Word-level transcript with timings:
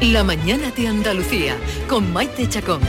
La 0.00 0.22
mañana 0.22 0.70
de 0.70 0.86
Andalucía 0.86 1.56
con 1.88 2.12
Maite 2.12 2.48
Chacón. 2.48 2.80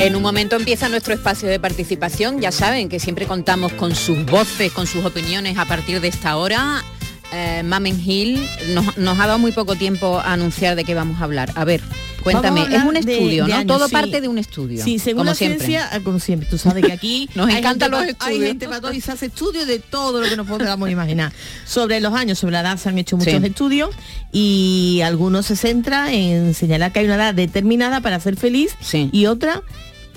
En 0.00 0.14
un 0.14 0.22
momento 0.22 0.54
empieza 0.54 0.88
nuestro 0.88 1.12
espacio 1.12 1.48
de 1.48 1.58
participación. 1.58 2.40
Ya 2.40 2.52
saben 2.52 2.88
que 2.88 3.00
siempre 3.00 3.26
contamos 3.26 3.72
con 3.72 3.96
sus 3.96 4.24
voces, 4.26 4.70
con 4.70 4.86
sus 4.86 5.04
opiniones 5.04 5.58
a 5.58 5.64
partir 5.64 6.00
de 6.00 6.06
esta 6.06 6.36
hora. 6.36 6.84
Eh, 7.32 7.64
Mamen 7.64 8.00
Hill 8.00 8.48
nos, 8.74 8.96
nos 8.96 9.18
ha 9.18 9.26
dado 9.26 9.40
muy 9.40 9.50
poco 9.50 9.74
tiempo 9.74 10.20
a 10.20 10.34
anunciar 10.34 10.76
de 10.76 10.84
qué 10.84 10.94
vamos 10.94 11.20
a 11.20 11.24
hablar. 11.24 11.50
A 11.56 11.64
ver, 11.64 11.80
cuéntame, 12.22 12.62
es 12.74 12.82
un 12.84 12.96
estudio, 12.96 13.46
de 13.46 13.52
¿no? 13.52 13.66
Todo 13.66 13.86
sí. 13.88 13.92
parte 13.92 14.20
de 14.20 14.28
un 14.28 14.38
estudio. 14.38 14.82
Sí, 14.82 14.98
según 14.98 15.18
como 15.20 15.30
la 15.30 15.34
siempre. 15.34 15.58
ciencia, 15.66 15.88
ah, 15.92 16.00
como 16.00 16.18
siempre, 16.20 16.48
tú 16.48 16.58
sabes 16.58 16.84
que 16.84 16.92
aquí 16.92 17.28
Nos 17.34 17.50
encantan 17.50 17.90
los 17.90 18.00
pa- 18.00 18.04
Hay 18.04 18.10
estudios. 18.12 18.44
gente 18.44 18.66
para 18.68 18.80
todo 18.80 18.92
y 18.92 19.00
se 19.00 19.12
hace 19.12 19.26
estudios 19.26 19.66
de 19.66 19.78
todo 19.78 20.20
lo 20.20 20.28
que 20.28 20.36
nos 20.36 20.46
podamos 20.46 20.90
imaginar. 20.90 21.32
Sobre 21.66 22.00
los 22.00 22.14
años, 22.14 22.38
sobre 22.38 22.52
la 22.52 22.60
edad 22.60 22.76
se 22.78 22.88
han 22.88 22.98
hecho 22.98 23.16
muchos 23.16 23.32
Sí. 23.40 23.46
estudios 23.46 23.90
y 24.32 25.00
algunos 25.04 25.46
se 25.46 25.56
centra 25.56 26.12
en 26.12 26.54
señalar 26.54 26.92
que 26.92 27.00
hay 27.00 27.04
una 27.06 27.16
edad 27.16 27.34
determinada 27.34 28.00
para 28.00 28.18
ser 28.20 28.36
feliz 28.36 28.74
y 29.12 29.26
otra 29.26 29.62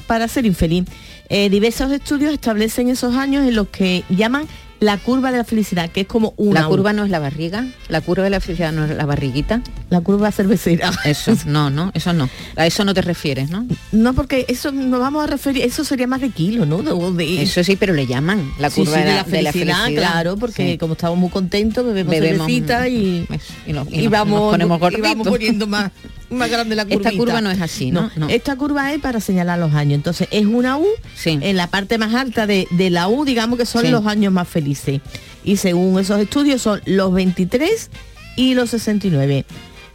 para 0.07 0.27
ser 0.27 0.45
infeliz. 0.45 0.85
Eh, 1.29 1.49
diversos 1.49 1.91
estudios 1.91 2.31
establecen 2.33 2.89
esos 2.89 3.15
años 3.15 3.47
en 3.47 3.55
los 3.55 3.67
que 3.69 4.03
llaman 4.09 4.47
la 4.79 4.97
curva 4.97 5.31
de 5.31 5.37
la 5.37 5.43
felicidad, 5.45 5.89
que 5.89 6.01
es 6.01 6.07
como 6.07 6.33
una 6.37 6.61
La 6.61 6.67
curva 6.67 6.91
no 6.93 7.05
es 7.05 7.09
la 7.09 7.19
barriga, 7.19 7.65
la 7.87 8.01
curva 8.01 8.23
de 8.25 8.29
la 8.29 8.39
felicidad 8.39 8.71
no 8.73 8.85
es 8.85 8.91
la 8.95 9.05
barriguita. 9.05 9.61
La 9.89 10.01
curva 10.01 10.31
cervecera. 10.31 10.91
Eso, 11.05 11.33
no, 11.45 11.69
no, 11.69 11.91
eso 11.93 12.11
no. 12.13 12.29
A 12.55 12.65
eso 12.65 12.83
no 12.83 12.93
te 12.93 13.01
refieres, 13.01 13.49
¿no? 13.49 13.65
No, 13.91 14.13
porque 14.13 14.45
eso 14.49 14.71
nos 14.71 14.99
vamos 14.99 15.23
a 15.23 15.27
referir, 15.27 15.63
eso 15.63 15.83
sería 15.83 16.07
más 16.07 16.21
de 16.21 16.29
kilo, 16.29 16.65
¿no? 16.65 16.81
De- 16.81 17.25
de- 17.25 17.41
Eso 17.43 17.63
sí, 17.63 17.75
pero 17.75 17.93
le 17.93 18.05
llaman 18.05 18.51
la 18.59 18.69
curva 18.69 18.93
sí, 18.97 18.99
de, 18.99 19.05
la, 19.05 19.23
de 19.23 19.41
la 19.41 19.51
felicidad, 19.51 19.83
felicidad. 19.83 20.11
claro, 20.11 20.37
porque 20.37 20.71
Sí. 20.73 20.77
como 20.77 20.93
estamos 20.93 21.17
muy 21.17 21.29
contentos, 21.29 21.85
bebemos, 21.85 22.11
Bebemos, 22.11 22.45
cervecita 22.47 22.87
y, 22.87 23.27
y, 23.67 23.73
nos- 23.73 23.91
y 23.91 24.07
vamos, 24.07 24.39
nos 24.41 24.51
ponemos 24.51 24.93
y 24.97 25.01
vamos 25.01 25.27
poniendo 25.27 25.67
más, 25.67 25.91
más 26.29 26.49
grande 26.49 26.75
la 26.75 26.85
curvita. 26.85 27.09
Esta 27.09 27.17
curva 27.17 27.41
no 27.41 27.51
es 27.51 27.61
así, 27.61 27.91
¿no? 27.91 28.09
No. 28.15 28.27
Esta 28.29 28.55
curva 28.55 28.93
es 28.93 28.99
para 29.01 29.19
señalar 29.19 29.59
los 29.59 29.73
años. 29.73 29.95
Entonces 29.95 30.27
es 30.31 30.45
una 30.45 30.77
U 30.77 30.85
en 31.25 31.55
la 31.57 31.67
parte 31.67 31.97
más 31.97 32.13
alta 32.13 32.47
de, 32.47 32.67
de 32.71 32.89
la 32.89 33.07
U, 33.07 33.25
digamos 33.25 33.57
que 33.59 33.65
son 33.65 33.83
Sí. 33.83 33.89
los 33.89 34.05
años 34.05 34.31
más 34.33 34.47
felices. 34.47 35.01
Y 35.43 35.57
según 35.57 35.99
esos 35.99 36.19
estudios 36.19 36.61
son 36.61 36.81
los 36.85 37.13
23 37.13 37.89
y 38.35 38.53
los 38.55 38.71
69. 38.71 39.45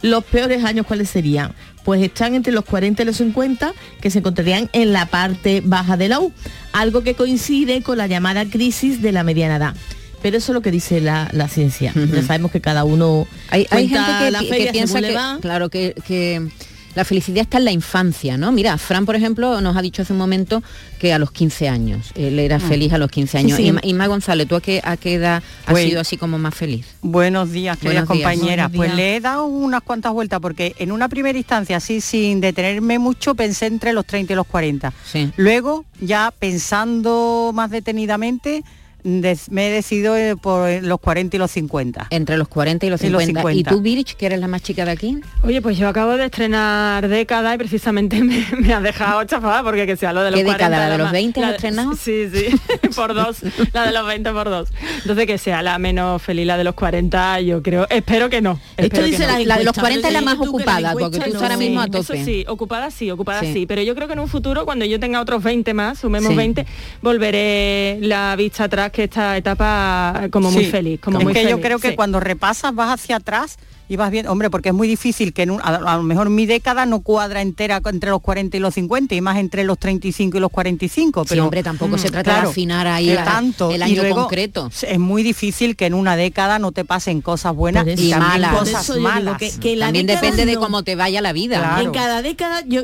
Los 0.01 0.23
peores 0.23 0.63
años, 0.63 0.85
¿cuáles 0.87 1.09
serían? 1.09 1.53
Pues 1.83 2.01
están 2.01 2.33
entre 2.35 2.53
los 2.53 2.63
40 2.65 3.03
y 3.03 3.05
los 3.05 3.17
50, 3.17 3.73
que 3.99 4.09
se 4.09 4.19
encontrarían 4.19 4.69
en 4.73 4.93
la 4.93 5.05
parte 5.07 5.61
baja 5.63 5.97
de 5.97 6.09
la 6.09 6.19
U, 6.19 6.31
algo 6.73 7.01
que 7.03 7.13
coincide 7.15 7.81
con 7.83 7.97
la 7.97 8.07
llamada 8.07 8.45
crisis 8.45 9.01
de 9.01 9.11
la 9.11 9.23
mediana 9.23 9.57
edad. 9.57 9.75
Pero 10.21 10.37
eso 10.37 10.51
es 10.51 10.53
lo 10.53 10.61
que 10.61 10.71
dice 10.71 11.01
la, 11.01 11.29
la 11.33 11.47
ciencia. 11.47 11.93
Ya 11.95 12.21
sabemos 12.23 12.51
que 12.51 12.61
cada 12.61 12.83
uno 12.83 13.27
Hay, 13.49 13.65
hay 13.71 13.87
gente 13.87 14.05
que, 14.19 14.31
la 14.31 14.39
que 14.39 14.69
piensa 14.71 15.01
que, 15.01 15.13
va. 15.15 15.39
claro, 15.41 15.69
que, 15.69 15.95
que 16.05 16.47
la 16.93 17.05
felicidad 17.05 17.41
está 17.41 17.57
en 17.57 17.65
la 17.65 17.71
infancia, 17.71 18.37
¿no? 18.37 18.51
Mira, 18.51 18.77
Fran, 18.77 19.05
por 19.05 19.15
ejemplo, 19.15 19.61
nos 19.61 19.77
ha 19.77 19.81
dicho 19.81 20.01
hace 20.01 20.11
un 20.11 20.19
momento 20.19 20.61
que 20.99 21.13
a 21.13 21.17
los 21.19 21.31
15 21.31 21.69
años, 21.69 22.11
él 22.15 22.37
era 22.37 22.57
Mm. 22.59 22.61
feliz 22.61 22.93
a 22.93 22.97
los 22.97 23.09
15 23.09 23.31
Sí, 23.31 23.37
años. 23.45 23.57
sí. 23.57 23.63
Y, 23.67 23.71
Ma- 23.71 23.79
y 23.81 23.93
Ma 23.93 24.07
González, 24.07 24.45
¿tú 24.47 24.55
a 24.57 24.61
qué, 24.61 24.81
a 24.83 24.97
qué 24.97 25.13
edad 25.15 25.37
has 25.65 25.71
Pues- 25.71 25.85
sido 25.85 26.01
así 26.01 26.17
como 26.17 26.37
más 26.37 26.53
feliz? 26.53 26.85
Buenos 27.01 27.49
días, 27.51 27.77
queridas 27.77 28.07
Buenos 28.07 28.37
días. 28.43 28.69
Pues 28.75 28.93
le 28.93 29.15
he 29.15 29.19
dado 29.21 29.45
unas 29.45 29.81
cuantas 29.83 30.11
vueltas 30.11 30.39
porque 30.41 30.75
en 30.79 30.91
una 30.91 31.07
primera 31.09 31.37
instancia, 31.37 31.77
así 31.77 32.01
sin 32.01 32.41
detenerme 32.41 32.99
mucho, 32.99 33.33
pensé 33.35 33.67
entre 33.67 33.93
los 33.93 34.05
30 34.05 34.33
y 34.33 34.35
los 34.35 34.45
40. 34.45 34.93
Sí. 35.09 35.31
Luego, 35.37 35.85
ya 36.01 36.31
pensando 36.37 37.51
más 37.55 37.71
detenidamente, 37.71 38.63
des- 39.03 39.49
me 39.51 39.67
he 39.67 39.71
decidido 39.71 40.15
eh, 40.15 40.35
por 40.35 40.69
los 40.83 40.99
40 40.99 41.35
y 41.35 41.39
los 41.39 41.51
50. 41.51 42.07
Entre 42.09 42.37
los 42.37 42.47
40 42.47 42.85
y 42.85 42.89
los 42.89 43.01
Y 43.03 43.09
los 43.09 43.23
50. 43.23 43.51
¿Y 43.51 43.55
50. 43.59 43.69
tú, 43.71 43.81
Virich, 43.81 44.15
que 44.15 44.25
eres 44.25 44.39
la 44.39 44.47
más 44.47 44.61
chica 44.61 44.85
de 44.85 44.91
aquí? 44.91 45.17
Oye, 45.43 45.61
pues 45.61 45.77
yo 45.77 45.87
acabo 45.87 46.17
de 46.17 46.25
estrenar 46.25 47.07
década 47.07 47.53
y 47.55 47.57
precisamente 47.57 48.21
me, 48.23 48.45
me 48.59 48.73
ha 48.73 48.81
dejado 48.81 49.23
chafada 49.25 49.63
porque 49.63 49.85
que 49.85 49.95
sea 49.97 50.13
lo 50.13 50.21
de 50.23 50.31
los 50.31 50.39
¿Qué 50.39 50.45
40. 50.45 50.65
década? 50.69 50.85
¿La 50.87 50.91
de 50.91 50.97
los 50.97 51.05
más- 51.05 51.11
20 51.13 51.39
has 51.41 51.49
la- 51.49 51.55
estrenado? 51.55 51.95
Sí, 51.95 52.29
sí, 52.33 52.45
por 52.95 53.13
dos. 53.13 53.37
La 53.73 53.85
de 53.85 53.91
los 53.91 54.05
20 54.07 54.31
por 54.31 54.49
dos. 54.49 54.69
Entonces 55.01 55.25
que 55.25 55.37
sea 55.37 55.61
la 55.61 55.77
menos 55.79 56.21
feliz, 56.21 56.45
la 56.45 56.57
de 56.57 56.63
los 56.63 56.75
40, 56.75 57.41
yo 57.41 57.61
creo, 57.63 57.87
espero 57.89 58.29
que 58.29 58.41
no. 58.41 58.59
espero 58.77 59.03
que 59.05 59.11
dice 59.11 59.25
no. 59.27 59.33
la 59.33 59.39
La 59.39 59.57
de 59.57 59.63
los 59.65 59.77
encuesta, 59.77 59.81
40 59.81 60.07
es 60.07 60.13
la 60.13 60.21
más 60.21 60.37
ocupada, 60.39 60.93
porque 60.93 61.19
tú 61.19 61.25
estás 61.25 61.41
ahora 61.41 61.57
Sí, 61.57 61.59
mismo 61.65 61.81
a 61.81 61.85
Eso 61.85 61.91
tope. 62.03 62.25
sí, 62.25 62.45
ocupada 62.47 62.91
sí, 62.91 63.11
ocupada 63.11 63.39
Sí. 63.41 63.53
sí. 63.53 63.65
Pero 63.65 63.81
yo 63.81 63.95
creo 63.95 64.07
que 64.07 64.13
en 64.13 64.19
un 64.19 64.27
futuro, 64.27 64.65
cuando 64.65 64.85
yo 64.85 64.99
tenga 64.99 65.19
otros 65.21 65.43
20 65.43 65.73
más, 65.73 65.99
sumemos 65.99 66.29
Sí. 66.31 66.35
20, 66.35 66.65
volveré 67.01 67.97
la 68.01 68.35
vista 68.35 68.65
atrás, 68.65 68.90
que 68.91 69.05
esta 69.05 69.35
etapa 69.37 70.27
como 70.31 70.51
muy 70.51 70.65
Sí. 70.65 70.71
feliz. 70.71 70.99
Como 71.01 71.17
es 71.19 71.23
muy 71.23 71.33
que 71.33 71.43
yo 71.43 71.49
feliz, 71.49 71.65
creo 71.65 71.79
que 71.79 71.89
sí. 71.91 71.95
cuando 71.95 72.19
repasas 72.19 72.73
vas 72.75 72.93
hacia 72.99 73.17
atrás 73.17 73.57
y 73.89 73.97
vas 73.97 74.09
bien, 74.09 74.25
hombre, 74.27 74.49
porque 74.49 74.69
es 74.69 74.75
muy 74.75 74.87
difícil 74.87 75.33
que 75.33 75.43
en 75.43 75.51
un- 75.51 75.61
a, 75.61 75.67
a 75.75 75.97
lo 75.97 76.03
mejor 76.03 76.29
mi 76.29 76.45
década 76.45 76.85
no 76.85 77.01
cuadra 77.01 77.41
entera 77.41 77.81
entre 77.85 78.09
los 78.09 78.21
40 78.21 78.55
y 78.55 78.59
los 78.61 78.73
50 78.75 79.15
y 79.15 79.21
más 79.21 79.37
entre 79.37 79.65
los 79.65 79.77
35 79.77 80.37
y 80.37 80.39
los 80.39 80.49
45. 80.49 81.23
Sí, 81.23 81.29
Pero, 81.31 81.43
hombre, 81.43 81.61
tampoco 81.61 81.97
se 81.97 82.07
mm, 82.07 82.11
trata 82.11 82.41
de 82.41 82.47
afinar 82.47 82.87
ahí 82.87 83.07
la- 83.13 83.25
tanto. 83.25 83.69
el 83.71 83.81
Y 83.81 83.83
año 83.83 84.01
luego 84.03 84.21
concreto. 84.21 84.71
Es 84.81 84.99
muy 84.99 85.23
difícil 85.23 85.75
que 85.75 85.87
en 85.87 85.93
una 85.93 86.15
década 86.15 86.57
no 86.57 86.71
te 86.71 86.85
pasen 86.85 87.19
cosas 87.21 87.53
buenas 87.53 87.83
Por 87.83 87.93
eso- 87.93 88.01
y, 88.03 88.13
malas. 88.13 88.53
cosas 88.57 88.87
yo 88.87 88.99
malas. 89.01 89.37
que- 89.37 89.51
que 89.59 89.75
la 89.75 89.87
También 89.87 90.07
depende 90.07 90.45
de 90.45 90.55
cómo 90.55 90.83
te 90.83 90.95
vaya 90.95 91.19
la 91.19 91.33
vida. 91.33 91.79
En 91.81 91.91
cada 91.91 92.21
década 92.21 92.63
yo 92.65 92.83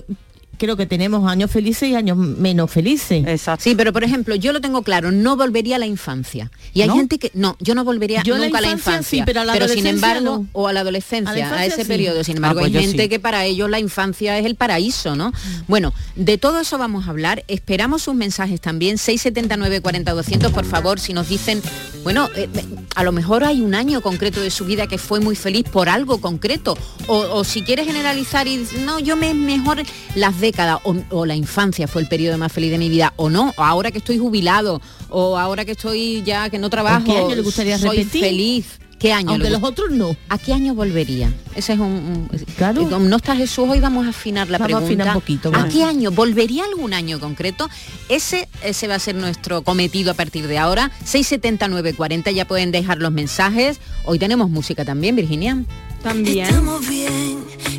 creo 0.57 0.75
que 0.75 0.85
tenemos 0.85 1.29
años 1.29 1.51
felices 1.51 1.90
y 1.90 1.95
años 1.95 2.18
menos 2.18 2.69
felices. 2.72 3.41
Sí, 3.59 3.75
pero 3.75 3.94
por 3.94 4.03
ejemplo, 4.03 4.35
yo 4.35 4.51
lo 4.53 4.62
tengo 4.62 4.81
claro, 4.81 5.12
no 5.12 5.35
volvería 5.38 5.78
a 5.78 5.79
la 5.79 5.85
infancia. 5.85 6.51
Y 6.73 6.81
hay 6.81 6.88
¿No? 6.90 6.95
gente 6.95 7.19
que 7.19 7.31
no, 7.34 7.56
yo 7.59 7.75
no 7.75 7.84
volvería 7.84 8.23
Yo 8.23 8.35
a 8.35 8.40
la 8.40 8.45
nunca 8.45 8.57
a 8.59 8.62
la 8.62 8.72
infancia 8.72 9.19
sí, 9.19 9.23
pero 9.25 9.41
a 9.41 9.46
la 9.46 9.67
sin 9.67 9.88
embargo, 9.88 10.23
no. 10.40 10.47
o 10.53 10.67
a 10.67 10.73
la 10.73 10.81
adolescencia, 10.81 11.29
A 11.29 11.31
a, 11.34 11.35
la 11.35 11.40
infancia 11.46 11.67
ese 11.73 11.84
sí. 11.84 11.88
periodo, 11.88 12.23
sin 12.23 12.35
Ah, 12.35 12.38
embargo, 12.38 12.59
pues 12.62 12.75
hay 12.75 12.81
gente 12.81 13.03
sí. 13.03 13.09
que 13.09 13.19
para 13.19 13.46
ellos 13.46 13.69
la 13.69 13.79
infancia 13.79 14.38
es 14.38 14.46
el 14.46 14.56
paraíso, 14.56 15.16
¿no? 15.16 15.31
Bueno, 15.67 15.94
de 16.16 16.38
todo 16.38 16.59
eso 16.59 16.78
vamos 16.78 17.07
a 17.07 17.12
hablar. 17.12 17.44
Esperamos 17.47 18.03
sus 18.03 18.16
mensajes 18.16 18.59
también 18.62 18.97
679 18.97 19.81
40 19.81 20.13
200, 20.13 20.51
por 20.51 20.66
favor, 20.66 21.00
si 21.00 21.13
nos 21.13 21.29
dicen, 21.29 21.62
bueno, 22.03 22.29
eh, 22.35 22.47
a 22.96 23.03
lo 23.03 23.12
mejor 23.12 23.44
hay 23.44 23.62
un 23.62 23.75
año 23.75 24.01
concreto 24.01 24.40
de 24.41 24.50
su 24.51 24.66
vida 24.66 24.88
que 24.88 24.97
fue 24.97 25.19
muy 25.19 25.35
feliz 25.35 25.63
por 25.69 25.90
algo 25.90 26.19
concreto 26.22 26.78
o, 27.07 27.17
o 27.17 27.44
si 27.44 27.62
quiere 27.62 27.85
generalizar 27.85 28.47
y 28.47 28.66
no, 28.85 29.00
yo 29.00 29.16
me 29.16 29.34
mejor 29.34 29.84
las 30.16 30.40
décadas 30.52 30.80
o, 30.84 30.96
o 31.12 31.25
la 31.25 31.35
infancia 31.35 31.88
fue 31.88 32.02
el 32.03 32.08
periodo 32.08 32.38
más 32.38 32.52
feliz 32.52 32.72
de 32.72 32.78
mi 32.78 32.90
vida 32.90 33.13
o 33.18 33.30
no, 33.30 33.53
o 33.58 33.63
ahora 33.63 33.91
que 33.91 34.00
estoy 34.00 34.18
jubilado 34.18 34.81
o 35.09 35.38
ahora 35.38 35.63
que 35.66 35.72
estoy 35.74 36.22
ya 36.24 36.50
que 36.50 36.59
no 36.59 36.69
trabajo, 36.69 37.06
qué 37.06 37.18
año 37.18 37.35
le 37.35 37.41
gustaría 37.41 37.78
soy 37.78 37.97
repetir? 37.97 38.22
feliz. 38.22 38.66
¿Qué 39.00 39.13
año? 39.13 39.30
Aunque 39.30 39.52
los 39.52 39.62
otros 39.62 39.91
no. 39.91 40.16
¿A 40.28 40.40
qué 40.40 40.53
año 40.53 40.74
volvería? 40.74 41.31
Ese 41.56 41.74
es 41.74 41.80
un, 41.80 41.85
un- 41.85 42.30
Eh, 42.34 42.74
como 42.90 43.06
no 43.08 43.18
está 43.18 43.35
Jesús, 43.35 43.66
hoy 43.69 43.80
vamos 43.80 44.08
a 44.08 44.09
afinar 44.09 44.50
la 44.50 44.58
Vamos 44.58 44.74
a 44.74 44.78
pregunta. 44.80 45.03
afinar 45.03 45.08
un 45.16 45.22
poquito, 45.22 45.52
¿A 45.53 45.68
qué 45.69 45.84
año? 45.84 46.09
¿Volvería 46.09 46.64
algún 46.66 46.96
año 46.96 47.19
concreto? 47.19 47.69
Ese, 48.09 48.50
ese 48.64 48.88
va 48.88 48.96
a 48.96 49.00
ser 49.00 49.14
nuestro 49.14 49.62
cometido 49.62 50.09
a 50.09 50.16
partir 50.16 50.47
de 50.47 50.58
ahora. 50.58 50.90
67940, 51.06 52.31
ya 52.31 52.47
pueden 52.47 52.72
dejar 52.72 52.97
los 52.97 53.12
mensajes. 53.12 53.79
Hoy 54.03 54.18
tenemos 54.18 54.50
música 54.50 54.84
también, 54.84 55.16
Virginia. 55.16 55.64
También. 56.02 56.47
Estamos 56.47 56.88
bien, 56.90 57.26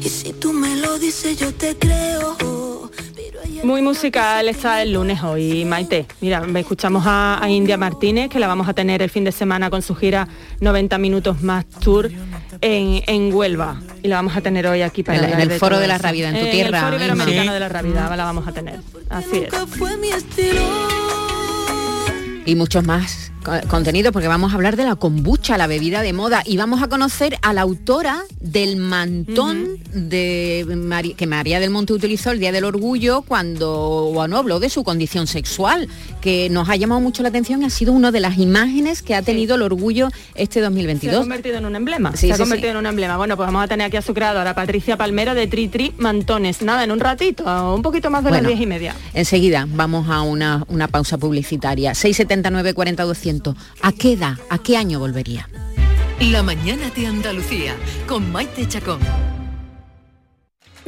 y 0.03 0.09
si 0.09 0.33
tú 0.33 0.53
me 0.53 0.77
lo 0.77 0.99
dices 0.99 1.39
yo 1.39 1.53
te 1.55 1.77
creo. 1.77 2.37
Muy 3.65 3.83
musical 3.83 4.49
está 4.49 4.83
el 4.83 4.93
lunes 4.93 5.21
hoy, 5.25 5.65
Maite. 5.65 6.06
Mira, 6.21 6.44
escuchamos 6.56 7.03
a, 7.06 7.43
a 7.43 7.50
India 7.50 7.77
Martínez, 7.77 8.31
que 8.31 8.38
la 8.38 8.47
vamos 8.47 8.69
a 8.69 8.72
tener 8.72 9.03
el 9.03 9.11
fin 9.11 9.25
de 9.25 9.33
semana 9.33 9.69
con 9.69 9.83
su 9.83 9.97
gira 9.97 10.28
90 10.61 10.97
minutos 10.99 11.43
más 11.43 11.67
tour 11.81 12.09
en, 12.61 13.03
en 13.06 13.34
Huelva. 13.34 13.81
Y 14.03 14.09
la 14.09 14.17
vamos 14.17 14.37
a 14.37 14.41
tener 14.43 14.67
hoy 14.69 14.83
aquí 14.83 15.03
para 15.03 15.19
En 15.19 15.25
el- 15.25 15.33
en 15.33 15.41
el 15.41 15.49
de 15.49 15.59
Foro 15.59 15.81
de 15.81 15.88
la 15.88 15.97
eso. 15.97 16.05
Rábida, 16.05 16.28
en 16.28 16.38
tu 16.38 16.44
el 16.44 16.50
tierra, 16.53 16.81
Foro 16.83 16.94
Inma. 16.97 17.05
Iberoamericano 17.06 17.50
Sí. 17.50 17.55
de 17.55 17.61
la 17.61 17.69
Rábida 17.69 18.17
la 18.17 18.25
vamos 18.25 18.47
a 18.47 18.53
tener. 18.53 18.81
Así 19.11 19.38
es. 19.38 19.53
Y 22.47 22.55
muchos 22.55 22.84
más 22.84 23.33
contenidos 23.69 24.12
porque 24.12 24.28
vamos 24.28 24.53
a 24.53 24.54
hablar 24.56 24.76
de 24.76 24.84
la 24.84 24.97
kombucha, 24.97 25.56
la 25.58 25.67
bebida 25.67 26.02
de 26.02 26.12
moda 26.12 26.43
y 26.44 26.56
vamos 26.56 26.82
a 26.82 26.88
conocer 26.88 27.38
a 27.43 27.52
la 27.52 27.62
autora 27.62 28.23
del 28.40 28.76
mantón 28.76 29.78
de 29.93 30.64
Mari- 30.69 31.14
que 31.14 31.26
María 31.26 31.61
del 31.61 31.70
Monte 31.70 31.93
utilizó 31.93 32.31
el 32.31 32.40
Día 32.40 32.52
del 32.52 32.64
Orgullo 32.64 33.23
cuando 33.23 34.11
bueno, 34.12 34.37
habló 34.37 34.61
de 34.61 34.69
su 34.70 34.84
condición 34.84 35.26
sexual, 35.26 35.88
que 36.20 36.49
nos 36.50 36.69
ha 36.69 36.76
llamado 36.76 37.00
mucho 37.00 37.23
la 37.23 37.28
atención 37.31 37.62
y 37.62 37.67
ha 37.67 37.70
sido 37.70 37.93
una 37.93 38.11
de 38.11 38.20
las 38.20 38.38
imágenes 38.38 39.02
que 39.02 39.14
ha 39.14 39.23
tenido 39.23 39.55
el 39.56 39.62
orgullo 39.62 40.08
este 40.34 40.55
Se 40.55 40.61
ha 40.61 40.64
2022. 40.64 41.20
convertido 41.20 41.58
en 41.58 41.67
un 41.67 41.76
emblema. 41.76 42.12
Sí, 42.17 42.26
se 42.26 42.32
ha 42.32 42.37
sí, 42.37 42.43
convertido 42.43 42.70
en 42.73 42.76
un 42.78 42.87
emblema. 42.87 43.17
Bueno, 43.17 43.37
pues 43.37 43.46
vamos 43.46 43.64
a 43.64 43.69
tener 43.69 43.87
aquí 43.87 43.96
a 43.96 44.02
su 44.02 44.14
creadora, 44.14 44.55
Patricia 44.55 44.96
Palmero 44.96 45.34
de 45.34 45.46
Tri 45.46 45.69
Tri 45.69 45.93
Mantones. 45.99 46.62
Nada, 46.62 46.84
en 46.84 46.90
un 46.90 47.00
ratito, 47.00 47.44
un 47.75 47.82
poquito 47.82 48.11
más 48.11 48.25
de 48.25 48.31
Bueno. 48.31 48.43
las 48.49 48.56
diez 48.56 48.61
y 48.62 48.67
media. 48.67 48.94
Enseguida 49.14 49.67
vamos 49.69 50.08
a 50.08 50.23
una, 50.23 50.64
una 50.69 50.88
pausa 50.88 51.19
publicitaria. 51.19 51.94
679 51.94 52.75
40 52.75 53.05
200. 53.05 53.38
¿A 53.82 53.93
qué 53.93 54.12
edad? 54.12 54.37
¿A 54.50 54.58
qué 54.58 54.76
año 54.76 54.99
volvería? 54.99 55.49
La 56.20 56.43
mañana 56.43 56.90
de 56.90 57.06
Andalucía 57.06 57.76
con 58.06 58.31
Maite 58.32 58.67
Chacón. 58.67 58.99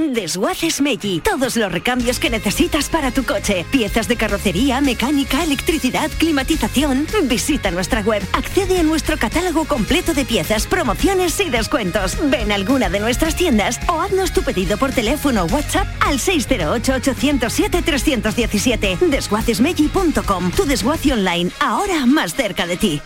Desguaces 0.08 0.80
Meggi. 0.80 1.20
Todos 1.20 1.56
los 1.56 1.70
recambios 1.70 2.18
que 2.18 2.30
necesitas 2.30 2.88
para 2.88 3.10
tu 3.10 3.22
coche. 3.24 3.66
Piezas 3.70 4.08
de 4.08 4.16
carrocería, 4.16 4.80
mecánica, 4.80 5.44
electricidad, 5.44 6.10
climatización. 6.18 7.06
Visita 7.24 7.70
nuestra 7.70 8.00
web. 8.00 8.22
Accede 8.32 8.80
a 8.80 8.82
nuestro 8.82 9.18
catálogo 9.18 9.66
completo 9.66 10.14
de 10.14 10.24
piezas, 10.24 10.66
promociones 10.66 11.38
y 11.40 11.50
descuentos. 11.50 12.16
Ven 12.30 12.50
a 12.50 12.54
alguna 12.54 12.88
de 12.88 13.00
nuestras 13.00 13.36
tiendas 13.36 13.78
o 13.88 14.00
haznos 14.00 14.32
tu 14.32 14.40
pedido 14.42 14.78
por 14.78 14.92
teléfono 14.92 15.44
o 15.44 15.46
WhatsApp 15.46 15.86
al 16.00 16.18
608-807-317. 16.18 18.98
Desguacesmeggi.com. 18.98 20.52
Tu 20.52 20.64
desguace 20.64 21.12
online, 21.12 21.50
ahora 21.60 22.06
más 22.06 22.34
cerca 22.34 22.66
de 22.66 22.76
ti. 22.76 23.02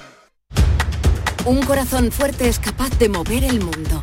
Un 1.44 1.62
corazón 1.62 2.10
fuerte 2.10 2.48
es 2.48 2.58
capaz 2.58 2.98
de 2.98 3.10
mover 3.10 3.44
el 3.44 3.60
mundo. 3.60 4.02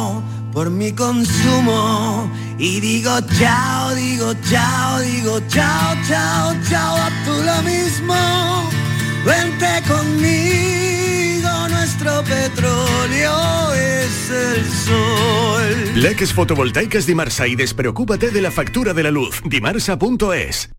por 0.51 0.69
mi 0.69 0.91
consumo 0.91 2.29
y 2.57 2.79
digo 2.79 3.11
chao, 3.37 3.95
digo 3.95 4.33
chao, 4.49 4.99
digo 4.99 5.39
chao, 5.47 5.95
chao, 6.07 6.55
chao, 6.69 6.95
a 6.95 7.09
tú 7.25 7.31
lo 7.43 7.61
mismo. 7.63 8.15
Vente 9.25 9.81
conmigo, 9.87 11.49
nuestro 11.69 12.23
petróleo 12.23 13.73
es 13.73 14.29
el 14.29 14.65
sol. 14.85 15.91
Leques 15.95 16.33
fotovoltaicas 16.33 17.05
Dimarsa 17.05 17.47
y 17.47 17.55
despreocúpate 17.55 18.31
de 18.31 18.41
la 18.41 18.51
factura 18.51 18.93
de 18.93 19.03
la 19.03 19.11
luz. 19.11 19.41
Dimarsa.es. 19.45 20.69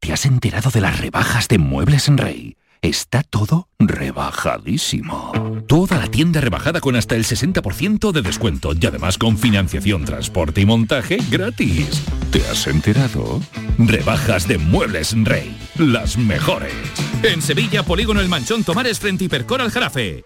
¿Te 0.00 0.12
has 0.12 0.24
enterado 0.26 0.70
de 0.70 0.80
las 0.80 1.00
rebajas 1.00 1.48
de 1.48 1.58
Muebles 1.58 2.08
en 2.08 2.18
Rey? 2.18 2.56
Está 2.82 3.24
todo 3.24 3.68
rebajadísimo. 3.80 5.32
Toda 5.66 5.98
la 5.98 6.06
tienda 6.06 6.40
rebajada 6.40 6.80
con 6.80 6.94
hasta 6.94 7.16
el 7.16 7.24
60% 7.24 8.12
de 8.12 8.22
descuento 8.22 8.72
y 8.80 8.86
además 8.86 9.18
con 9.18 9.36
financiación, 9.36 10.04
transporte 10.04 10.60
y 10.60 10.66
montaje 10.66 11.18
gratis. 11.28 12.04
¿Te 12.30 12.40
has 12.46 12.68
enterado? 12.68 13.40
Rebajas 13.78 14.46
de 14.46 14.58
Muebles 14.58 15.12
Rey. 15.24 15.56
Las 15.76 16.16
mejores. 16.16 16.72
En 17.24 17.42
Sevilla, 17.42 17.82
Polígono 17.82 18.20
El 18.20 18.28
Manchón 18.28 18.62
Tomares 18.62 19.00
frente 19.00 19.24
Hipercor 19.24 19.60
al 19.60 19.72
Jarafe. 19.72 20.24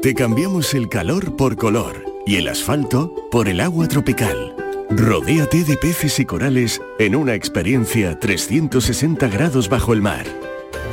Te 0.00 0.14
cambiamos 0.14 0.72
el 0.72 0.88
calor 0.88 1.36
por 1.36 1.56
color 1.56 2.04
y 2.26 2.36
el 2.36 2.48
asfalto 2.48 3.14
por 3.30 3.48
el 3.48 3.60
agua 3.60 3.86
tropical. 3.88 4.54
Rodéate 4.90 5.64
de 5.64 5.76
peces 5.76 6.18
y 6.20 6.24
corales 6.24 6.80
en 6.98 7.16
una 7.16 7.34
experiencia 7.34 8.18
360 8.18 9.28
grados 9.28 9.68
bajo 9.68 9.92
el 9.92 10.02
mar. 10.02 10.43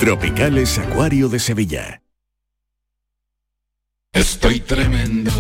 Tropicales 0.02 0.80
Acuario 0.80 1.30
de 1.30 1.38
Sevilla. 1.38 2.02
Estoy 4.12 4.60
tremendo, 4.60 5.32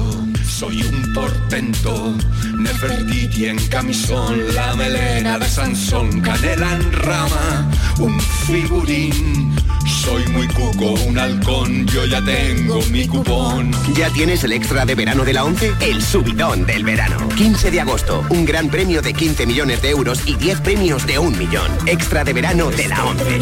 soy 0.51 0.83
un 0.83 1.13
portento, 1.13 2.15
Nefertiti 2.57 3.45
en 3.45 3.57
camisón, 3.68 4.53
la 4.53 4.75
melena 4.75 5.39
de 5.39 5.48
Sansón, 5.48 6.21
canela 6.21 6.75
en 6.75 6.92
rama, 6.92 7.69
un 8.00 8.19
figurín. 8.19 9.56
Soy 10.03 10.27
muy 10.27 10.48
cuco, 10.50 10.92
un 11.07 11.18
halcón, 11.18 11.88
yo 11.88 12.06
ya 12.06 12.24
tengo 12.24 12.80
mi 12.92 13.07
cupón. 13.07 13.71
¿Ya 13.95 14.09
tienes 14.12 14.44
el 14.44 14.51
extra 14.51 14.86
de 14.86 14.94
verano 14.94 15.24
de 15.24 15.33
la 15.33 15.45
11? 15.45 15.74
El 15.80 16.01
subidón 16.01 16.65
del 16.65 16.83
verano. 16.83 17.27
15 17.30 17.71
de 17.71 17.81
agosto, 17.81 18.24
un 18.30 18.45
gran 18.45 18.69
premio 18.69 19.01
de 19.01 19.13
15 19.13 19.45
millones 19.48 19.81
de 19.81 19.89
euros 19.89 20.21
y 20.27 20.36
10 20.36 20.62
premios 20.62 21.07
de 21.07 21.18
un 21.18 21.38
millón. 21.38 21.71
Extra 21.86 22.24
de 22.24 22.33
verano 22.33 22.69
de 22.69 22.88
la 22.88 23.06
11. 23.06 23.42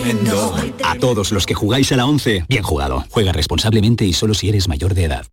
A 0.84 0.96
todos 0.96 1.32
los 1.32 1.46
que 1.46 1.54
jugáis 1.54 1.92
a 1.92 1.98
la 1.98 2.06
11, 2.06 2.46
bien 2.48 2.64
jugado. 2.64 3.06
Juega 3.10 3.32
responsablemente 3.32 4.06
y 4.06 4.14
solo 4.14 4.34
si 4.34 4.50
eres 4.50 4.68
mayor 4.68 4.94
de 4.94 5.06
edad. 5.06 5.26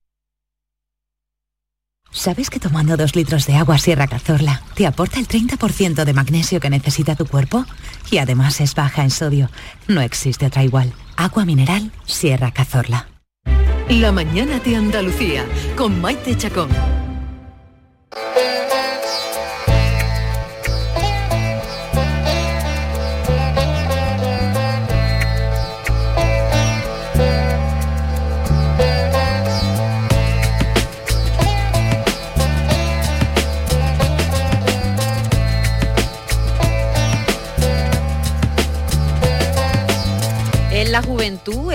¿Sabes 2.16 2.48
que 2.48 2.58
tomando 2.58 2.96
dos 2.96 3.14
litros 3.14 3.46
de 3.46 3.56
agua 3.56 3.76
Sierra 3.76 4.06
Cazorla 4.06 4.62
te 4.74 4.86
aporta 4.86 5.20
el 5.20 5.28
30% 5.28 6.02
de 6.02 6.14
magnesio 6.14 6.60
que 6.60 6.70
necesita 6.70 7.14
tu 7.14 7.26
cuerpo? 7.26 7.66
Y 8.10 8.16
además 8.18 8.58
es 8.62 8.74
baja 8.74 9.02
en 9.02 9.10
sodio. 9.10 9.50
No 9.86 10.00
existe 10.00 10.46
otra 10.46 10.64
igual. 10.64 10.94
Agua 11.16 11.44
mineral 11.44 11.92
Sierra 12.06 12.52
Cazorla. 12.52 13.06
La 13.90 14.12
mañana 14.12 14.58
de 14.60 14.76
Andalucía 14.76 15.44
con 15.76 16.00
Maite 16.00 16.34
Chacón. 16.38 16.70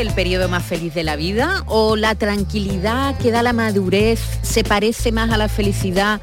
El 0.01 0.11
periodo 0.11 0.49
más 0.49 0.63
feliz 0.63 0.93
de 0.93 1.03
la 1.03 1.15
vida 1.15 1.63
o 1.67 1.95
la 1.95 2.15
tranquilidad 2.15 3.17
que 3.17 3.31
da 3.31 3.43
la 3.43 3.53
madurez 3.53 4.19
se 4.41 4.63
parece 4.63 5.11
más 5.11 5.31
a 5.31 5.37
la 5.37 5.47
felicidad 5.47 6.19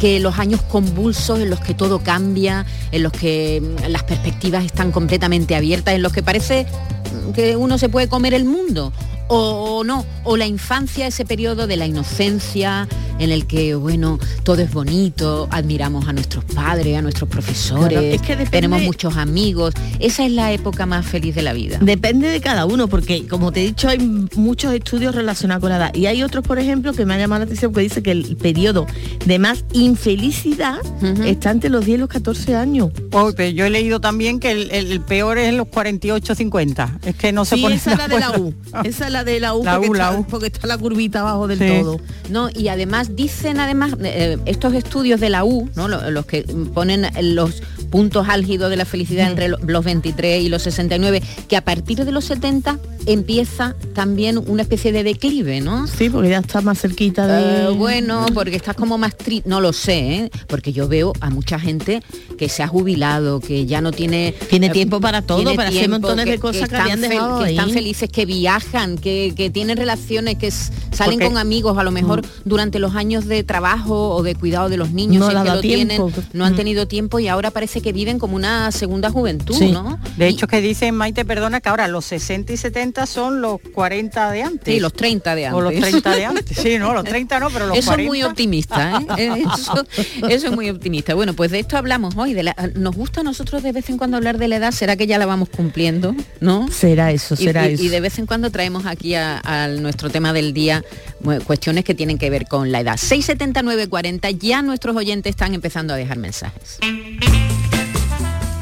que 0.00 0.18
los 0.18 0.38
años 0.38 0.62
convulsos 0.62 1.38
en 1.40 1.50
los 1.50 1.60
que 1.60 1.74
todo 1.74 1.98
cambia, 1.98 2.64
en 2.90 3.02
los 3.02 3.12
que 3.12 3.60
mm, 3.60 3.90
las 3.90 4.04
perspectivas 4.04 4.64
están 4.64 4.92
completamente 4.92 5.54
abiertas, 5.56 5.94
en 5.94 6.02
los 6.02 6.12
que 6.12 6.22
parece 6.22 6.66
mm, 7.28 7.32
que 7.32 7.56
uno 7.56 7.76
se 7.78 7.88
puede 7.88 8.08
comer 8.08 8.32
el 8.32 8.44
mundo? 8.44 8.92
O 9.28 9.84
no, 9.84 10.04
o 10.24 10.36
la 10.36 10.46
infancia, 10.46 11.06
ese 11.06 11.24
periodo 11.24 11.66
de 11.66 11.76
la 11.76 11.86
inocencia 11.86 12.88
en 13.18 13.30
el 13.30 13.46
que, 13.46 13.74
bueno, 13.74 14.18
todo 14.44 14.62
es 14.62 14.72
bonito, 14.72 15.48
admiramos 15.50 16.06
a 16.08 16.12
nuestros 16.12 16.44
padres, 16.44 16.96
a 16.96 17.02
nuestros 17.02 17.28
profesores, 17.28 17.88
Claro, 17.98 18.06
es 18.06 18.22
que 18.22 18.36
depende- 18.36 18.50
tenemos 18.50 18.82
muchos 18.82 19.16
amigos. 19.16 19.74
Esa 19.98 20.24
es 20.24 20.32
la 20.32 20.52
época 20.52 20.86
más 20.86 21.04
feliz 21.04 21.34
de 21.34 21.42
la 21.42 21.52
vida. 21.52 21.78
Depende 21.82 22.28
de 22.28 22.40
cada 22.40 22.64
uno, 22.64 22.86
porque 22.88 23.26
como 23.26 23.50
te 23.52 23.62
he 23.62 23.66
dicho, 23.66 23.88
hay 23.88 23.98
muchos 24.36 24.72
estudios 24.72 25.14
relacionados 25.14 25.60
con 25.60 25.70
la 25.70 25.76
edad. 25.76 25.94
Y 25.94 26.06
hay 26.06 26.22
otros, 26.22 26.44
por 26.46 26.58
ejemplo, 26.58 26.92
que 26.92 27.04
me 27.04 27.14
ha 27.14 27.18
llamado 27.18 27.40
la 27.40 27.44
atención, 27.46 27.72
que 27.72 27.80
dice 27.80 28.02
que 28.02 28.12
el 28.12 28.36
periodo 28.36 28.86
de 29.26 29.38
más 29.38 29.64
infelicidad 29.72 30.78
está 31.26 31.50
entre 31.50 31.70
los 31.70 31.84
10 31.84 31.96
y 31.96 32.00
los 32.00 32.08
14 32.08 32.54
años. 32.54 32.90
Oh, 33.12 33.32
pero 33.36 33.50
yo 33.50 33.66
he 33.66 33.70
leído 33.70 34.00
también 34.00 34.38
que 34.40 34.52
el, 34.52 34.70
el- 34.70 34.92
el 34.92 35.00
peor 35.00 35.38
es 35.38 35.48
en 35.48 35.56
los 35.56 35.66
48-50. 35.66 36.98
Es 37.04 37.16
que 37.16 37.32
no 37.32 37.44
se 37.44 37.56
Sí, 37.56 37.62
pone 37.62 37.74
esa 37.74 37.92
es 37.92 37.98
la 37.98 38.08
de 38.08 38.20
la 38.20 38.30
U. 38.30 38.54
acuerdo. 38.72 38.88
Esa 38.88 39.06
es 39.06 39.12
la 39.18 39.24
de 39.24 39.40
la 39.40 39.54
U, 39.54 39.64
La 39.64 39.74
porque, 39.74 39.88
U, 39.90 39.94
la 39.94 40.04
está, 40.08 40.20
U. 40.20 40.24
porque 40.26 40.46
está 40.46 40.66
la 40.66 40.78
curvita 40.78 41.20
abajo 41.20 41.46
del 41.48 41.58
Sí. 41.58 41.66
todo. 41.80 42.00
No, 42.30 42.48
y 42.54 42.68
además 42.68 43.16
dicen 43.16 43.58
además 43.60 43.92
eh, 44.02 44.38
estos 44.46 44.74
estudios 44.74 45.20
de 45.20 45.30
la 45.30 45.44
U, 45.44 45.68
¿no? 45.74 45.88
Lo- 45.88 46.10
los, 46.10 46.26
que 46.26 46.42
ponen 46.74 47.06
los 47.34 47.62
puntos 47.90 48.28
álgidos 48.28 48.70
de 48.70 48.76
la 48.76 48.84
felicidad 48.84 49.26
Mm. 49.26 49.30
entre 49.30 49.48
lo- 49.48 49.58
los 49.66 49.84
23 49.84 50.42
y 50.42 50.48
los 50.48 50.62
69, 50.62 51.22
que 51.48 51.56
a 51.56 51.64
partir 51.64 52.04
de 52.04 52.12
los 52.12 52.24
70 52.24 52.78
empieza 53.06 53.74
también 53.94 54.38
una 54.46 54.62
especie 54.62 54.92
de 54.92 55.02
declive, 55.02 55.60
¿no? 55.60 55.86
Sí, 55.86 56.10
porque 56.10 56.28
ya 56.30 56.38
está 56.38 56.60
más 56.60 56.78
cerquita 56.80 57.26
de... 57.26 57.64
Eh, 57.64 57.68
bueno, 57.70 58.26
porque 58.34 58.56
estás 58.56 58.76
como 58.76 58.98
más 58.98 59.16
tri... 59.16 59.42
No 59.46 59.60
lo 59.60 59.72
sé, 59.72 59.98
¿eh? 60.14 60.30
porque 60.46 60.72
yo 60.72 60.88
veo 60.88 61.12
a 61.20 61.30
mucha 61.30 61.58
gente 61.58 62.02
que 62.36 62.48
se 62.50 62.62
ha 62.62 62.68
jubilado, 62.68 63.40
que 63.40 63.64
ya 63.66 63.80
no 63.80 63.92
tiene... 63.92 64.34
Tiene 64.50 64.66
eh, 64.66 64.70
tiempo 64.70 65.00
para 65.00 65.22
todo, 65.22 65.54
para 65.54 65.70
hacer 65.70 65.88
montones 65.88 66.26
de 66.26 66.38
cosas 66.38 66.68
que 66.68 66.76
habían 66.76 66.98
fel- 67.00 67.08
dejado 67.08 67.44
que 67.44 67.50
están 67.50 67.70
felices, 67.70 68.10
que 68.10 68.26
viajan, 68.26 68.98
que, 68.98 69.32
que 69.34 69.48
tienen 69.48 69.76
relaciones, 69.78 70.36
que 70.36 70.50
salen 70.50 71.18
con 71.20 71.38
amigos, 71.38 71.78
a 71.78 71.82
lo 71.84 71.90
mejor 71.90 72.22
durante 72.44 72.78
los 72.78 72.94
años 72.94 73.24
de 73.26 73.42
trabajo 73.42 74.10
o 74.14 74.22
de 74.22 74.34
cuidado 74.34 74.68
de 74.68 74.76
los 74.76 74.90
niños, 74.90 75.20
No 75.20 75.30
si 75.30 75.36
es 75.36 75.42
que 75.42 75.48
lo 75.48 75.60
tiempo. 75.60 76.10
tienen, 76.12 76.28
no 76.34 76.44
han 76.44 76.56
tenido 76.56 76.86
tiempo 76.86 77.18
y 77.20 77.28
ahora 77.28 77.50
parece 77.50 77.77
que 77.80 77.92
viven 77.92 78.18
como 78.18 78.36
una 78.36 78.70
segunda 78.72 79.10
juventud, 79.10 79.54
Sí. 79.56 79.70
¿no? 79.72 79.98
De 80.16 80.28
hecho, 80.28 80.46
que 80.46 80.60
dicen, 80.60 80.94
Maite, 80.94 81.24
perdona, 81.24 81.60
que 81.60 81.68
ahora 81.68 81.88
los 81.88 82.04
60 82.06 82.52
y 82.52 82.56
70 82.56 83.06
son 83.06 83.40
los 83.40 83.60
40 83.74 84.30
de 84.30 84.42
antes. 84.42 84.74
Sí, 84.74 84.80
los 84.80 84.92
30 84.92 85.34
de 85.34 85.46
antes. 85.46 85.58
O 85.58 85.60
los 85.62 85.74
30 85.74 86.14
de 86.16 86.24
antes. 86.26 86.56
Sí, 86.58 86.78
no, 86.78 86.92
los 86.94 87.04
30 87.04 87.40
no, 87.40 87.50
pero 87.50 87.66
los 87.66 87.78
eso 87.78 87.86
40. 87.88 88.02
es 88.02 88.08
muy 88.08 88.22
optimista, 88.22 89.00
¿eh? 89.18 89.42
Eso, 89.54 89.86
eso 90.28 90.46
es 90.48 90.52
muy 90.52 90.70
optimista. 90.70 91.14
Bueno, 91.14 91.34
pues 91.34 91.50
de 91.50 91.58
esto 91.60 91.76
hablamos 91.76 92.14
hoy. 92.16 92.34
De 92.34 92.42
la- 92.42 92.56
nos 92.74 92.94
gusta 92.96 93.20
a 93.20 93.24
nosotros 93.24 93.62
de 93.62 93.72
vez 93.72 93.88
en 93.90 93.98
cuando 93.98 94.16
hablar 94.16 94.38
de 94.38 94.48
la 94.48 94.56
edad. 94.56 94.72
¿Será 94.72 94.96
que 94.96 95.06
ya 95.06 95.18
la 95.18 95.26
vamos 95.26 95.48
cumpliendo? 95.48 96.14
¿No? 96.40 96.68
Será 96.70 97.12
eso, 97.12 97.34
Y- 97.38 97.44
será 97.44 97.68
y, 97.68 97.74
eso. 97.74 97.82
y 97.84 97.88
de 97.88 98.00
vez 98.00 98.18
en 98.18 98.26
cuando 98.26 98.50
traemos 98.50 98.86
aquí 98.86 99.14
a, 99.14 99.40
a 99.44 99.68
nuestro 99.68 100.10
tema 100.10 100.32
del 100.32 100.52
día 100.52 100.84
bueno, 101.20 101.42
cuestiones 101.44 101.84
que 101.84 101.94
tienen 101.94 102.18
que 102.18 102.30
ver 102.30 102.46
con 102.46 102.70
la 102.72 102.80
edad. 102.80 102.96
67940, 102.96 104.30
ya 104.30 104.62
nuestros 104.62 104.96
oyentes 104.96 105.30
están 105.30 105.54
empezando 105.54 105.94
a 105.94 105.96
dejar 105.96 106.18
mensajes. 106.18 106.78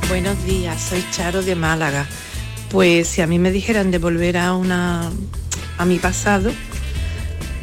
Buenos 0.08 0.44
días, 0.46 0.80
soy 0.80 1.04
Charo 1.10 1.42
de 1.42 1.56
Málaga. 1.56 2.06
Pues 2.70 3.08
si 3.08 3.22
a 3.22 3.26
mí 3.26 3.40
me 3.40 3.50
dijeran 3.50 3.90
de 3.90 3.98
volver 3.98 4.36
a 4.36 4.54
una 4.54 5.10
a 5.78 5.84
mi 5.84 5.98
pasado, 5.98 6.52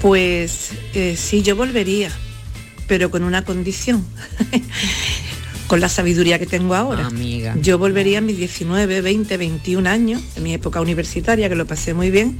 pues 0.02 0.72
eh, 0.94 1.16
sí 1.18 1.42
yo 1.42 1.56
volvería, 1.56 2.12
pero 2.86 3.10
con 3.10 3.24
una 3.24 3.46
condición. 3.46 4.06
con 5.68 5.80
la 5.80 5.88
sabiduría 5.88 6.38
que 6.38 6.46
tengo 6.46 6.76
ahora. 6.76 7.08
Amiga. 7.08 7.56
Yo 7.62 7.78
volvería 7.78 8.18
a 8.18 8.22
mis 8.22 8.38
19, 8.38 9.00
20, 9.00 9.38
21 9.38 9.90
años, 9.90 10.22
en 10.36 10.44
mi 10.44 10.54
época 10.54 10.82
universitaria, 10.82 11.48
que 11.48 11.56
lo 11.56 11.66
pasé 11.66 11.94
muy 11.94 12.12
bien, 12.12 12.40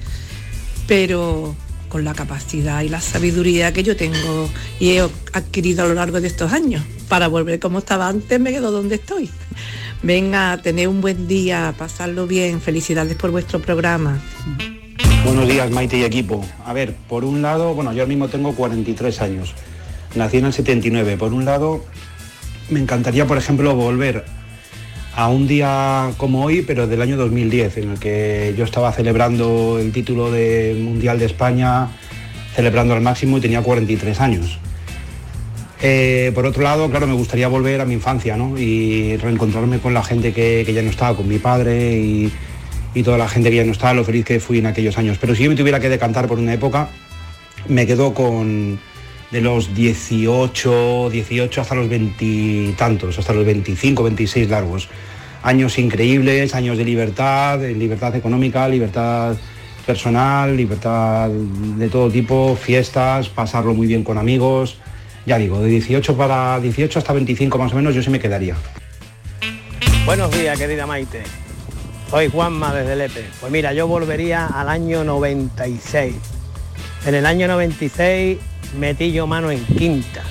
pero 0.86 1.56
con 1.88 2.04
la 2.04 2.14
capacidad 2.14 2.82
y 2.82 2.90
la 2.90 3.00
sabiduría 3.00 3.72
que 3.72 3.84
yo 3.84 3.96
tengo 3.96 4.50
y 4.80 4.90
he 4.90 5.02
adquirido 5.32 5.86
a 5.86 5.88
lo 5.88 5.94
largo 5.94 6.20
de 6.20 6.28
estos 6.28 6.52
años. 6.52 6.84
Para 7.08 7.30
volver 7.30 7.60
como 7.60 7.80
estaba 7.80 8.10
antes, 8.10 8.38
me 8.40 8.52
quedo 8.52 8.70
donde 8.72 8.96
estoy. 8.96 9.30
Venga, 10.04 10.58
tener 10.58 10.90
un 10.90 11.00
buen 11.00 11.30
día, 11.30 11.74
pasarlo 11.78 12.28
bien, 12.28 12.60
felicidades 12.60 13.16
por 13.16 13.32
vuestro 13.32 13.62
programa. 13.62 14.20
Buenos 15.24 15.48
días, 15.48 15.72
Maite 15.72 15.98
y 15.98 16.04
equipo. 16.04 16.46
A 16.66 16.74
ver, 16.74 16.94
por 17.08 17.24
un 17.24 17.42
lado, 17.42 17.74
bueno, 17.74 17.94
yo 17.94 18.02
ahora 18.02 18.10
mismo 18.10 18.28
tengo 18.28 18.54
43 18.54 19.22
años. 19.22 19.56
Nací 20.14 20.40
en 20.40 20.46
el 20.46 20.52
79. 20.52 21.16
Por 21.16 21.34
un 21.34 21.46
lado, 21.46 21.86
me 22.70 22.82
encantaría, 22.82 23.26
por 23.26 23.38
ejemplo, 23.38 23.74
volver 23.76 24.26
a 25.16 25.30
un 25.30 25.48
día 25.48 26.12
como 26.18 26.44
hoy, 26.44 26.64
pero 26.64 26.86
del 26.86 27.02
año 27.02 27.16
2010, 27.16 27.78
en 27.78 27.92
el 27.92 28.00
que 28.00 28.54
yo 28.58 28.66
estaba 28.66 28.92
celebrando 28.92 29.80
el 29.80 29.94
título 29.94 30.30
de 30.32 30.78
Mundial 30.82 31.18
de 31.18 31.28
España, 31.28 31.88
celebrando 32.54 32.94
al 32.94 33.00
máximo 33.00 33.38
y 33.38 33.42
tenía 33.42 33.62
43 33.62 34.20
años. 34.20 34.60
Eh, 35.86 36.32
por 36.34 36.46
otro 36.46 36.64
lado, 36.64 36.90
claro, 36.90 37.08
me 37.08 37.14
gustaría 37.14 37.50
volver 37.50 37.82
a 37.82 37.86
mi 37.86 37.94
infancia, 37.94 38.38
¿no? 38.38 38.58
Y 38.58 39.18
reencontrarme 39.18 39.80
con 39.80 39.94
la 39.94 40.02
gente 40.02 40.32
que, 40.32 40.64
ya 40.74 40.82
no 40.82 40.90
estaba, 40.90 41.18
con 41.18 41.28
mi 41.28 41.40
padre 41.40 41.98
y, 41.98 42.32
toda 43.04 43.18
la 43.18 43.28
gente 43.28 43.50
que 43.50 43.58
ya 43.58 43.66
no 43.66 43.74
estaba, 43.74 43.94
lo 43.94 44.06
feliz 44.06 44.24
que 44.24 44.40
fui 44.40 44.60
en 44.60 44.66
aquellos 44.66 44.98
años. 44.98 45.18
Pero 45.20 45.36
si 45.36 45.44
yo 45.44 45.50
me 45.50 45.58
tuviera 45.58 45.82
que 45.82 45.90
decantar 45.90 46.30
por 46.30 46.40
una 46.40 46.54
época, 46.54 46.88
me 47.68 47.86
quedo 47.86 48.14
con 48.14 48.80
de 49.30 49.42
los 49.42 49.76
18, 49.76 51.10
18 51.10 51.62
hasta 51.62 51.76
los 51.76 51.90
20 51.90 52.76
tantos, 52.78 53.20
hasta 53.20 53.34
los 53.34 53.46
25, 53.46 54.04
26 54.04 54.50
largos. 54.50 54.88
Años 55.42 55.78
increíbles, 55.78 56.56
años 56.56 56.78
de 56.78 56.86
libertad, 56.86 57.60
libertad 57.60 58.16
económica, 58.16 58.70
libertad 58.70 59.36
personal, 59.86 60.56
libertad 60.56 61.30
de 61.30 61.90
todo 61.90 62.10
tipo, 62.10 62.56
fiestas, 62.56 63.28
pasarlo 63.28 63.74
muy 63.74 63.88
bien 63.88 64.06
con 64.06 64.18
amigos. 64.18 64.78
Ya 65.26 65.38
digo, 65.38 65.60
de 65.62 65.70
18 65.70 66.18
para 66.18 66.60
18 66.60 67.00
hasta 67.00 67.14
25 67.14 67.58
más 67.58 67.72
o 67.72 67.76
menos 67.76 67.96
yo 67.96 68.04
sí 68.04 68.10
me 68.10 68.20
quedaría. 68.20 68.56
Buenos 70.06 70.32
días, 70.32 70.58
querida 70.58 70.86
Maite. 70.86 71.24
Soy 72.10 72.30
Juanma 72.30 72.74
desde 72.74 72.96
Lepe. 72.96 73.26
Pues 73.40 73.52
mira, 73.52 73.74
yo 73.74 73.88
volvería 73.88 74.48
al 74.48 74.68
año 74.68 75.04
96. 75.04 76.14
En 77.06 77.16
el 77.16 77.26
año 77.26 77.48
96 77.48 78.38
metí 78.78 79.14
yo 79.14 79.26
mano 79.26 79.50
en 79.50 79.64
quinta. 79.66 80.24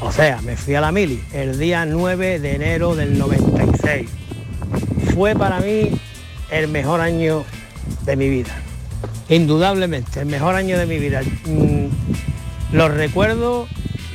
O 0.00 0.12
sea, 0.12 0.40
me 0.42 0.56
fui 0.56 0.76
a 0.76 0.80
la 0.80 0.92
mili 0.92 1.20
el 1.32 1.58
día 1.58 1.84
9 1.84 2.38
de 2.38 2.54
enero 2.54 2.94
del 2.94 3.18
96. 3.18 4.08
Fue 5.12 5.34
para 5.34 5.58
mí 5.58 5.90
el 6.52 6.68
mejor 6.68 7.00
año 7.00 7.44
de 8.04 8.14
mi 8.16 8.28
vida. 8.28 8.54
Indudablemente, 9.28 10.20
el 10.20 10.26
mejor 10.26 10.54
año 10.54 10.78
de 10.78 10.86
mi 10.86 10.98
vida. 10.98 11.20
Mm, 11.46 11.86
Lo 12.72 12.88
recuerdo 12.88 13.66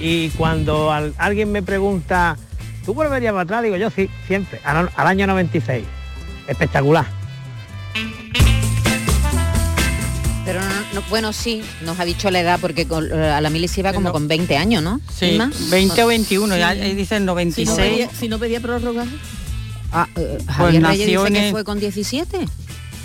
y 0.05 0.29
cuando 0.31 0.91
al- 0.91 1.13
alguien 1.17 1.51
me 1.51 1.63
pregunta, 1.63 2.37
¿tú 2.85 2.93
volverías 2.93 3.31
para 3.31 3.43
atrás? 3.43 3.63
Digo 3.63 3.77
yo 3.77 3.89
sí, 3.89 4.09
siempre, 4.27 4.59
al, 4.65 4.89
al 4.95 5.07
año 5.07 5.25
96. 5.27 5.83
Espectacular. 6.47 7.05
Pero 10.45 10.59
no- 10.59 10.69
no- 10.95 11.01
bueno, 11.09 11.31
sí, 11.31 11.61
nos 11.85 11.97
ha 11.99 12.05
dicho 12.05 12.29
la 12.29 12.41
edad 12.41 12.59
porque 12.59 12.85
con- 12.85 13.09
eh, 13.09 13.29
a 13.31 13.39
la 13.39 13.49
mili 13.49 13.69
se 13.69 13.79
iba 13.79 13.93
como 13.93 14.11
con 14.11 14.27
20 14.27 14.57
años, 14.57 14.83
¿no? 14.83 14.99
Sí, 15.17 15.27
¿Y 15.27 15.37
más? 15.37 15.69
20 15.69 16.03
o 16.03 16.07
21, 16.07 16.57
ya 16.57 16.69
ahí 16.69 16.93
dicen 16.95 17.19
Si 17.19 17.25
no 17.25 17.31
96. 17.31 17.77
pedía, 17.77 18.09
si 18.09 18.27
no 18.27 18.39
pedía 18.39 18.59
prórroga. 18.59 19.05
Ah, 19.93 20.07
eh, 20.17 20.37
Pues 20.45 20.55
Javier 20.57 20.83
Reyes 20.83 21.07
dice 21.07 21.31
que 21.31 21.51
fue 21.51 21.63
con 21.63 21.79
17. 21.79 22.45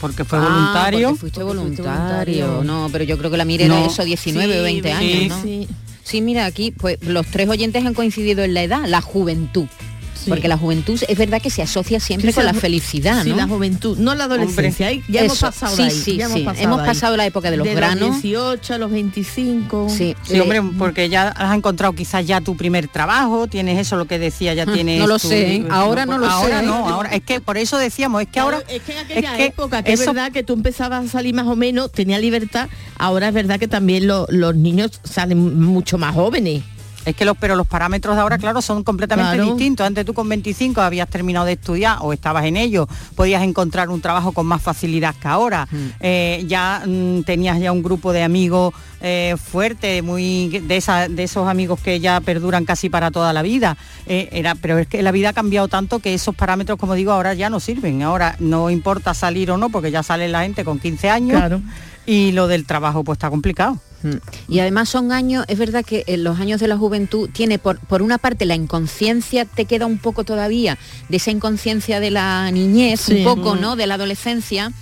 porque 0.00 0.24
fue 0.24 0.38
Ah, 0.38 0.42
voluntario. 0.42 1.08
porque 1.10 1.20
fuiste 1.20 1.42
voluntario. 1.44 1.92
voluntario. 1.92 2.64
No, 2.64 2.88
pero 2.90 3.04
yo 3.04 3.16
creo 3.18 3.30
que 3.30 3.36
la 3.36 3.44
mira 3.44 3.66
era 3.66 3.78
No. 3.78 3.86
eso, 3.86 4.02
19 4.04 4.54
o 4.54 4.56
Sí, 4.58 4.62
20 4.80 4.88
sí, 4.88 4.94
años, 4.94 5.28
¿no? 5.36 5.42
sí. 5.44 5.68
Sí, 6.08 6.22
mira, 6.22 6.46
aquí 6.46 6.70
pues 6.70 6.96
los 7.02 7.26
tres 7.26 7.50
oyentes 7.50 7.84
han 7.84 7.92
coincidido 7.92 8.42
en 8.42 8.54
la 8.54 8.62
edad, 8.62 8.86
la 8.86 9.02
juventud. 9.02 9.66
Sí. 10.24 10.30
Porque 10.30 10.48
la 10.48 10.58
juventud 10.58 11.00
es 11.06 11.16
verdad 11.18 11.40
que 11.40 11.50
se 11.50 11.62
asocia 11.62 12.00
siempre 12.00 12.30
Sí, 12.30 12.34
con 12.34 12.44
la 12.44 12.52
felicidad, 12.54 13.22
Sí, 13.22 13.30
¿no? 13.30 13.36
la 13.36 13.46
juventud, 13.46 13.96
no 13.98 14.14
la 14.14 14.24
adolescencia. 14.24 14.88
ahí 14.88 15.02
ya 15.08 15.20
hemos 15.22 15.38
pasado 15.38 15.76
de 15.76 15.84
ahí. 15.84 16.16
ya. 16.16 16.26
Hemos 16.26 16.40
pasado, 16.40 16.64
Hemos 16.64 16.80
ahí. 16.80 16.86
pasado 16.86 17.16
la 17.16 17.26
época 17.26 17.50
de 17.50 17.56
los 17.56 17.66
de 17.66 17.74
granos. 17.74 18.00
Los 18.08 18.22
18 18.22 18.74
a 18.74 18.78
los 18.78 18.90
25. 18.90 19.88
Sí, 19.88 20.16
Sí, 20.22 20.40
hombre, 20.40 20.60
porque 20.78 21.08
ya 21.08 21.28
has 21.28 21.56
encontrado 21.56 21.92
quizás 21.94 22.26
ya 22.26 22.40
tu 22.40 22.56
primer 22.56 22.88
trabajo, 22.88 23.46
tienes 23.46 23.78
eso 23.78 23.96
lo 23.96 24.06
que 24.06 24.18
decía, 24.18 24.54
ya 24.54 24.66
tienes 24.72 24.98
no 25.00 25.06
lo 25.06 25.18
tu- 25.18 25.28
sé, 25.28 25.64
ahora 25.70 26.04
no 26.06 26.18
lo 26.18 26.26
ahora 26.28 26.60
sé. 26.60 26.66
no, 26.66 26.74
ahora 26.88 27.10
es 27.14 27.22
que 27.22 27.40
por 27.40 27.56
eso 27.56 27.78
decíamos, 27.78 28.22
es 28.22 28.28
que 28.28 28.40
ahora 28.40 28.62
es 28.68 28.82
que 28.82 28.92
en 28.92 28.98
aquella 28.98 29.30
es 29.32 29.36
que 29.36 29.44
época, 29.46 29.82
que 29.82 29.92
eso- 29.92 30.02
es 30.02 30.06
verdad 30.14 30.32
que 30.32 30.42
tú 30.42 30.54
empezabas 30.54 31.04
a 31.06 31.08
salir 31.08 31.34
más 31.34 31.46
o 31.46 31.54
menos, 31.56 31.92
tenía 31.92 32.18
libertad, 32.18 32.68
ahora 32.98 33.28
es 33.28 33.34
verdad 33.34 33.58
que 33.60 33.68
también 33.68 34.06
lo- 34.06 34.26
los 34.30 34.54
niños 34.56 35.00
salen 35.04 35.62
mucho 35.62 35.96
más 35.98 36.14
jóvenes. 36.14 36.62
Es 37.08 37.16
que 37.16 37.24
los, 37.24 37.36
pero 37.38 37.56
los 37.56 37.66
parámetros 37.66 38.14
de 38.16 38.22
ahora, 38.22 38.38
claro, 38.38 38.60
son 38.62 38.84
completamente 38.84 39.34
Claro. 39.36 39.54
distintos. 39.54 39.86
Antes 39.86 40.04
tú 40.04 40.14
con 40.14 40.28
25 40.28 40.80
habías 40.80 41.08
terminado 41.08 41.46
de 41.46 41.52
estudiar 41.52 41.98
o 42.00 42.12
estabas 42.12 42.44
en 42.44 42.56
ello, 42.56 42.86
podías 43.14 43.42
encontrar 43.42 43.88
un 43.88 44.00
trabajo 44.00 44.32
con 44.32 44.46
más 44.46 44.60
facilidad 44.62 45.14
que 45.14 45.26
ahora. 45.28 45.66
Eh, 46.00 46.44
ya 46.46 46.82
mm, 46.86 47.22
tenías 47.22 47.58
ya 47.60 47.72
un 47.72 47.82
grupo 47.82 48.12
de 48.12 48.22
amigos 48.22 48.74
eh, 49.00 49.36
fuerte, 49.42 50.02
muy 50.02 50.48
de, 50.48 50.76
esa- 50.76 51.08
de 51.08 51.22
esos 51.22 51.48
amigos 51.48 51.80
que 51.80 52.00
ya 52.00 52.20
perduran 52.20 52.64
casi 52.64 52.88
para 52.90 53.10
toda 53.10 53.32
la 53.32 53.42
vida. 53.42 53.76
Eh, 54.06 54.28
era, 54.32 54.54
pero 54.56 54.76
es 54.78 54.86
que 54.88 55.02
la 55.02 55.12
vida 55.12 55.30
ha 55.30 55.32
cambiado 55.32 55.68
tanto 55.68 56.00
que 56.00 56.14
esos 56.14 56.34
parámetros, 56.34 56.78
como 56.78 56.94
digo, 56.94 57.12
ahora 57.12 57.32
ya 57.34 57.48
no 57.48 57.60
sirven. 57.60 58.02
Ahora 58.02 58.36
no 58.40 58.70
importa 58.70 59.14
salir 59.14 59.50
o 59.50 59.56
no, 59.56 59.70
porque 59.70 59.90
ya 59.90 60.02
sale 60.02 60.28
la 60.28 60.42
gente 60.42 60.64
con 60.64 60.78
15 60.78 61.10
años. 61.10 61.38
Claro. 61.38 61.62
Y 62.06 62.32
lo 62.32 62.48
del 62.48 62.66
trabajo 62.66 63.04
pues 63.04 63.16
está 63.16 63.30
complicado. 63.30 63.78
Mm. 64.02 64.16
Y 64.48 64.60
además 64.60 64.88
son 64.88 65.10
años, 65.12 65.44
es 65.48 65.58
verdad 65.58 65.84
que 65.84 66.04
en 66.06 66.22
los 66.24 66.38
años 66.38 66.60
de 66.60 66.68
la 66.68 66.76
juventud 66.76 67.28
tiene 67.32 67.58
por, 67.58 67.78
por 67.80 68.02
una 68.02 68.18
parte 68.18 68.44
la 68.46 68.54
inconsciencia, 68.54 69.44
te 69.44 69.64
queda 69.64 69.86
un 69.86 69.98
poco 69.98 70.24
todavía 70.24 70.78
de 71.08 71.16
esa 71.16 71.30
inconsciencia 71.30 72.00
de 72.00 72.10
la 72.10 72.50
niñez, 72.50 73.00
Sí. 73.00 73.16
un 73.18 73.24
poco, 73.24 73.54
Mm. 73.56 73.60
¿no? 73.60 73.76
De 73.76 73.86
la 73.86 73.94
adolescencia. 73.94 74.72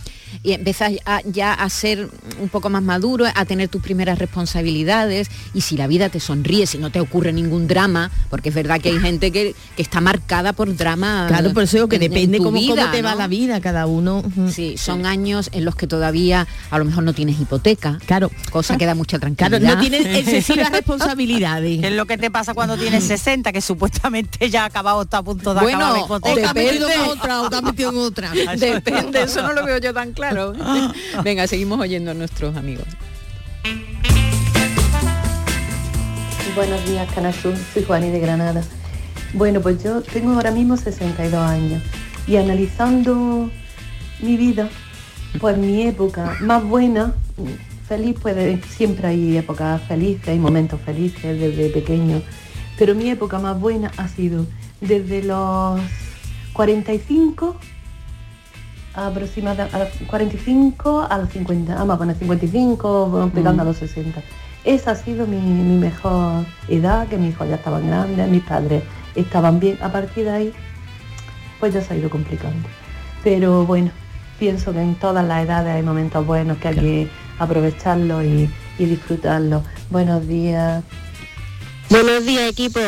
Y 0.42 0.52
empiezas 0.52 0.92
a- 1.04 1.20
ya 1.24 1.52
a 1.52 1.68
ser 1.70 2.08
un 2.40 2.48
poco 2.48 2.70
más 2.70 2.82
maduro, 2.82 3.26
a 3.34 3.44
tener 3.44 3.68
tus 3.68 3.82
primeras 3.82 4.18
responsabilidades 4.18 5.28
y 5.54 5.60
si 5.60 5.76
la 5.76 5.86
vida 5.86 6.08
te 6.08 6.20
sonríe, 6.20 6.66
si 6.66 6.78
no 6.78 6.90
te 6.90 7.00
ocurre 7.00 7.32
ningún 7.32 7.66
drama, 7.68 8.10
porque 8.30 8.48
es 8.50 8.54
verdad 8.54 8.80
que 8.80 8.90
hay 8.90 8.98
gente 8.98 9.30
que, 9.32 9.54
que 9.76 9.82
está 9.82 10.00
marcada 10.00 10.52
por 10.52 10.74
drama. 10.76 11.26
Claro, 11.28 11.52
por 11.52 11.64
eso 11.64 11.76
digo 11.76 11.88
que 11.88 11.96
en- 11.96 12.02
en 12.04 12.10
depende 12.10 12.38
tu 12.38 12.44
cómo, 12.44 12.58
cómo 12.60 12.90
te 12.90 13.02
va 13.02 13.14
la 13.14 13.26
vida 13.28 13.60
cada 13.60 13.86
uno. 13.86 14.22
Sí, 14.50 14.76
son 14.78 15.06
años 15.06 15.50
en 15.52 15.64
los 15.64 15.76
que 15.76 15.86
todavía 15.86 16.46
a 16.70 16.78
lo 16.78 16.84
mejor 16.84 17.04
no 17.04 17.12
tienes 17.12 17.38
hipoteca. 17.40 17.98
Claro. 18.06 18.30
Cosa 18.50 18.76
que 18.76 18.86
da 18.86 18.94
mucha 18.94 19.18
tranquilidad. 19.18 19.58
Claro, 19.60 19.74
no 19.76 19.80
tienes 19.80 20.06
excesivas 20.16 20.70
responsabilidades. 20.70 21.80
¿Qué 21.80 21.88
es 21.88 21.92
lo 21.94 22.06
que 22.06 22.18
te 22.18 22.30
pasa 22.30 22.54
cuando 22.54 22.76
tienes 22.76 23.04
60, 23.04 23.52
que 23.52 23.60
supuestamente 23.60 24.48
ya 24.50 24.62
ha 24.62 24.66
acabado, 24.66 25.02
está 25.02 25.18
a 25.18 25.22
punto 25.22 25.54
de 25.54 25.60
Bueno, 25.60 25.78
acabar 25.78 25.98
la 25.98 26.04
hipoteca? 26.04 26.30
o 26.32 26.34
te 26.34 26.44
has 26.46 26.54
metido 26.54 26.88
en 26.88 27.00
otra, 27.00 27.42
o 27.42 27.50
te 27.50 27.56
has 27.56 27.62
metido 27.62 27.90
en 27.90 27.96
otra. 27.98 28.30
Depende, 28.56 29.22
eso 29.22 29.42
no 29.42 29.52
lo 29.52 29.64
veo 29.64 29.78
yo 29.78 29.92
tan 29.92 30.12
claro. 30.16 30.52
Venga, 31.24 31.46
seguimos 31.46 31.78
oyendo 31.78 32.10
a 32.10 32.14
nuestros 32.14 32.56
amigos. 32.56 32.86
Buenos 36.56 36.84
días, 36.86 37.12
Canal 37.14 37.34
Sur. 37.34 37.54
Soy 37.72 37.84
Juani 37.84 38.10
de 38.10 38.18
Granada. 38.18 38.62
Bueno, 39.34 39.60
pues 39.60 39.84
yo 39.84 40.00
tengo 40.00 40.32
ahora 40.32 40.50
mismo 40.50 40.76
62 40.76 41.34
años 41.34 41.82
y 42.26 42.36
analizando 42.36 43.50
mi 44.20 44.36
vida, 44.36 44.70
pues 45.38 45.58
mi 45.58 45.82
época 45.82 46.38
más 46.40 46.64
buena, 46.64 47.14
feliz, 47.86 48.16
pues 48.20 48.64
siempre 48.66 49.08
hay 49.08 49.36
épocas 49.36 49.82
felices, 49.82 50.28
hay 50.28 50.38
momentos 50.38 50.80
felices 50.80 51.38
desde 51.38 51.68
pequeño, 51.68 52.22
pero 52.78 52.94
mi 52.94 53.10
época 53.10 53.38
más 53.38 53.60
buena 53.60 53.92
ha 53.98 54.08
sido 54.08 54.46
desde 54.80 55.22
los 55.22 55.80
45 56.54 57.56
aproximadamente 58.96 59.76
a 59.76 59.80
los 59.80 59.88
45 60.08 61.06
a 61.08 61.18
los 61.18 61.28
50, 61.30 61.74
vamos 61.74 61.94
a 61.94 61.98
poner 61.98 62.16
55, 62.16 63.10
vamos 63.10 63.32
pegando 63.32 63.62
Mm. 63.62 63.66
a 63.66 63.70
los 63.70 63.76
60. 63.76 64.22
Esa 64.64 64.92
ha 64.92 64.94
sido 64.96 65.26
mi, 65.26 65.36
mi 65.36 65.78
mejor 65.78 66.44
edad, 66.68 67.06
que 67.08 67.16
mis 67.18 67.32
hijos 67.34 67.48
ya 67.48 67.54
estaban 67.56 67.86
grandes, 67.86 68.28
mis 68.28 68.42
padres 68.42 68.82
estaban 69.14 69.60
bien. 69.60 69.78
A 69.80 69.92
partir 69.92 70.24
de 70.24 70.30
ahí, 70.30 70.52
pues 71.60 71.72
ya 71.74 71.80
se 71.82 71.94
ha 71.94 71.96
ido 71.96 72.10
complicando. 72.10 72.68
Pero 73.22 73.64
bueno, 73.64 73.90
pienso 74.40 74.72
que 74.72 74.80
en 74.80 74.94
todas 74.96 75.24
las 75.26 75.44
edades 75.44 75.74
hay 75.74 75.82
momentos 75.82 76.26
buenos 76.26 76.58
que 76.58 76.68
hay 76.68 76.74
que 76.74 77.08
aprovecharlos 77.38 78.24
y, 78.24 78.50
y 78.78 78.84
disfrutarlos. 78.86 79.62
Buenos 79.90 80.26
días. 80.26 80.82
Buenos 81.90 82.26
días, 82.26 82.50
equipo. 82.50 82.80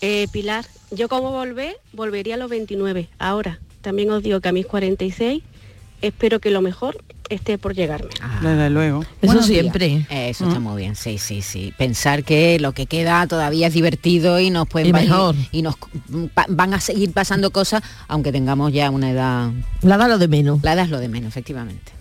Eh, 0.00 0.26
Pilar, 0.32 0.64
yo 0.90 1.08
como 1.08 1.30
volver, 1.30 1.76
volvería 1.92 2.34
a 2.34 2.38
los 2.38 2.50
29. 2.50 3.08
Ahora, 3.20 3.60
también 3.82 4.10
os 4.10 4.22
digo 4.22 4.40
que 4.40 4.48
a 4.48 4.52
mis 4.52 4.66
46, 4.66 5.42
espero 6.00 6.40
que 6.40 6.50
lo 6.50 6.62
mejor 6.62 6.96
esté 7.28 7.56
por 7.58 7.74
llegarme. 7.74 8.10
Desde 8.42 8.68
luego. 8.70 9.04
Buenos 9.22 9.46
días. 9.48 9.74
Eso 10.10 10.46
está 10.48 10.60
muy 10.60 10.82
bien, 10.82 10.96
sí, 10.96 11.16
sí, 11.18 11.40
sí. 11.42 11.72
Pensar 11.78 12.24
que 12.24 12.58
lo 12.60 12.72
que 12.72 12.86
queda 12.86 13.26
todavía 13.26 13.68
es 13.68 13.74
divertido 13.74 14.38
y 14.40 14.50
nos 14.50 14.68
pueden 14.68 14.88
Y 14.88 14.92
va- 14.92 15.00
mejor. 15.00 15.34
y 15.50 15.62
nos 15.62 15.76
van 16.48 16.74
a 16.74 16.80
seguir 16.80 17.12
pasando 17.12 17.50
cosas, 17.50 17.82
aunque 18.08 18.32
tengamos 18.32 18.72
ya 18.72 18.90
una 18.90 19.10
edad. 19.10 19.50
La 19.82 19.94
edad 19.94 20.08
lo 20.08 20.18
de 20.18 20.28
menos. 20.28 20.62
La 20.62 20.74
edad 20.74 20.84
es 20.84 20.90
lo 20.90 20.98
de 21.00 21.08
menos, 21.08 21.28
efectivamente. 21.28 21.92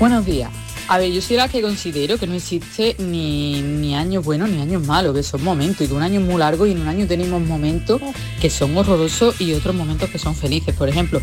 Buenos 0.00 0.24
días. 0.24 0.50
A 0.90 0.96
ver, 0.96 1.12
yo 1.12 1.20
soy 1.20 1.36
la 1.36 1.48
que 1.48 1.60
considero 1.60 2.16
que 2.16 2.26
no 2.26 2.32
existe 2.32 2.96
ni, 2.98 3.60
ni 3.60 3.94
años 3.94 4.24
buenos 4.24 4.48
ni 4.48 4.58
años 4.62 4.86
malos, 4.86 5.14
que 5.14 5.22
son 5.22 5.44
momentos, 5.44 5.82
y 5.82 5.88
que 5.88 5.92
un 5.92 6.02
año 6.02 6.18
es 6.18 6.26
muy 6.26 6.36
largo 6.36 6.66
y 6.66 6.72
en 6.72 6.80
un 6.80 6.88
año 6.88 7.06
tenemos 7.06 7.42
momentos 7.42 8.00
que 8.40 8.48
son 8.48 8.74
horrorosos 8.74 9.38
y 9.38 9.52
otros 9.52 9.74
momentos 9.74 10.08
que 10.08 10.18
son 10.18 10.34
felices. 10.34 10.74
Por 10.74 10.88
ejemplo, 10.88 11.20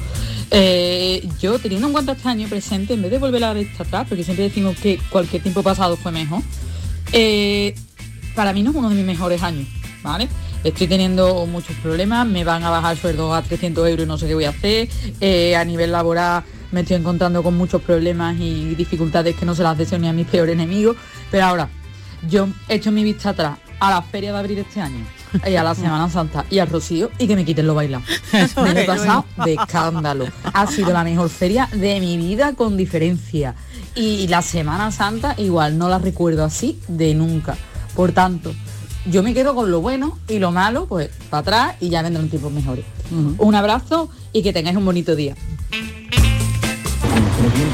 eh, 0.52 1.28
yo 1.42 1.58
teniendo 1.58 1.88
en 1.88 1.94
cuenta 1.94 2.12
este 2.12 2.30
año 2.30 2.48
presente, 2.48 2.94
en 2.94 3.02
vez 3.02 3.10
de 3.10 3.18
volver 3.18 3.44
a 3.44 3.54
vista 3.54 3.82
atrás, 3.82 4.06
porque 4.08 4.24
siempre 4.24 4.44
decimos 4.44 4.78
que 4.78 5.00
cualquier 5.10 5.42
tiempo 5.42 5.64
pasado 5.64 5.98
fue 5.98 6.12
mejor, 6.12 6.44
eh, 7.12 7.74
para 8.36 8.54
mí 8.54 8.62
no 8.62 8.70
es 8.70 8.76
uno 8.76 8.90
de 8.90 8.96
mis 8.96 9.06
mejores 9.06 9.42
años, 9.42 9.68
¿vale? 10.04 10.28
Estoy 10.64 10.86
teniendo 10.86 11.44
muchos 11.48 11.76
problemas, 11.78 12.28
me 12.28 12.44
van 12.44 12.64
a 12.64 12.70
bajar 12.70 12.98
sueldo 12.98 13.34
a 13.34 13.42
300 13.42 13.88
euros 13.88 14.06
y 14.06 14.08
no 14.08 14.18
sé 14.20 14.28
qué 14.28 14.36
voy 14.36 14.46
a 14.46 14.50
hacer. 14.50 14.90
eh, 15.22 15.56
a 15.56 15.66
nivel 15.66 15.92
laboral 15.92 16.44
me 16.76 16.82
estoy 16.82 16.98
encontrando 16.98 17.42
con 17.42 17.56
muchos 17.56 17.82
problemas 17.82 18.36
y 18.38 18.76
dificultades 18.76 19.38
que 19.38 19.46
no 19.46 19.56
se 19.56 19.64
las 19.64 19.78
deseo 19.78 19.98
ni 19.98 20.10
a 20.10 20.14
mis 20.14 20.28
peores 20.28 20.54
enemigos. 20.54 20.98
Pero 21.32 21.46
ahora, 21.46 21.70
yo 22.30 22.50
he 22.68 22.76
hecho 22.76 22.92
mi 22.92 23.02
vista 23.02 23.30
atrás 23.30 23.58
a 23.80 23.92
la 23.92 24.02
feria 24.02 24.34
de 24.34 24.40
abril 24.40 24.58
este 24.60 24.82
año 24.82 25.06
y 25.48 25.56
a 25.56 25.64
la 25.64 25.74
Semana 25.76 26.10
Santa 26.10 26.46
y 26.50 26.60
al 26.60 26.68
Rocío 26.68 27.12
y 27.18 27.28
que 27.28 27.36
me 27.38 27.46
quiten 27.46 27.66
lo 27.66 27.76
bailado. 27.76 28.04
Me 28.34 28.84
he 28.84 28.84
pasado 28.86 29.24
de 29.46 29.54
escándalo. 29.54 30.28
Ha 30.52 30.68
sido 30.68 30.92
la 30.92 31.06
mejor 31.06 31.30
feria 31.30 31.70
de 31.72 32.02
mi 32.02 32.18
vida 32.18 32.54
con 32.56 32.76
diferencia. 32.76 33.56
Y 33.96 34.28
la 34.28 34.42
Semana 34.42 34.92
Santa 34.92 35.34
igual 35.38 35.78
no 35.78 35.88
la 35.88 35.98
recuerdo 35.98 36.44
así 36.44 36.78
de 36.90 37.16
nunca. 37.16 37.56
Por 37.96 38.12
tanto, 38.12 38.54
yo 39.10 39.24
me 39.24 39.34
quedo 39.34 39.56
con 39.56 39.72
lo 39.72 39.80
bueno 39.80 40.20
y 40.28 40.40
lo 40.40 40.52
malo, 40.52 40.88
pues 40.88 41.10
para 41.30 41.40
atrás 41.40 41.76
y 41.80 41.88
ya 41.88 42.02
vendrán 42.02 42.28
tiempos 42.28 42.52
mejores. 42.52 42.84
Un 43.38 43.56
abrazo 43.56 44.10
y 44.34 44.44
que 44.44 44.52
tengáis 44.52 44.76
un 44.76 44.84
bonito 44.84 45.16
día. 45.16 45.36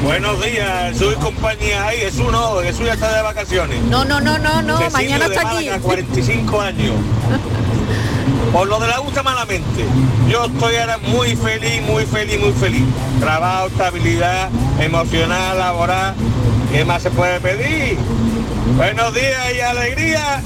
Buenos 0.02 0.44
días, 0.44 0.96
soy 0.98 1.14
compañía 1.16 1.86
ahí, 1.86 1.98
Jesús 1.98 2.30
no, 2.30 2.56
Jesús 2.56 2.84
ya 2.86 2.92
está 2.94 3.16
de 3.16 3.22
vacaciones. 3.22 3.80
No, 3.84 4.04
no, 4.04 4.20
no, 4.20 4.38
no, 4.38 4.60
no, 4.62 4.76
Cecilio 4.78 4.90
mañana 4.90 5.26
está 5.26 5.40
aquí. 5.48 5.64
Málaga, 5.66 5.78
45 5.82 6.60
años. 6.60 6.94
Por 8.52 8.68
lo 8.68 8.78
de 8.80 8.88
la 8.88 8.98
gusta 8.98 9.22
malamente. 9.22 9.86
Yo 10.28 10.44
estoy 10.44 10.76
ahora 10.76 10.98
muy 10.98 11.34
feliz, 11.36 11.80
muy 11.82 12.04
feliz, 12.04 12.38
muy 12.38 12.52
feliz. 12.52 12.82
Trabajo, 13.18 13.68
estabilidad 13.68 14.50
emocional, 14.78 15.58
laboral. 15.58 16.14
¿Qué 16.70 16.84
más 16.84 17.02
se 17.02 17.10
puede 17.10 17.40
pedir? 17.40 17.96
Buenos 18.76 19.14
días 19.14 19.54
y 19.56 19.60
alegría. 19.60 20.42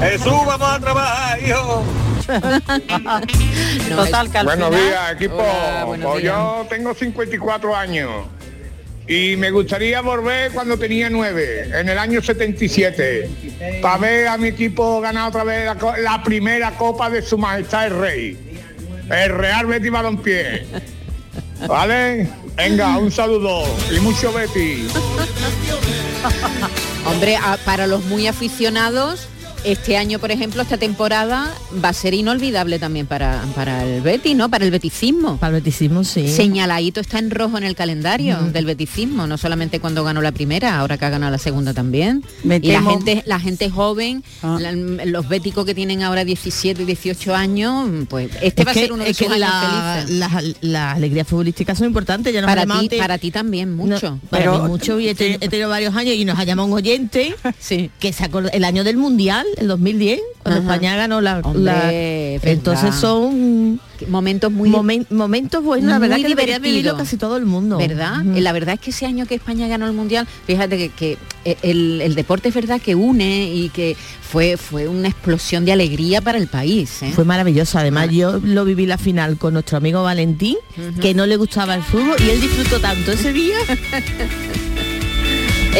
Jesús, 0.00 0.32
vamos 0.46 0.70
a 0.70 0.80
trabajar, 0.80 1.38
hijo. 1.42 1.84
Total, 3.96 4.30
que 4.30 4.38
al 4.38 4.46
Buenos 4.46 4.68
final- 4.68 4.82
días, 4.82 5.12
equipo. 5.12 5.34
Hola, 5.36 5.84
buenos 5.84 6.10
Pues 6.12 6.22
días. 6.22 6.34
yo 6.34 6.66
tengo 6.70 6.94
54 6.94 7.76
años 7.76 8.10
y 9.06 9.36
me 9.36 9.50
gustaría 9.50 10.00
volver 10.00 10.52
cuando 10.52 10.78
tenía 10.78 11.10
9, 11.10 11.70
en 11.80 11.88
el 11.88 11.98
año 11.98 12.22
77, 12.22 13.80
para 13.82 13.98
ver 13.98 14.28
a 14.28 14.36
mi 14.36 14.48
equipo 14.48 15.00
ganar 15.00 15.28
otra 15.28 15.44
vez 15.44 15.68
la, 15.98 16.22
primera 16.22 16.72
copa 16.72 17.10
de 17.10 17.22
su 17.22 17.36
majestad 17.36 17.86
el 17.86 17.98
rey, 17.98 18.38
el 19.10 19.30
Real 19.30 19.66
Betis 19.66 19.90
Balompié. 19.90 20.66
¿Vale? 21.66 22.28
Venga, 22.56 22.98
un 22.98 23.10
saludo 23.10 23.64
y 23.94 24.00
mucho 24.00 24.32
Betis. 24.32 24.92
Hombre, 27.06 27.38
para 27.64 27.86
los 27.86 28.04
muy 28.04 28.26
aficionados, 28.26 29.28
este 29.64 29.96
año, 29.96 30.18
por 30.18 30.30
ejemplo, 30.30 30.62
esta 30.62 30.78
temporada 30.78 31.54
va 31.84 31.90
a 31.90 31.92
ser 31.92 32.14
inolvidable 32.14 32.78
también 32.78 33.06
para, 33.06 33.42
para 33.54 33.84
el 33.84 34.00
Betis, 34.00 34.34
¿no? 34.36 34.48
Para 34.48 34.64
el 34.64 34.70
beticismo. 34.70 35.36
Para 35.36 35.56
el 35.56 35.62
beticismo, 35.62 36.02
sí. 36.04 36.28
Señaladito 36.28 37.00
está 37.00 37.18
en 37.18 37.30
rojo 37.30 37.58
en 37.58 37.64
el 37.64 37.74
calendario 37.74 38.38
del 38.52 38.64
beticismo, 38.64 39.26
no 39.26 39.36
solamente 39.38 39.80
cuando 39.80 40.02
ganó 40.04 40.22
la 40.22 40.32
primera, 40.32 40.78
ahora 40.78 40.96
que 40.98 41.04
ha 41.04 41.10
ganado 41.10 41.30
la 41.32 41.38
segunda 41.38 41.74
también. 41.74 42.24
Y 42.44 42.72
la 42.72 42.82
gente, 42.82 43.22
la 43.26 43.38
gente 43.40 43.68
joven, 43.70 44.24
Ah. 44.42 44.58
la- 44.60 44.72
los 44.72 45.28
béticos 45.28 45.64
que 45.66 45.74
tienen 45.74 46.02
ahora 46.02 46.24
17 46.24 46.82
y 46.82 46.86
18 46.86 47.34
años, 47.34 48.06
pues 48.08 48.30
este 48.40 48.62
Es 48.62 48.66
va 48.66 48.70
a 48.70 48.74
que- 48.74 48.80
ser 48.80 48.92
uno 48.92 49.04
de 49.04 49.10
es 49.10 49.16
que 49.18 49.24
sus 49.24 49.32
años 49.34 49.40
la- 49.48 49.94
felices. 50.00 50.18
Las 50.18 50.44
las 50.62 50.96
alegrías 50.96 51.26
futbolísticas 51.26 51.76
son 51.78 51.86
importantes. 51.88 52.32
Ya 52.32 52.40
nos 52.40 52.48
Para 52.48 52.64
ti- 52.64 52.72
antes- 52.72 52.98
para 52.98 53.18
ti 53.18 53.30
también, 53.30 53.74
mucho. 53.74 54.12
No, 54.12 54.20
para 54.30 54.44
Pero- 54.44 54.62
mí 54.62 54.68
mucho 54.68 54.98
y 55.00 55.08
he, 55.08 55.14
teni- 55.16 55.38
he 55.40 55.48
tenido 55.48 55.68
varios 55.68 55.94
años 55.96 56.14
y 56.14 56.24
nos 56.24 56.38
ha 56.38 56.44
llamado 56.44 56.68
un 56.68 56.74
oyente 56.74 57.34
que 58.00 58.12
se 58.12 58.24
acordó 58.24 58.50
el 58.52 58.64
año 58.64 58.84
del 58.84 58.96
mundial, 58.96 59.46
el 59.56 59.68
2010, 59.68 60.20
cuando 60.42 60.60
Ajá. 60.60 60.72
España 60.74 60.96
ganó 60.96 61.20
la, 61.20 61.40
Hombre, 61.40 61.62
la- 61.62 61.92
es 61.92 62.44
entonces 62.44 62.94
son 62.94 63.80
momentos 64.08 64.50
muy 64.50 64.70
momentos 65.10 65.62
buenos, 65.62 65.90
la 65.90 65.98
verdad 65.98 66.16
que 66.16 66.28
debería 66.28 66.58
vivirlo 66.58 66.96
casi 66.96 67.16
todo 67.18 67.36
el 67.36 67.44
mundo. 67.44 67.76
¿Verdad? 67.76 68.24
Eh, 68.34 68.40
La 68.40 68.52
verdad 68.52 68.74
es 68.74 68.80
que 68.80 68.90
ese 68.90 69.04
año 69.06 69.26
que 69.26 69.34
España 69.34 69.68
ganó 69.68 69.86
el 69.86 69.92
Mundial, 69.92 70.26
fíjate 70.46 70.78
que, 70.78 70.88
que, 70.88 71.18
eh, 71.44 71.56
el, 71.62 72.00
el 72.00 72.14
deporte 72.14 72.48
es 72.48 72.54
verdad 72.54 72.80
que 72.80 72.94
une 72.94 73.52
y 73.54 73.68
que 73.68 73.96
fue, 74.22 74.56
fue 74.56 74.88
una 74.88 75.08
explosión 75.08 75.64
de 75.64 75.72
alegría 75.72 76.20
para 76.22 76.38
el 76.38 76.46
país. 76.46 77.02
¿eh? 77.02 77.12
Fue 77.14 77.24
maravilloso. 77.24 77.78
Además, 77.78 78.08
yo 78.10 78.38
lo 78.42 78.64
viví 78.64 78.86
la 78.86 78.96
final 78.96 79.36
con 79.36 79.52
nuestro 79.54 79.76
amigo 79.76 80.02
Valentín, 80.02 80.56
que 81.02 81.12
no 81.14 81.26
le 81.26 81.36
gustaba 81.36 81.74
el 81.74 81.82
fútbol 81.82 82.16
y 82.24 82.30
él 82.30 82.40
disfrutó 82.40 82.80
tanto 82.80 83.12
ese 83.12 83.32
día. 83.32 83.56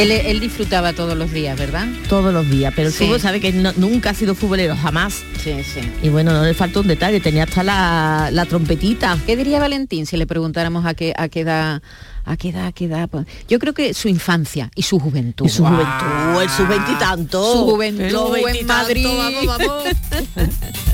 Él, 0.02 0.12
él 0.12 0.40
disfrutaba 0.40 0.92
todos 0.92 1.16
los 1.16 1.30
días, 1.32 1.58
¿verdad? 1.58 1.86
Todos 2.08 2.32
los 2.32 2.48
días, 2.48 2.72
pero 2.74 2.88
el 2.88 2.94
Sí. 2.94 3.04
fútbol 3.04 3.20
sabe 3.20 3.40
que 3.40 3.52
no- 3.52 3.72
nunca 3.76 4.10
ha 4.10 4.14
sido 4.14 4.34
futbolero, 4.34 4.76
jamás. 4.76 5.22
Sí, 5.42 5.54
sí. 5.62 5.80
Y 6.02 6.08
bueno, 6.08 6.32
no 6.32 6.42
le 6.44 6.54
falta 6.54 6.80
un 6.80 6.86
detalle, 6.86 7.20
tenía 7.20 7.44
hasta 7.44 7.62
la, 7.62 8.30
la 8.32 8.46
trompetita. 8.46 9.18
¿Qué 9.26 9.36
diría 9.36 9.58
Valentín 9.60 10.06
si 10.06 10.16
le 10.16 10.26
preguntáramos 10.26 10.86
a 10.86 10.94
qué, 10.94 11.12
a 11.16 11.28
qué 11.28 11.40
edad, 11.40 11.82
a 12.24 12.36
qué 12.36 12.48
edad, 12.50 12.66
a 12.66 12.72
qué 12.72 12.84
edad? 12.86 13.08
Pues, 13.08 13.26
Yo 13.48 13.58
creo 13.58 13.72
que 13.74 13.94
su 13.94 14.08
infancia 14.08 14.70
y 14.74 14.82
su 14.82 14.98
juventud. 14.98 15.46
Y 15.46 15.48
su 15.48 15.64
juventud, 15.64 16.42
el 16.42 16.48
sub 16.50 16.68
veintitanto. 16.68 17.52
Su 17.52 17.64
juventud 17.70 18.36
en 18.36 18.44
veintitantos, 18.44 18.86
Madrid. 18.88 19.06
vamos, 19.06 19.46
vamos. 19.46 19.84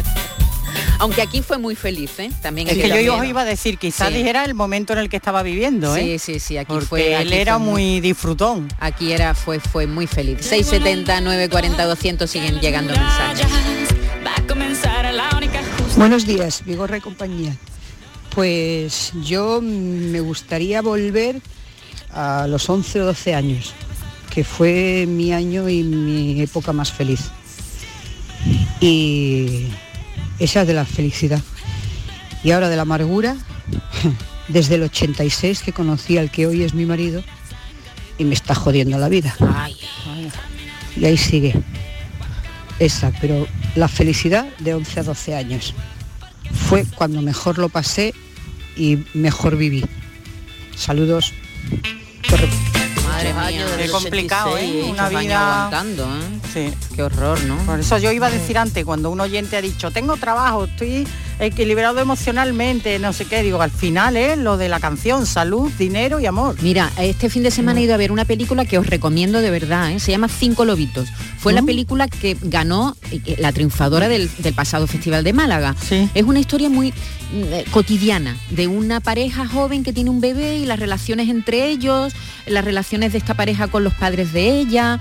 Aunque 0.99 1.23
aquí 1.23 1.43
fue 1.43 1.59
muy 1.59 1.75
feliz, 1.77 2.19
¿eh? 2.19 2.31
También 2.43 2.69
Es 2.69 2.75
que 2.79 3.05
yo 3.05 3.23
iba 3.25 3.43
a 3.43 3.45
decir, 3.45 3.79
quizás 3.79 4.09
Sí. 4.09 4.15
dijera 4.15 4.45
el 4.45 4.55
momento 4.55 4.93
en 4.95 5.01
el 5.01 5.09
que 5.09 5.17
estaba 5.17 5.43
viviendo, 5.43 5.95
¿eh? 5.97 6.19
Sí, 6.19 6.35
sí, 6.35 6.41
sí, 6.41 6.57
aquí 6.59 6.73
Porque 6.73 6.87
fue. 6.87 7.09
él 7.21 7.29
aquí 7.29 7.35
era 7.35 7.59
fue 7.59 7.67
muy 7.67 8.01
disfrutón. 8.01 8.69
Aquí 8.81 9.13
era, 9.13 9.35
fue, 9.35 9.61
fue 9.61 9.87
muy 9.87 10.07
feliz. 10.07 10.39
670, 10.41 11.21
940, 11.21 11.85
200 11.85 12.31
siguen 12.31 12.61
llegando 12.61 12.93
mensajes. 12.95 13.47
Buenos 15.97 16.27
días, 16.27 16.63
Vigorra 16.65 16.99
y 16.99 17.01
compañía. 17.01 17.57
Pues 18.35 19.13
yo 19.25 19.61
me 19.63 20.21
gustaría 20.21 20.83
volver 20.83 21.41
a 22.13 22.47
los 22.47 22.69
11 22.69 23.01
o 23.01 23.07
12 23.07 23.35
años, 23.35 23.73
que 24.33 24.45
fue 24.45 25.07
mi 25.09 25.33
año 25.33 25.69
y 25.69 25.83
mi 25.83 26.41
época 26.43 26.73
más 26.75 26.93
feliz. 26.93 27.31
Y 28.81 29.69
esa 30.39 30.63
es 30.63 30.67
de 30.67 30.75
la 30.75 30.85
felicidad. 30.85 31.43
Y 32.45 32.51
ahora 32.51 32.69
de 32.69 32.77
la 32.77 32.83
amargura, 32.83 33.37
desde 34.49 34.77
el 34.77 34.85
86 34.85 35.63
que 35.63 35.73
conocí 35.73 36.19
al 36.19 36.31
que 36.31 36.47
hoy 36.47 36.63
es 36.63 36.75
mi 36.75 36.85
marido 36.85 37.23
y 38.19 38.25
me 38.25 38.35
está 38.35 38.55
jodiendo 38.55 38.99
la 38.99 39.09
vida. 39.09 39.35
Y 40.97 41.05
ahí 41.05 41.17
sigue. 41.17 41.55
Esa, 42.79 43.11
pero 43.21 43.47
la 43.75 43.89
felicidad 43.89 44.47
de 44.59 44.75
11 44.75 45.01
a 45.01 45.03
12 45.03 45.35
años. 45.35 45.75
Fue 46.69 46.85
cuando 46.85 47.23
mejor 47.23 47.59
lo 47.59 47.69
pasé 47.69 48.15
y 48.77 48.99
mejor 49.15 49.57
viví. 49.57 49.85
Saludos. 50.77 51.33
Madre 53.35 53.55
mía, 53.55 53.67
Qué 53.77 53.89
complicado, 53.89 54.53
86, 54.53 54.85
¿eh? 54.87 54.91
Una 54.91 55.09
vida 55.09 55.67
aguantando, 55.67 56.05
¿eh? 56.05 56.41
Sí. 56.53 56.75
Qué 56.95 57.03
horror, 57.03 57.43
¿no? 57.45 57.57
Por 57.59 57.81
eso 57.81 57.99
yo 57.99 58.13
iba 58.13 58.27
a 58.27 58.31
decir 58.31 58.59
antes, 58.59 58.85
cuando 58.85 59.11
un 59.11 59.21
oyente 59.21 59.57
ha 59.57 59.63
dicho, 59.63 59.91
tengo 59.91 60.17
trabajo, 60.17 60.65
estoy 60.65 61.07
equilibrado 61.39 62.01
emocionalmente, 62.01 62.99
no 62.99 63.13
sé 63.13 63.25
qué, 63.27 63.43
digo, 63.43 63.61
al 63.61 63.71
final 63.71 64.17
es 64.17 64.39
lo 64.39 64.57
de 64.57 64.69
la 64.69 64.81
canción, 64.81 65.27
salud, 65.27 65.71
dinero 65.79 66.21
y 66.21 66.27
amor. 66.27 66.57
Mira, 66.63 66.91
este 66.99 67.29
fin 67.29 67.43
de 67.43 67.51
semana 67.51 67.81
he 67.81 67.85
ido 67.85 67.95
a 67.95 67.99
ver 67.99 68.13
una 68.13 68.25
película 68.25 68.65
que 68.65 68.79
os 68.79 68.87
recomiendo 68.87 69.41
de 69.41 69.51
verdad, 69.51 69.93
¿eh? 69.93 70.01
se 70.01 70.13
llama 70.13 70.29
Cinco 70.29 70.65
Lobitos. 70.65 71.09
Fue 71.39 71.53
la 71.53 71.63
película 71.63 72.09
que 72.09 72.37
ganó 72.41 72.97
eh, 73.11 73.37
la 73.39 73.53
triunfadora 73.53 74.09
del, 74.09 74.31
del 74.39 74.55
pasado 74.55 74.87
Festival 74.87 75.25
de 75.25 75.33
Málaga. 75.33 75.77
Es 76.15 76.25
una 76.25 76.41
historia 76.41 76.69
muy 76.69 76.91
mm, 76.91 77.53
eh, 77.53 77.65
cotidiana 77.71 78.37
de 78.51 78.67
una 78.67 79.01
pareja 79.01 79.47
joven 79.47 79.85
que 79.85 79.93
tiene 79.93 80.11
un 80.11 80.21
bebé 80.21 80.57
y 80.59 80.67
las 80.67 80.81
relaciones 80.81 81.29
entre 81.29 81.67
ellos, 81.67 82.15
las 82.47 82.65
relaciones 82.65 83.13
de 83.13 83.19
esta 83.19 83.35
pareja 83.35 83.69
con 83.69 83.85
los 83.85 83.95
padres 83.95 84.33
de 84.33 84.59
ella. 84.59 85.01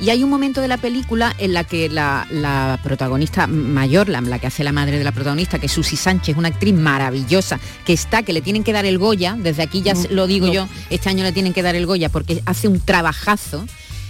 Y 0.00 0.08
hay 0.10 0.22
un 0.24 0.30
momento 0.30 0.60
de 0.62 0.68
la 0.68 0.78
película 0.78 1.34
en 1.38 1.52
la 1.52 1.64
que 1.64 1.88
la, 1.90 2.26
la 2.30 2.78
protagonista 2.82 3.46
mayor, 3.46 4.08
la, 4.08 4.20
la 4.22 4.38
que 4.38 4.46
hace 4.46 4.64
la 4.64 4.72
madre 4.72 4.96
de 4.98 5.04
la 5.04 5.12
protagonista, 5.12 5.58
que 5.58 5.66
es 5.66 5.72
Susi 5.72 5.96
Sánchez, 5.96 6.36
una 6.38 6.48
actriz 6.48 6.74
maravillosa, 6.74 7.60
que 7.84 7.92
está, 7.92 8.22
que 8.22 8.32
le 8.32 8.40
tienen 8.40 8.64
que 8.64 8.72
dar 8.72 8.86
el 8.86 8.96
Goya, 8.98 9.36
desde 9.38 9.62
aquí 9.62 9.82
ya 9.82 9.92
No, 9.94 10.00
lo 10.10 10.26
digo 10.26 10.46
no. 10.46 10.52
yo, 10.54 10.68
este 10.88 11.10
año 11.10 11.22
le 11.22 11.32
tienen 11.32 11.52
que 11.52 11.62
dar 11.62 11.74
el 11.76 11.84
Goya 11.86 12.08
porque 12.08 12.42
hace 12.46 12.66
un 12.68 12.80
trabajazo. 12.80 13.64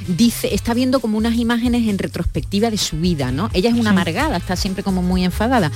Dice, 0.09 0.55
está 0.55 0.73
viendo 0.73 1.01
como 1.01 1.19
unas 1.19 1.35
imágenes 1.35 1.87
en 1.87 1.99
retrospectiva 1.99 2.71
de 2.71 2.79
su 2.79 2.97
vida, 2.99 3.33
¿no? 3.33 3.51
Ella 3.53 3.69
es 3.69 3.77
una 3.77 3.91
amargada, 3.91 4.39
está 4.39 4.57
siempre 4.57 4.83
como 4.83 5.03
muy 5.03 5.25
enfadada. 5.25 5.71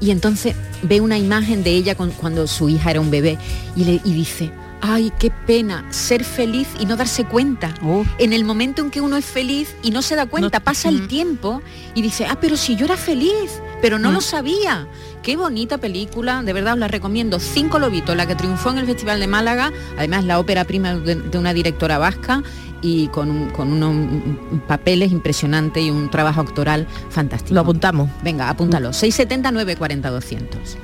Y 0.00 0.12
entonces 0.12 0.54
ve 0.82 1.00
una 1.02 1.18
imagen 1.18 1.62
de 1.62 1.72
ella 1.72 1.94
con- 1.94 2.10
cuando 2.12 2.46
su 2.46 2.70
hija 2.70 2.90
era 2.92 3.00
un 3.02 3.10
bebé 3.10 3.36
y, 3.76 3.84
le, 3.84 4.00
y 4.02 4.12
dice, 4.14 4.50
ay, 4.80 5.12
qué 5.18 5.30
pena 5.30 5.84
ser 5.90 6.24
feliz 6.24 6.68
y 6.78 6.86
no 6.86 6.96
darse 6.96 7.24
cuenta. 7.24 7.72
En 8.18 8.32
el 8.32 8.44
momento 8.44 8.82
en 8.82 8.90
que 8.90 9.00
uno 9.00 9.16
es 9.16 9.24
feliz 9.24 9.74
y 9.82 9.90
no 9.90 10.02
se 10.02 10.16
da 10.16 10.26
cuenta, 10.26 10.60
pasa 10.60 10.88
el 10.88 11.08
tiempo 11.08 11.62
y 11.94 12.02
dice, 12.02 12.26
ah, 12.26 12.38
pero 12.40 12.56
si 12.56 12.76
yo 12.76 12.84
era 12.86 12.96
feliz, 12.96 13.60
pero 13.82 13.98
no 13.98 14.10
Mm. 14.10 14.14
lo 14.14 14.20
sabía. 14.20 14.86
Qué 15.22 15.36
bonita 15.36 15.78
película, 15.78 16.42
de 16.42 16.52
verdad 16.52 16.74
os 16.74 16.78
la 16.78 16.88
recomiendo. 16.88 17.40
Cinco 17.40 17.78
Lobitos, 17.78 18.16
la 18.16 18.26
que 18.26 18.34
triunfó 18.36 18.70
en 18.70 18.78
el 18.78 18.86
Festival 18.86 19.18
de 19.20 19.26
Málaga, 19.26 19.72
además 19.98 20.24
la 20.24 20.38
ópera 20.38 20.64
prima 20.64 20.94
de, 20.94 21.16
de 21.16 21.38
una 21.38 21.52
directora 21.52 21.98
vasca 21.98 22.42
y 22.82 23.08
con, 23.08 23.30
un- 23.30 23.50
con 23.50 23.72
unos 23.72 23.92
mm, 23.94 24.58
papeles 24.68 25.10
impresionantes 25.10 25.82
y 25.82 25.90
un 25.90 26.10
trabajo 26.10 26.42
actoral 26.42 26.86
fantástico. 27.10 27.54
Lo 27.54 27.62
apuntamos. 27.62 28.08
Venga, 28.22 28.48
apúntalo. 28.50 28.92
670 28.92 29.50
940 29.50 30.10
200. 30.10 30.76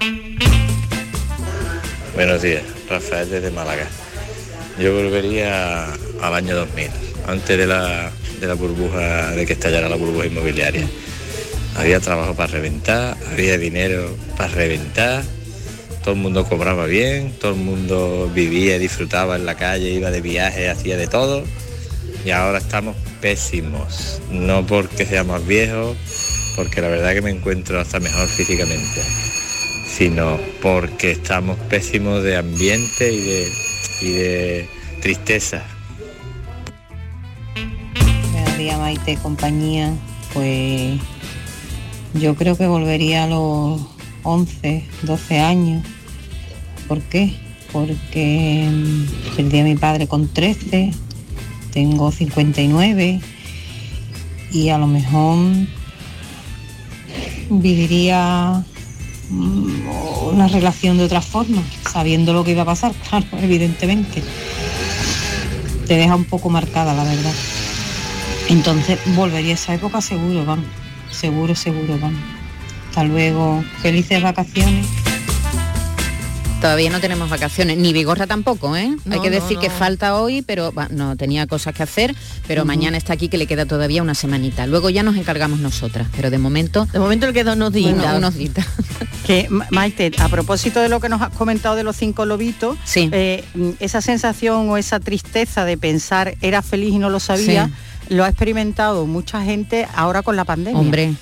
Buenos 2.15 2.43
días, 2.43 2.63
Rafael 2.91 3.31
desde 3.31 3.51
Málaga. 3.51 3.87
Yo 4.79 4.95
volvería 4.95 5.85
al 6.21 6.35
año 6.35 6.55
2000, 6.55 6.91
antes 7.27 7.57
de 7.57 7.67
la, 7.67 8.13
de 8.39 8.47
la 8.47 8.53
burbuja, 8.53 9.31
de 9.31 9.47
que 9.47 9.55
estallara 9.55 9.89
la 9.89 9.97
burbuja 9.97 10.27
inmobiliaria. 10.27 10.87
Había 11.75 12.01
trabajo 12.01 12.35
para 12.35 12.53
reventar, 12.53 13.17
había 13.31 13.57
dinero 13.57 14.15
para 14.37 14.53
reventar, 14.53 15.23
todo 16.05 16.13
el 16.13 16.21
mundo 16.21 16.45
cobraba 16.45 16.85
bien, 16.85 17.33
todo 17.41 17.53
el 17.53 17.61
mundo 17.61 18.31
vivía, 18.35 18.79
disfrutaba 18.79 19.37
en 19.37 19.47
la 19.47 19.55
calle, 19.55 19.89
iba 19.89 20.11
de 20.11 20.21
viaje, 20.21 20.69
hacía 20.69 20.99
de 20.99 21.07
todo. 21.07 21.45
Y 22.27 22.31
ahora 22.31 22.59
estamos 22.59 22.95
pésimos, 23.23 24.21
no 24.31 24.67
porque 24.67 25.07
seamos 25.07 25.47
viejos, 25.47 25.97
porque 26.57 26.83
la 26.83 26.89
verdad 26.89 27.15
que 27.15 27.23
me 27.23 27.31
encuentro 27.31 27.81
hasta 27.81 28.01
mejor 28.01 28.29
físicamente 28.29 29.01
sino 29.93 30.39
porque 30.63 31.13
estamos 31.13 31.59
pésimos 31.69 32.23
de 32.23 32.37
ambiente 32.37 33.13
y 33.13 33.21
de, 33.21 33.49
y 34.01 34.13
de 34.13 34.69
tristeza. 35.01 35.63
Buenos 38.33 38.57
días, 38.57 38.79
Maite, 38.79 39.17
compañía. 39.17 39.93
Pues 40.33 40.99
yo 42.15 42.35
creo 42.37 42.57
que 42.57 42.67
volvería 42.67 43.25
a 43.25 43.27
los 43.27 43.83
11, 44.23 44.85
12 45.03 45.41
años. 45.41 45.87
¿Por 46.89 47.03
qué? 47.03 47.35
Porque 47.71 48.69
mm, 48.71 49.37
perdí 49.37 49.61
a 49.61 49.65
mi 49.65 49.77
padre 49.77 50.07
con 50.07 50.27
13, 50.33 50.91
tengo 51.71 52.11
59 52.11 53.21
y 54.53 54.69
a 54.71 54.79
lo 54.79 54.87
mejor 54.87 55.39
viviría 57.51 58.65
una 59.33 60.49
relación 60.49 60.99
de 60.99 61.05
otra 61.05 61.21
forma, 61.21 61.63
sabiendo 61.91 62.33
lo 62.33 62.45
que 62.45 62.53
iba 62.53 62.63
a 62.63 62.67
pasar, 62.67 62.93
claro, 63.09 63.27
evidentemente. 63.41 64.23
Te 65.87 65.97
deja 65.97 66.15
un 66.15 66.25
poco 66.25 66.51
marcada, 66.51 66.95
la 66.95 67.05
verdad. 67.05 67.33
Entonces 68.49 68.99
volvería 69.17 69.53
a 69.53 69.55
esa 69.55 69.75
época 69.75 70.01
seguro, 70.01 70.45
vamos. 70.45 70.67
Seguro, 71.11 71.55
seguro, 71.55 71.99
vamos. 72.01 72.21
Hasta 72.89 73.05
luego. 73.05 73.65
Felices 73.81 74.23
vacaciones. 74.23 74.87
Todavía 76.63 76.91
no 76.91 77.01
tenemos 77.01 77.29
vacaciones, 77.29 77.77
ni 77.77 77.93
Vigorra 77.93 78.29
tampoco, 78.29 78.77
¿eh? 78.77 78.95
Hay 79.11 79.19
que 79.21 79.31
no, 79.31 79.35
decir 79.35 79.59
que 79.59 79.69
falta 79.69 80.15
hoy, 80.17 80.43
pero 80.43 80.73
no, 80.91 81.17
tenía 81.17 81.49
cosas 81.49 81.75
que 81.75 81.83
hacer, 81.83 82.15
pero 82.47 82.65
mañana 82.65 82.97
está 82.97 83.15
aquí 83.15 83.29
que 83.29 83.37
le 83.37 83.49
queda 83.49 83.67
todavía 83.67 84.01
una 84.01 84.15
semanita. 84.15 84.65
Luego 84.69 84.89
ya 84.89 85.03
nos 85.03 85.17
encargamos 85.17 85.59
nosotras, 85.59 86.07
pero 86.15 86.31
de 86.31 86.39
momento... 86.39 86.87
De 86.93 87.01
momento 87.01 87.27
le 87.27 87.33
quedan 87.33 87.57
unos 87.59 87.73
días. 87.73 87.95
Uno- 87.95 88.17
unos 88.17 88.35
días. 88.37 88.53
Que 89.27 89.49
Ma- 89.51 89.67
Maite, 89.71 90.13
a 90.19 90.29
propósito 90.29 90.79
de 90.81 90.89
lo 90.89 91.01
que 91.01 91.09
nos 91.09 91.21
has 91.21 91.31
comentado 91.31 91.75
de 91.75 91.83
los 91.83 91.97
cinco 91.97 92.27
lobitos, 92.27 92.79
eh, 93.13 93.45
mm, 93.55 93.71
esa 93.81 94.01
sensación 94.01 94.71
o 94.71 94.77
esa 94.77 95.01
tristeza 95.01 95.65
de 95.65 95.77
pensar 95.77 96.37
era 96.43 96.63
feliz 96.63 96.95
y 96.95 96.99
no 96.99 97.11
lo 97.11 97.19
sabía, 97.19 97.71
lo 98.09 98.23
ha 98.25 98.29
experimentado 98.29 99.05
mucha 99.07 99.43
gente 99.43 99.89
ahora 99.97 100.23
con 100.23 100.37
la 100.37 100.45
pandemia. 100.45 100.81
Hombre, 100.81 101.15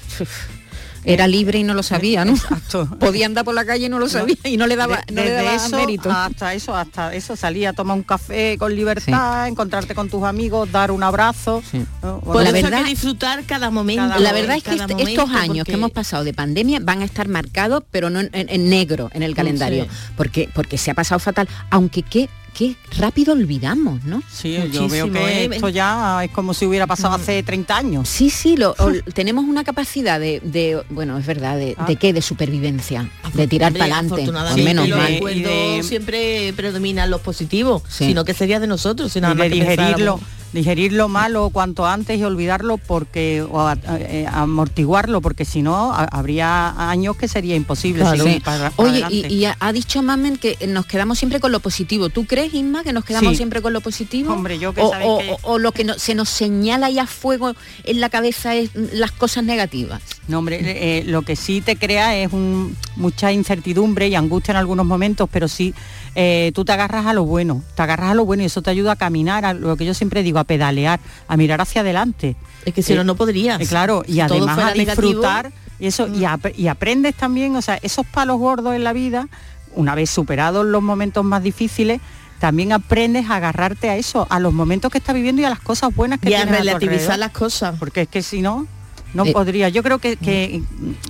era 1.04 1.26
libre 1.26 1.58
y 1.58 1.62
no 1.64 1.74
lo 1.74 1.82
sabía, 1.82 2.24
¿no? 2.24 2.34
Podía 3.00 3.26
andar 3.26 3.44
por 3.44 3.54
la 3.54 3.64
calle 3.64 3.86
y 3.86 3.88
no 3.88 3.98
lo 3.98 4.08
sabía 4.08 4.36
y 4.44 4.56
no 4.56 4.66
le 4.66 4.76
daba, 4.76 5.02
De- 5.06 5.12
no 5.14 5.22
le 5.24 5.30
daba 5.30 5.54
eso 5.54 5.76
mérito. 5.76 6.10
hasta 6.10 6.54
eso, 6.54 6.74
hasta 6.76 7.14
eso, 7.14 7.36
salía 7.36 7.70
a 7.70 7.72
tomar 7.72 7.96
un 7.96 8.02
café 8.02 8.56
con 8.58 8.74
libertad, 8.74 9.48
encontrarte 9.48 9.94
con 9.94 10.08
tus 10.08 10.24
amigos, 10.24 10.70
dar 10.70 10.90
un 10.90 11.02
abrazo. 11.02 11.62
¿no? 12.02 12.20
Por 12.20 12.36
La 12.42 12.48
eso 12.50 12.56
hay 12.56 12.62
verdad- 12.62 12.82
que 12.84 12.90
disfrutar 12.90 13.44
cada 13.44 13.70
momento. 13.70 14.18
la 14.18 14.32
verdad 14.32 14.56
es 14.56 14.62
que 14.62 14.70
cada 14.76 14.84
est- 14.84 14.90
momento, 14.92 15.22
estos 15.22 15.30
años 15.36 15.64
que 15.64 15.72
hemos 15.72 15.90
pasado 15.90 16.24
de 16.24 16.34
pandemia 16.34 16.78
van 16.82 17.02
a 17.02 17.04
estar 17.04 17.28
marcados, 17.28 17.82
pero 17.90 18.10
no 18.10 18.20
en, 18.20 18.30
en- 18.32 18.48
en 18.50 18.68
negro 18.68 19.10
en 19.12 19.22
el 19.22 19.34
calendario, 19.34 19.84
Sí. 19.84 19.90
porque 20.16 20.48
porque 20.54 20.78
se 20.78 20.90
ha 20.90 20.94
pasado 20.94 21.18
fatal, 21.18 21.48
aunque 21.70 22.02
qué 22.02 22.28
qué 22.60 22.76
rápido 22.98 23.32
olvidamos, 23.32 24.04
¿no? 24.04 24.22
Sí, 24.30 24.54
yo 24.70 24.86
veo 24.86 25.10
que 25.10 25.46
esto 25.46 25.70
ya 25.70 26.22
es 26.22 26.30
como 26.30 26.52
si 26.52 26.66
hubiera 26.66 26.86
pasado 26.86 27.14
hace 27.14 27.42
30 27.42 27.74
años. 27.74 28.06
Sí, 28.06 28.28
sí, 28.28 28.54
lo, 28.58 28.74
tenemos 29.14 29.46
una 29.46 29.64
capacidad 29.64 30.20
de, 30.20 30.40
de- 30.40 30.82
bueno, 30.90 31.16
es 31.16 31.24
verdad, 31.24 31.56
de, 31.56 31.74
Ah. 31.78 31.86
de 31.86 31.96
qué, 31.96 32.12
de 32.12 32.20
supervivencia, 32.20 33.08
de 33.32 33.46
tirar 33.46 33.72
para 33.72 33.84
adelante, 33.84 34.12
afortunadamente, 34.12 34.62
menos 34.64 34.88
los 34.90 34.98
mal. 34.98 35.82
siempre 35.84 36.52
predominan 36.54 37.08
los 37.10 37.22
positivos, 37.22 37.82
Sí. 37.88 38.06
sino 38.08 38.26
que 38.26 38.34
sería 38.34 38.60
de 38.60 38.66
nosotros, 38.66 39.10
si 39.10 39.20
Y 39.20 39.22
nada 39.22 39.34
más 39.34 39.48
de 39.48 39.54
digerirlo. 39.54 40.20
Digerir 40.52 40.92
lo 40.92 41.08
malo 41.08 41.50
cuanto 41.50 41.86
antes 41.86 42.18
y 42.18 42.24
olvidarlo 42.24 42.76
porque 42.78 43.42
o 43.42 43.60
a- 43.60 43.78
eh, 43.98 44.26
amortiguarlo 44.30 45.20
porque 45.20 45.44
si 45.44 45.62
no 45.62 45.92
ha- 45.92 46.04
habría 46.04 46.90
años 46.90 47.16
que 47.16 47.28
sería 47.28 47.54
imposible 47.56 48.02
Claro. 48.02 48.16
seguir 48.24 48.34
Sí. 48.34 48.40
para- 48.40 48.70
para 48.70 48.88
Oye, 48.88 49.04
y, 49.10 49.26
y 49.32 49.44
ha, 49.44 49.72
dicho 49.72 50.02
Mamen 50.02 50.36
que 50.38 50.56
nos 50.66 50.86
quedamos 50.86 51.18
siempre 51.18 51.40
con 51.40 51.52
lo 51.52 51.60
positivo. 51.60 52.08
¿Tú 52.08 52.26
crees, 52.26 52.52
Isma, 52.54 52.82
que 52.82 52.92
nos 52.92 53.04
quedamos 53.04 53.30
Sí. 53.30 53.36
siempre 53.36 53.62
con 53.62 53.72
lo 53.72 53.80
positivo? 53.80 54.32
Hombre, 54.32 54.58
yo 54.58 54.74
que 54.74 54.80
o, 54.82 54.90
sabéis 54.90 55.08
o- 55.10 55.18
que- 55.18 55.30
o- 55.30 55.38
o 55.52 55.58
lo 55.58 55.72
que 55.72 55.84
no- 55.84 55.98
se 55.98 56.14
nos 56.14 56.28
señala 56.28 56.90
ya 56.90 57.02
a 57.04 57.06
fuego 57.06 57.54
en 57.84 58.00
la 58.00 58.08
cabeza 58.08 58.54
es 58.54 58.70
las 58.74 59.12
cosas 59.12 59.44
negativas. 59.44 60.02
No, 60.28 60.38
hombre, 60.38 60.60
eh, 60.62 61.04
lo 61.06 61.22
que 61.22 61.36
sí 61.36 61.60
te 61.60 61.76
crea 61.76 62.16
es 62.16 62.32
un- 62.32 62.76
mucha 62.96 63.32
incertidumbre 63.32 64.08
y 64.08 64.14
angustia 64.14 64.52
en 64.52 64.56
algunos 64.58 64.86
momentos, 64.86 65.28
pero 65.32 65.48
sí 65.48 65.74
eh, 66.14 66.52
tú 66.54 66.64
te 66.64 66.72
agarras 66.72 67.06
a 67.06 67.12
lo 67.12 67.24
bueno, 67.24 67.62
te 67.74 67.82
agarras 67.82 68.10
a 68.10 68.14
lo 68.14 68.24
bueno 68.24 68.42
y 68.42 68.46
eso 68.46 68.62
te 68.62 68.70
ayuda 68.70 68.92
a 68.92 68.96
caminar, 68.96 69.44
a 69.44 69.52
lo 69.54 69.76
que 69.76 69.84
yo 69.84 69.94
siempre 69.94 70.22
digo, 70.22 70.38
a 70.38 70.44
pedalear, 70.44 71.00
a 71.28 71.36
mirar 71.36 71.60
hacia 71.60 71.80
adelante. 71.82 72.36
Es 72.64 72.74
que 72.74 72.82
si 72.82 72.94
no, 72.94 73.04
no 73.04 73.14
podrías. 73.14 73.60
eh, 73.60 73.66
claro, 73.66 74.02
y 74.06 74.14
Si 74.14 74.20
además 74.20 74.58
a 74.58 74.74
negativo. 74.74 74.84
disfrutar 75.08 75.52
y 75.78 75.86
eso 75.86 76.08
y, 76.08 76.24
ap- 76.24 76.52
y 76.58 76.68
aprendes 76.68 77.14
también, 77.14 77.56
o 77.56 77.62
sea, 77.62 77.78
esos 77.82 78.04
palos 78.06 78.38
gordos 78.38 78.74
en 78.74 78.84
la 78.84 78.92
vida, 78.92 79.28
una 79.74 79.94
vez 79.94 80.10
superados 80.10 80.66
los 80.66 80.82
momentos 80.82 81.24
más 81.24 81.42
difíciles, 81.42 82.00
también 82.38 82.72
aprendes 82.72 83.28
a 83.30 83.36
agarrarte 83.36 83.88
a 83.90 83.96
eso, 83.96 84.26
a 84.30 84.40
los 84.40 84.52
momentos 84.52 84.90
que 84.90 84.98
estás 84.98 85.14
viviendo 85.14 85.42
y 85.42 85.44
a 85.44 85.50
las 85.50 85.60
cosas 85.60 85.94
buenas 85.94 86.18
que 86.20 86.30
Y 86.30 86.34
a 86.34 86.38
tienes 86.42 86.58
relativizar 86.58 87.18
las 87.18 87.30
cosas. 87.32 87.76
Porque 87.78 88.02
es 88.02 88.08
que 88.08 88.22
si 88.22 88.40
no, 88.42 88.66
no 89.14 89.24
Eh. 89.26 89.32
podría. 89.32 89.68
Yo 89.68 89.82
creo 89.82 89.98
que, 89.98 90.16
que, 90.16 90.62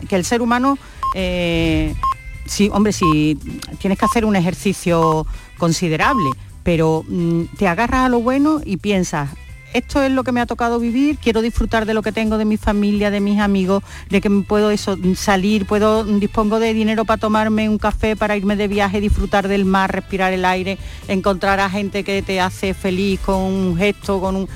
que 0.08 0.16
el 0.16 0.24
ser 0.24 0.42
humano, 0.42 0.76
eh, 1.14 1.94
sí, 2.50 2.68
hombre, 2.72 2.92
si 2.92 3.38
tienes 3.78 3.98
que 3.98 4.04
hacer 4.04 4.24
un 4.24 4.34
ejercicio 4.34 5.26
considerable, 5.56 6.30
pero 6.64 7.04
mm, 7.06 7.44
te 7.56 7.68
agarras 7.68 8.06
a 8.06 8.08
lo 8.08 8.20
bueno 8.20 8.60
y 8.64 8.76
piensas, 8.76 9.30
esto 9.72 10.02
es 10.02 10.10
lo 10.10 10.24
que 10.24 10.32
me 10.32 10.40
ha 10.40 10.46
tocado 10.46 10.80
vivir, 10.80 11.18
quiero 11.18 11.42
disfrutar 11.42 11.86
de 11.86 11.94
lo 11.94 12.02
que 12.02 12.10
tengo, 12.10 12.38
de 12.38 12.44
mi 12.44 12.56
familia, 12.56 13.12
de 13.12 13.20
mis 13.20 13.38
amigos, 13.38 13.84
de 14.08 14.20
que 14.20 14.28
puedo 14.28 14.72
eso, 14.72 14.98
salir, 15.14 15.64
puedo, 15.64 16.02
dispongo 16.04 16.58
de 16.58 16.74
dinero 16.74 17.04
para 17.04 17.20
tomarme 17.20 17.68
un 17.68 17.78
café, 17.78 18.16
para 18.16 18.36
irme 18.36 18.56
de 18.56 18.66
viaje, 18.66 19.00
disfrutar 19.00 19.46
del 19.46 19.64
mar, 19.64 19.92
respirar 19.92 20.32
el 20.32 20.44
aire, 20.44 20.76
encontrar 21.06 21.60
a 21.60 21.70
gente 21.70 22.02
que 22.02 22.20
te 22.20 22.40
hace 22.40 22.74
feliz 22.74 23.20
con 23.20 23.36
un 23.36 23.76
gesto, 23.76 24.20
con 24.20 24.34
un 24.34 24.48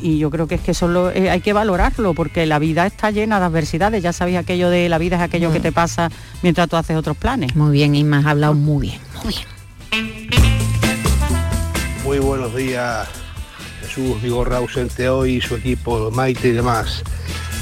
y 0.00 0.18
yo 0.18 0.30
creo 0.30 0.46
que 0.46 0.54
es 0.56 0.60
que 0.62 0.70
eso 0.70 0.88
lo- 0.88 1.10
eh, 1.10 1.28
hay 1.30 1.40
que 1.40 1.52
valorarlo 1.52 2.14
porque 2.14 2.46
la 2.46 2.58
vida 2.58 2.86
está 2.86 3.10
llena 3.10 3.38
de 3.38 3.46
adversidades 3.46 4.02
ya 4.02 4.12
sabéis 4.12 4.38
aquello 4.38 4.70
de 4.70 4.88
la 4.88 4.98
vida 4.98 5.16
es 5.16 5.22
aquello 5.22 5.52
que 5.52 5.60
te 5.60 5.72
pasa 5.72 6.10
mientras 6.42 6.68
tú 6.68 6.76
haces 6.76 6.96
otros 6.96 7.16
planes 7.16 7.54
muy 7.54 7.72
bien 7.72 7.94
Isma 7.94 8.18
has 8.18 8.26
hablado 8.26 8.54
muy 8.54 8.88
bien 8.88 9.00
muy 9.22 9.34
bien 9.34 10.34
Muy 12.04 12.18
buenos 12.18 12.54
días, 12.54 13.08
Jesús 13.80 14.20
Vigorra 14.22 14.58
ausente 14.58 15.08
hoy, 15.08 15.40
su 15.40 15.56
equipo, 15.56 16.10
Maite 16.10 16.48
y 16.48 16.52
demás. 16.52 17.02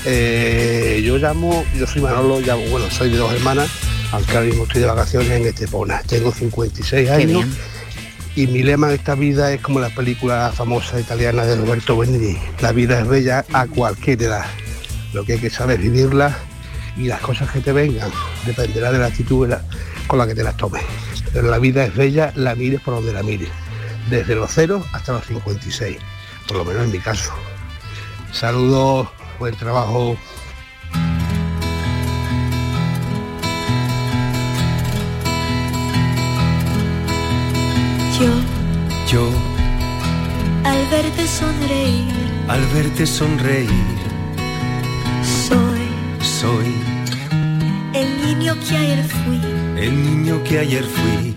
Eh, 0.05 1.01
yo 1.05 1.17
llamo, 1.19 1.65
yo 1.79 1.87
soy 1.87 2.03
Manolo, 2.03 2.41
llamo, 2.41 2.63
bueno, 2.71 2.91
soy 2.91 3.11
de 3.11 3.19
dos 3.19 3.33
hermanas, 3.33 3.69
aunque 4.11 4.33
ahora 4.33 4.47
mismo 4.47 4.65
estoy 4.65 4.81
de 4.81 4.87
vacaciones 4.89 5.31
en 5.31 5.47
Estepona. 5.47 6.03
Tengo 6.03 6.33
56 6.33 7.07
Qué 7.09 7.13
años 7.15 7.27
bien. 7.45 7.55
Y 8.35 8.47
mi 8.47 8.63
lema 8.63 8.89
en 8.89 8.95
esta 8.95 9.15
vida 9.15 9.53
es 9.53 9.61
como 9.61 9.79
la 9.79 9.91
película 9.91 10.51
famosa 10.55 10.99
italiana 10.99 11.45
de 11.45 11.57
Roberto 11.57 11.97
Benigni. 11.99 12.39
La 12.61 12.73
vida 12.73 12.99
es 13.01 13.07
bella 13.07 13.45
a 13.53 13.67
cualquier 13.67 14.23
edad. 14.23 14.47
Lo 15.13 15.25
que 15.25 15.35
hay 15.35 15.39
que 15.39 15.51
saber 15.51 15.81
es 15.81 15.93
vivirla 15.93 16.37
y 16.97 17.05
las 17.05 17.21
cosas 17.21 17.51
que 17.51 17.61
te 17.61 17.73
vengan 17.73 18.11
dependerá 18.47 18.91
de 18.91 18.99
la 18.99 19.07
actitud 19.07 19.53
con 20.07 20.19
la 20.19 20.27
que 20.27 20.35
te 20.35 20.43
las 20.43 20.57
tomes. 20.57 20.83
Pero 21.33 21.51
la 21.51 21.59
vida 21.59 21.85
es 21.85 21.95
bella, 21.95 22.33
la 22.35 22.55
mires 22.55 22.81
por 22.81 22.95
donde 22.95 23.13
la 23.13 23.23
mires, 23.23 23.51
desde 24.09 24.35
los 24.35 24.51
ceros 24.51 24.85
hasta 24.93 25.13
los 25.13 25.27
56, 25.27 25.99
por 26.49 26.57
lo 26.57 26.65
menos 26.65 26.85
en 26.85 26.93
mi 26.93 26.99
caso. 26.99 27.33
Saludos, 28.33 29.09
buen 29.39 29.55
trabajo. 29.57 30.17
Yo, 39.13 39.29
al 40.65 40.87
verte 40.91 41.29
sonreír, 41.29 42.15
al 42.49 42.65
verte 42.69 43.07
sonreír, 43.07 43.99
soy 45.23 45.87
soy 46.23 46.75
el 47.93 48.09
niño 48.27 48.55
que 48.67 48.75
ayer 48.75 49.05
fui. 49.05 49.41
el 49.77 50.03
niño 50.03 50.43
que 50.45 50.61
ayer 50.61 50.85
fui. 50.85 51.37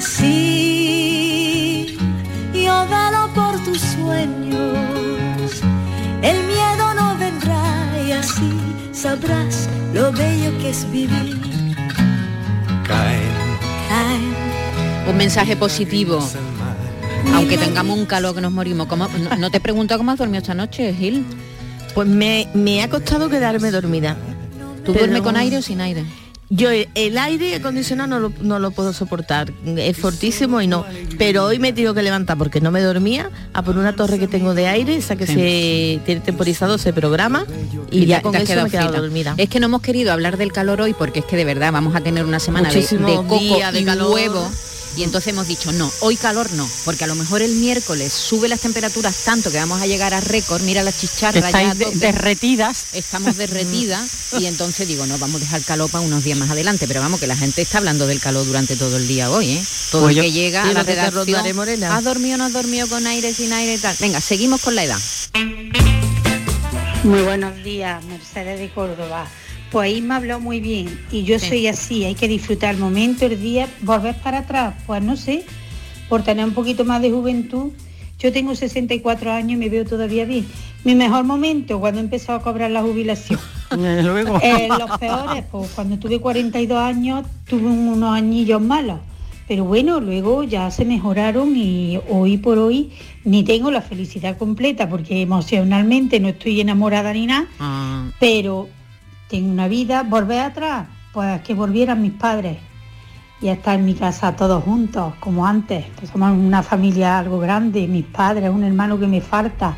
Sí, 0.00 1.98
yo 2.54 2.86
velo 2.86 3.28
por 3.34 3.62
tus 3.64 3.80
sueños. 3.80 5.62
El 6.22 6.38
miedo 6.46 6.94
no 6.94 7.14
vendrá 7.18 7.62
y 8.06 8.12
así 8.12 8.52
sabrás 8.92 9.68
lo 9.92 10.10
bello 10.12 10.56
que 10.60 10.70
es 10.70 10.90
vivir. 10.90 11.38
Mensaje 15.18 15.56
positivo. 15.56 16.26
Aunque 17.34 17.58
tengamos 17.58 17.98
un 17.98 18.06
calor 18.06 18.34
que 18.34 18.40
nos 18.40 18.52
morimos. 18.52 18.86
¿Cómo- 18.86 19.08
no, 19.08 19.36
no 19.36 19.50
te 19.50 19.60
pregunto 19.60 19.96
cómo 19.98 20.12
has 20.12 20.18
dormido 20.18 20.38
esta 20.40 20.54
noche, 20.54 20.94
Gil. 20.94 21.24
Pues 21.94 22.08
me, 22.08 22.48
me 22.54 22.82
ha 22.82 22.88
costado 22.88 23.28
quedarme 23.28 23.70
dormida. 23.70 24.16
¿Tú 24.84 24.92
Pero- 24.92 25.00
duermes 25.06 25.22
con 25.22 25.36
aire 25.36 25.58
o 25.58 25.62
sin 25.62 25.80
aire? 25.80 26.04
Yo 26.50 26.70
el- 26.70 27.18
aire 27.18 27.56
acondicionado 27.56 28.08
no 28.08 28.20
lo, 28.20 28.32
no 28.40 28.58
lo 28.58 28.70
puedo 28.70 28.94
soportar, 28.94 29.52
es 29.66 29.94
fortísimo 29.98 30.62
y 30.62 30.66
no. 30.66 30.86
Pero 31.18 31.44
hoy 31.44 31.58
me 31.58 31.68
he 31.68 31.72
tenido 31.74 31.92
que 31.92 32.02
levantar 32.02 32.38
porque 32.38 32.62
no 32.62 32.70
me 32.70 32.80
dormía 32.80 33.30
a 33.52 33.60
por 33.62 33.76
una 33.76 33.94
torre 33.94 34.18
que 34.18 34.28
tengo 34.28 34.54
de 34.54 34.66
aire, 34.66 34.96
esa 34.96 35.14
que 35.16 35.26
Sí. 35.26 35.34
se 35.34 36.00
tiene 36.06 36.22
temporizado, 36.22 36.78
se 36.78 36.94
programa 36.94 37.44
y, 37.90 38.06
ya 38.06 38.22
con 38.22 38.32
te 38.32 38.38
has 38.38 38.44
eso 38.44 38.62
me 38.62 38.68
he 38.68 38.70
quedado 38.70 38.92
dormida. 39.02 39.34
Es 39.36 39.50
que 39.50 39.60
no 39.60 39.66
hemos 39.66 39.82
querido 39.82 40.10
hablar 40.10 40.38
del 40.38 40.50
calor 40.52 40.80
hoy 40.80 40.94
porque 40.94 41.18
es 41.18 41.26
que 41.26 41.36
de 41.36 41.44
verdad 41.44 41.70
vamos 41.70 41.94
a 41.94 42.00
tener 42.00 42.24
una 42.24 42.40
semana 42.40 42.70
de, 42.70 42.82
coco 42.86 43.34
de 43.72 43.80
y 43.80 43.84
calor. 43.84 44.12
huevo. 44.14 44.50
Y 44.98 45.04
entonces 45.04 45.28
hemos 45.32 45.46
dicho, 45.46 45.70
no, 45.70 45.92
hoy 46.00 46.16
calor 46.16 46.52
no, 46.54 46.68
porque 46.84 47.04
a 47.04 47.06
lo 47.06 47.14
mejor 47.14 47.40
el 47.40 47.52
miércoles 47.54 48.12
sube 48.12 48.48
las 48.48 48.58
temperaturas 48.58 49.14
tanto 49.24 49.48
que 49.52 49.56
vamos 49.56 49.80
a 49.80 49.86
llegar 49.86 50.12
a 50.12 50.20
récord, 50.20 50.60
mira 50.62 50.82
las 50.82 50.98
chicharras 50.98 51.52
ya 51.52 51.72
de- 51.74 51.92
derretidas 51.92 52.86
Estamos 52.92 53.36
derretidas 53.36 54.10
y 54.40 54.46
entonces 54.46 54.88
digo, 54.88 55.06
no, 55.06 55.16
vamos 55.18 55.36
a 55.36 55.44
dejar 55.44 55.60
el 55.60 55.64
calor 55.64 55.88
para 55.88 56.02
unos 56.04 56.24
días 56.24 56.36
más 56.36 56.50
adelante, 56.50 56.88
pero 56.88 57.00
vamos, 57.00 57.20
que 57.20 57.28
la 57.28 57.36
gente 57.36 57.62
está 57.62 57.78
hablando 57.78 58.08
del 58.08 58.18
calor 58.18 58.44
durante 58.44 58.74
todo 58.74 58.96
el 58.96 59.06
día 59.06 59.30
hoy, 59.30 59.50
¿eh? 59.52 59.64
Todo 59.92 60.02
Pues 60.02 60.10
el 60.10 60.16
yo- 60.16 60.22
que 60.24 60.32
llega 60.32 60.62
a 60.64 60.72
la 60.72 60.82
redacción. 60.82 61.46
¿has 61.92 62.04
dormido 62.04 62.34
o 62.34 62.38
no 62.38 62.44
has 62.46 62.52
dormido 62.52 62.88
con 62.88 63.06
aire, 63.06 63.32
sin 63.32 63.52
aire 63.52 63.74
y 63.74 63.78
tal? 63.78 63.94
Venga, 64.00 64.20
seguimos 64.20 64.60
con 64.60 64.74
la 64.74 64.82
edad. 64.82 64.98
Muy 67.04 67.22
buenos 67.22 67.54
días, 67.62 68.02
Mercedes 68.06 68.58
de 68.58 68.68
Córdoba. 68.70 69.28
Pues 69.70 69.94
Isma 69.96 70.16
habló 70.16 70.40
muy 70.40 70.60
bien 70.60 70.88
y 71.12 71.24
yo 71.24 71.38
soy 71.38 71.66
así, 71.66 72.04
hay 72.04 72.14
que 72.14 72.26
disfrutar 72.28 72.74
el 72.74 72.80
momento, 72.80 73.26
el 73.26 73.40
día, 73.40 73.68
volver 73.82 74.14
para 74.16 74.38
atrás, 74.38 74.74
pues 74.86 75.02
no 75.02 75.14
sé, 75.16 75.44
por 76.08 76.22
tener 76.22 76.44
un 76.46 76.52
poquito 76.54 76.84
más 76.86 77.02
de 77.02 77.10
juventud. 77.10 77.72
Yo 78.18 78.32
tengo 78.32 78.54
64 78.54 79.30
años 79.30 79.52
y 79.52 79.56
me 79.56 79.68
veo 79.68 79.84
todavía 79.84 80.24
bien. 80.24 80.46
Mi 80.84 80.94
mejor 80.94 81.24
momento 81.24 81.78
cuando 81.78 82.00
he 82.00 82.04
empezado 82.04 82.38
a 82.38 82.42
cobrar 82.42 82.70
la 82.70 82.82
jubilación. 82.82 83.38
Luego 83.70 84.40
Eh, 84.42 84.68
los 84.76 84.98
peores, 84.98 85.44
pues 85.50 85.70
cuando 85.74 85.98
tuve 85.98 86.18
42 86.18 86.78
años 86.78 87.26
tuve 87.46 87.66
un- 87.66 87.88
unos 87.88 88.14
añillos 88.16 88.60
malos. 88.60 88.98
Pero 89.46 89.64
bueno, 89.64 90.00
luego 90.00 90.42
ya 90.44 90.70
se 90.70 90.84
mejoraron 90.84 91.56
y 91.56 91.98
hoy 92.10 92.36
por 92.38 92.58
hoy 92.58 92.90
ni 93.24 93.44
tengo 93.44 93.70
la 93.70 93.80
felicidad 93.82 94.36
completa 94.36 94.88
porque 94.88 95.22
emocionalmente 95.22 96.20
no 96.20 96.28
estoy 96.28 96.60
enamorada 96.60 97.12
ni 97.12 97.26
nada, 97.26 97.46
Ah, 97.60 98.10
pero 98.20 98.68
tengo 99.28 99.50
una 99.50 99.68
vida, 99.68 100.02
volver 100.02 100.40
atrás, 100.40 100.86
pues 101.12 101.40
que 101.42 101.54
volvieran 101.54 102.00
mis 102.02 102.12
padres 102.12 102.58
y 103.40 103.48
estar 103.48 103.78
en 103.78 103.84
mi 103.84 103.94
casa 103.94 104.34
todos 104.34 104.64
juntos, 104.64 105.14
como 105.20 105.46
antes. 105.46 105.84
Pues 105.96 106.10
somos 106.10 106.30
una 106.32 106.62
familia 106.62 107.18
algo 107.18 107.38
grande, 107.38 107.86
mis 107.86 108.04
padres, 108.04 108.50
un 108.50 108.64
hermano 108.64 108.98
que 108.98 109.06
me 109.06 109.20
falta, 109.20 109.76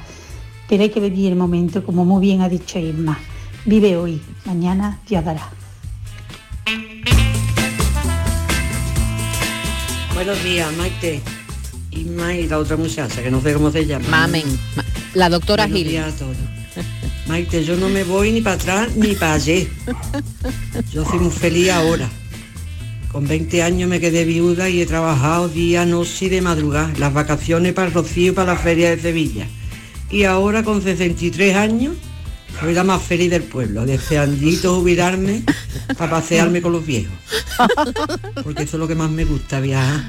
pero 0.68 0.82
hay 0.82 0.90
que 0.90 1.00
vivir 1.00 1.32
el 1.32 1.36
momento, 1.38 1.84
como 1.84 2.04
muy 2.04 2.20
bien 2.20 2.40
ha 2.42 2.48
dicho 2.48 2.78
Isma. 2.78 3.18
Vive 3.66 3.96
hoy, 3.96 4.22
mañana 4.46 4.98
Dios 5.06 5.24
dará. 5.24 5.48
Buenos 10.14 10.42
días, 10.44 10.72
Maite. 10.76 11.20
Isma 11.90 12.34
y 12.34 12.46
la 12.46 12.58
otra 12.58 12.76
muchacha, 12.76 13.22
que 13.22 13.30
no 13.30 13.40
sé 13.40 13.52
cómo 13.54 13.70
se 13.70 13.84
llama. 13.86 14.06
Mamen, 14.08 14.44
ma- 14.76 14.84
la 15.14 15.28
doctora 15.28 15.64
Buenos 15.64 15.78
Gil. 15.78 15.88
días 15.88 16.14
a 16.14 16.16
todos. 16.18 16.36
Maite, 17.30 17.62
yo 17.62 17.76
no 17.76 17.88
me 17.88 18.02
voy 18.02 18.32
ni 18.32 18.40
para 18.40 18.56
atrás 18.56 18.96
ni 18.96 19.14
para 19.14 19.34
ayer. 19.34 19.68
Yo 20.92 21.04
soy 21.04 21.20
muy 21.20 21.30
feliz 21.30 21.70
ahora. 21.70 22.10
Con 23.12 23.28
20 23.28 23.62
años 23.62 23.88
me 23.88 24.00
quedé 24.00 24.24
viuda 24.24 24.68
y 24.68 24.80
he 24.82 24.86
trabajado 24.86 25.48
día, 25.48 25.86
noche 25.86 26.26
y 26.26 26.28
de 26.28 26.42
madrugada. 26.42 26.92
Las 26.98 27.14
vacaciones 27.14 27.72
para 27.72 27.86
el 27.86 27.94
Rocío 27.94 28.32
y 28.32 28.34
para 28.34 28.54
la 28.54 28.58
Feria 28.58 28.90
de 28.90 29.00
Sevilla. 29.00 29.46
Y 30.10 30.24
ahora 30.24 30.64
con 30.64 30.82
63 30.82 31.54
años 31.54 31.94
soy 32.58 32.74
la 32.74 32.82
más 32.82 33.00
feliz 33.00 33.30
del 33.30 33.44
pueblo, 33.44 33.86
deseandito 33.86 34.80
jubilarme 34.80 35.44
para 35.96 36.10
pasearme 36.10 36.60
con 36.60 36.72
los 36.72 36.84
viejos. 36.84 37.14
Porque 38.42 38.64
eso 38.64 38.76
es 38.76 38.80
lo 38.80 38.88
que 38.88 38.96
más 38.96 39.08
me 39.08 39.24
gusta, 39.24 39.60
viajar. 39.60 40.02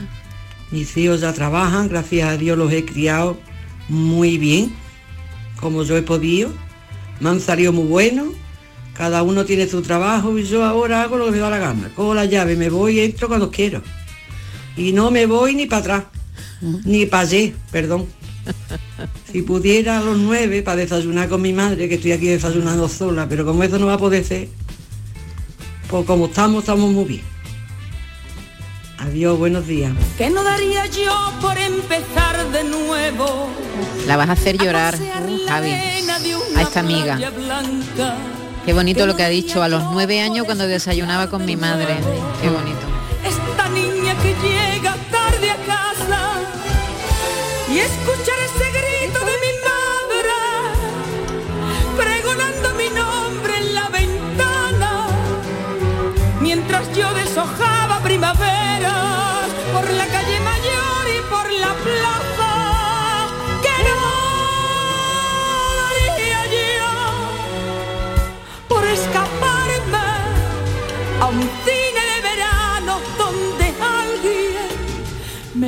Mis 0.71 0.97
hijos 0.97 1.21
ya 1.21 1.34
trabajan, 1.34 1.88
gracias 1.88 2.27
a 2.27 2.36
Dios 2.36 2.57
los 2.57 2.73
he 2.73 2.84
criado 2.84 3.39
muy 3.89 4.39
bien, 4.39 4.73
como 5.60 5.84
yo 5.84 5.95
he 5.95 6.01
podido. 6.01 6.51
Me 7.21 7.29
han 7.29 7.39
salido 7.39 7.71
muy 7.71 7.86
buenos. 7.86 8.34
Cada 8.95 9.23
uno 9.23 9.45
tiene 9.45 9.67
su 9.67 9.81
trabajo 9.81 10.38
y 10.38 10.43
yo 10.43 10.65
ahora 10.65 11.03
hago 11.03 11.17
lo 11.17 11.25
que 11.25 11.31
me 11.31 11.38
da 11.38 11.49
la 11.49 11.60
gana. 11.60 11.89
Cojo 11.95 12.13
la 12.13 12.25
llave, 12.25 12.55
me 12.55 12.69
voy 12.69 12.99
y 12.99 13.01
entro 13.01 13.27
cuando 13.27 13.49
quiero. 13.49 13.81
Y 14.75 14.91
no 14.91 15.12
me 15.12 15.25
voy 15.25 15.55
ni 15.55 15.65
para 15.65 15.79
atrás, 15.81 16.03
ni 16.84 17.05
para 17.05 17.23
allí, 17.23 17.53
perdón. 17.71 18.07
Si 19.31 19.43
pudiera 19.43 19.99
a 19.99 20.01
los 20.01 20.17
nueve 20.17 20.62
para 20.62 20.77
desayunar 20.77 21.29
con 21.29 21.41
mi 21.41 21.53
madre, 21.53 21.88
que 21.88 21.95
estoy 21.95 22.12
aquí 22.12 22.27
desayunando 22.27 22.89
sola, 22.89 23.27
pero 23.29 23.45
como 23.45 23.63
eso 23.63 23.79
no 23.79 23.86
va 23.86 23.93
a 23.93 23.97
poder 23.97 24.25
ser, 24.25 24.49
pues 25.88 26.05
como 26.05 26.25
estamos, 26.25 26.63
estamos 26.63 26.91
muy 26.91 27.05
bien. 27.05 27.31
Adiós, 29.01 29.39
buenos 29.39 29.65
días. 29.65 29.93
Que 30.15 30.29
no 30.29 30.43
daría 30.43 30.85
yo 30.85 31.11
por 31.41 31.57
empezar 31.57 32.45
de 32.51 32.63
nuevo. 32.63 33.49
La 34.05 34.15
vas 34.15 34.29
a 34.29 34.33
hacer 34.33 34.59
llorar, 34.59 34.93
uh, 34.93 35.47
Javi, 35.47 35.71
a 35.71 36.61
esta 36.61 36.81
amiga. 36.81 37.17
Qué 38.63 38.73
bonito 38.73 39.07
lo 39.07 39.15
que 39.15 39.23
ha 39.23 39.29
dicho, 39.29 39.63
a 39.63 39.69
los 39.69 39.83
nueve 39.91 40.21
años 40.21 40.45
cuando 40.45 40.67
desayunaba 40.67 41.31
con 41.31 41.45
mi 41.45 41.55
madre. 41.55 41.95
Qué 42.43 42.49
bonito. 42.49 42.85
Esta 43.25 43.69
niña 43.69 44.15
que 44.21 44.35
llega 44.35 44.95
tarde 45.09 45.49
a 45.49 45.55
casa 45.65 46.21
y 47.73 47.79
escuchar 47.79 48.37
ese 48.45 48.69
grito 48.69 49.19
de 49.19 49.33
mi 49.43 49.53
madre 49.65 50.35
pregonando 51.97 52.73
mi 52.75 52.89
nombre 52.89 53.57
en 53.57 53.73
la 53.73 53.89
ventana 53.89 55.07
mientras 56.39 56.95
yo 56.95 57.11
deshojaba 57.13 57.99
primavera 58.03 58.50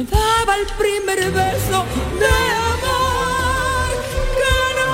daba 0.09 0.55
el 0.55 0.65
primer 0.77 1.31
beso 1.31 1.85
de 2.19 2.35
amor 2.73 3.87
que 4.39 4.55
no 4.79 4.91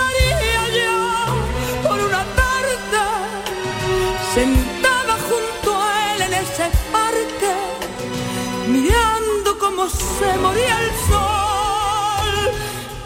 daría 0.00 0.62
yo 0.78 1.88
por 1.88 1.98
una 1.98 2.24
tarde 2.34 2.74
sentada 4.34 5.16
junto 5.28 5.80
a 5.80 6.14
él 6.14 6.22
en 6.22 6.34
ese 6.34 6.70
parque 6.92 7.54
mirando 8.68 9.58
cómo 9.58 9.88
se 9.88 10.38
moría 10.38 10.76
el 10.84 10.90
sol 11.08 12.30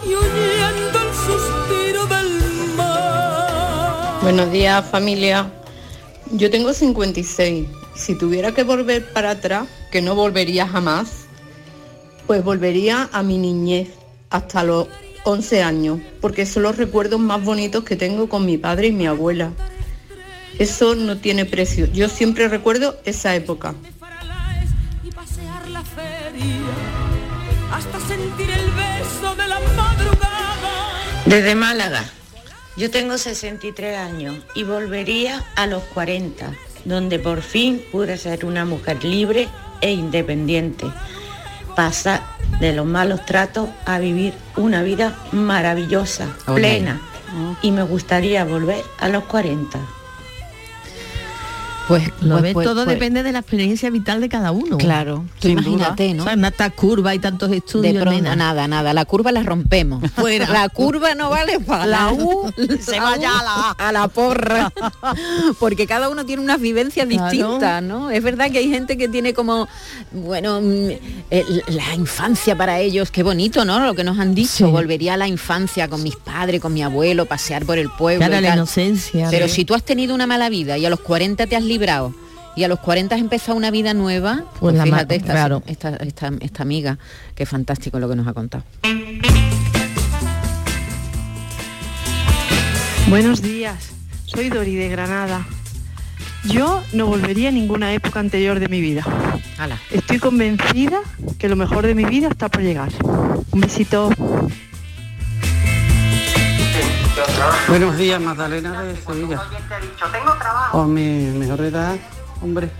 y 0.04 0.14
oyendo 0.14 0.98
el 1.00 1.14
suspiro 1.14 2.06
del 2.06 2.74
mar. 2.76 4.18
Buenos 4.22 4.50
días 4.50 4.84
familia. 4.90 5.50
Yo 6.32 6.50
tengo 6.50 6.72
56. 6.72 7.79
Si 7.94 8.14
tuviera 8.16 8.52
que 8.52 8.62
volver 8.62 9.12
para 9.12 9.30
atrás, 9.30 9.68
que 9.90 10.02
no 10.02 10.14
volvería 10.14 10.66
jamás, 10.66 11.26
pues 12.26 12.44
volvería 12.44 13.08
a 13.12 13.22
mi 13.22 13.38
niñez 13.38 13.88
hasta 14.30 14.62
los 14.62 14.88
11 15.24 15.62
años, 15.62 16.00
porque 16.20 16.46
son 16.46 16.62
los 16.62 16.76
recuerdos 16.76 17.20
más 17.20 17.42
bonitos 17.42 17.84
que 17.84 17.96
tengo 17.96 18.28
con 18.28 18.46
mi 18.46 18.56
padre 18.56 18.88
y 18.88 18.92
mi 18.92 19.06
abuela. 19.06 19.52
Eso 20.58 20.94
no 20.94 21.18
tiene 21.18 21.44
precio. 21.44 21.86
Yo 21.86 22.08
siempre 22.08 22.48
recuerdo 22.48 22.96
esa 23.04 23.34
época. 23.34 23.74
Desde 31.26 31.54
Málaga. 31.54 32.04
Yo 32.76 32.90
tengo 32.90 33.18
63 33.18 33.98
años 33.98 34.36
y 34.54 34.62
volvería 34.62 35.44
a 35.56 35.66
los 35.66 35.82
40, 35.84 36.52
donde 36.84 37.18
por 37.18 37.42
fin 37.42 37.82
pude 37.92 38.16
ser 38.16 38.44
una 38.44 38.64
mujer 38.64 39.04
libre 39.04 39.48
e 39.80 39.92
independiente. 39.92 40.86
Pasar 41.76 42.22
de 42.60 42.72
los 42.72 42.86
malos 42.86 43.24
tratos 43.24 43.68
a 43.86 43.98
vivir 43.98 44.34
una 44.56 44.82
vida 44.82 45.16
maravillosa, 45.32 46.28
plena. 46.46 47.00
Y 47.62 47.70
me 47.70 47.82
gustaría 47.82 48.44
volver 48.44 48.82
a 48.98 49.08
los 49.08 49.24
40. 49.24 49.78
Pues, 51.90 52.08
Lo 52.22 52.30
pues- 52.36 52.42
ves, 52.42 52.54
pues- 52.54 52.66
todo 52.66 52.84
pues- 52.84 52.94
depende 52.94 53.22
de 53.22 53.32
la 53.32 53.40
experiencia 53.40 53.90
vital 53.90 54.20
de 54.20 54.28
cada 54.28 54.52
uno. 54.52 54.78
Claro, 54.78 55.24
tú 55.40 55.48
imagínate, 55.48 56.14
¿no? 56.14 56.24
O 56.24 56.26
sea, 56.56 56.70
curvas 56.70 57.14
y 57.14 57.18
tantos 57.18 57.50
estudios. 57.52 57.94
De 57.94 58.00
pronto, 58.00 58.36
nada, 58.36 58.68
nada, 58.68 58.92
la 58.94 59.04
curva 59.04 59.32
la 59.32 59.42
rompemos. 59.42 60.02
Fuera. 60.14 60.48
La 60.48 60.68
curva 60.68 61.14
no 61.14 61.30
vale 61.30 61.58
para 61.60 61.86
La. 61.86 62.12
U 62.12 62.50
se 62.80 62.92
La 62.96 63.02
vaya 63.02 63.30
U 63.32 63.38
a 63.38 63.42
la 63.42 63.70
A. 63.88 63.92
la 63.92 64.08
porra. 64.08 64.72
Porque 65.58 65.86
cada 65.86 66.08
uno 66.08 66.24
tiene 66.24 66.42
unas 66.42 66.60
vivencias 66.60 67.06
Claro. 67.06 67.30
distintas, 67.30 67.82
¿no? 67.82 68.10
Es 68.10 68.22
verdad 68.22 68.50
que 68.50 68.58
hay 68.58 68.70
gente 68.70 68.96
que 68.96 69.08
tiene 69.08 69.34
como, 69.34 69.68
bueno, 70.12 70.60
mm, 70.60 70.90
eh, 71.30 71.44
la 71.68 71.94
infancia 71.94 72.56
para 72.56 72.78
ellos, 72.80 73.10
qué 73.10 73.22
bonito, 73.22 73.64
¿no? 73.64 73.80
Lo 73.80 73.94
que 73.94 74.04
nos 74.04 74.18
han 74.18 74.34
dicho, 74.34 74.50
Sí. 74.50 74.64
volvería 74.64 75.14
a 75.14 75.16
la 75.16 75.26
infancia 75.28 75.88
con 75.88 76.02
mis 76.02 76.16
padres, 76.16 76.60
con 76.60 76.72
mi 76.72 76.82
abuelo, 76.82 77.26
pasear 77.26 77.64
por 77.64 77.78
el 77.78 77.90
pueblo. 77.90 78.26
Claro, 78.26 78.38
y 78.38 78.42
la 78.42 78.48
tal. 78.50 78.58
inocencia. 78.58 79.28
Pero 79.30 79.48
si 79.48 79.64
tú 79.64 79.74
has 79.74 79.82
tenido 79.82 80.14
una 80.14 80.26
mala 80.26 80.48
vida 80.48 80.78
y 80.78 80.86
a 80.86 80.90
los 80.90 81.00
40 81.00 81.46
te 81.46 81.56
has 81.56 81.62
librado 81.64 81.79
y 82.56 82.64
a 82.64 82.68
los 82.68 82.78
40 82.80 83.14
has 83.14 83.20
empezado 83.20 83.56
una 83.56 83.70
vida 83.70 83.94
nueva, 83.94 84.44
pues, 84.60 84.74
la 84.74 84.84
ma- 84.86 84.96
fíjate 84.98 85.16
esta, 85.16 85.32
claro. 85.32 85.62
esta, 85.66 85.96
esta- 85.96 86.32
esta 86.40 86.62
amiga, 86.62 86.98
qué 87.34 87.46
fantástico 87.46 87.98
lo 87.98 88.08
que 88.08 88.16
nos 88.16 88.26
ha 88.26 88.32
contado. 88.34 88.64
Buenos 93.08 93.42
días, 93.42 93.90
soy 94.26 94.48
Dori 94.50 94.74
de 94.76 94.88
Granada. 94.88 95.46
Yo 96.44 96.82
no 96.92 97.06
volvería 97.06 97.48
a 97.48 97.52
ninguna 97.52 97.92
época 97.92 98.20
anterior 98.20 98.60
de 98.60 98.68
mi 98.68 98.80
vida. 98.80 99.04
Hala. 99.58 99.78
Estoy 99.90 100.18
convencida 100.18 101.00
que 101.38 101.48
lo 101.48 101.56
mejor 101.56 101.86
de 101.86 101.94
mi 101.94 102.04
vida 102.04 102.28
está 102.28 102.48
por 102.48 102.62
llegar. 102.62 102.90
Un 103.52 103.60
besito. 103.60 104.10
Buenos 107.68 107.96
días, 107.98 108.20
Magdalena 108.20 108.82
de 108.82 108.96
Sevilla. 108.96 109.40
O 110.72 110.84
mi 110.84 111.30
mejor 111.38 111.60
edad, 111.60 111.96
hombre, 112.42 112.70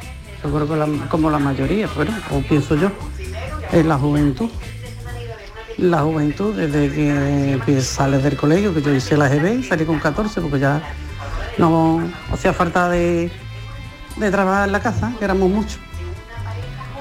yo 0.43 0.51
creo 0.51 0.69
que 0.69 1.09
como 1.09 1.31
la 1.31 1.39
mayoría, 1.39 1.89
bueno, 1.95 2.13
o 2.31 2.41
pienso 2.41 2.75
yo, 2.77 2.91
es 3.73 3.85
la 3.85 3.99
juventud. 3.99 4.49
La 5.79 6.03
juventud, 6.03 6.55
desde 6.55 7.61
que 7.65 7.81
sales 7.81 8.23
del 8.23 8.37
colegio, 8.37 8.75
que 8.75 8.83
yo 8.83 8.93
hice 8.95 9.17
la 9.17 9.29
GB, 9.29 9.67
salí 9.67 9.85
con 9.85 9.99
14 9.99 10.41
porque 10.41 10.59
ya 10.59 10.83
no 11.59 12.03
hacía 12.33 12.53
falta 12.53 12.89
de, 12.91 13.31
de 14.17 14.31
trabajar 14.31 14.67
en 14.67 14.73
la 14.73 14.81
casa, 14.81 15.13
que 15.19 15.25
éramos 15.25 15.49
muchos. 15.51 15.79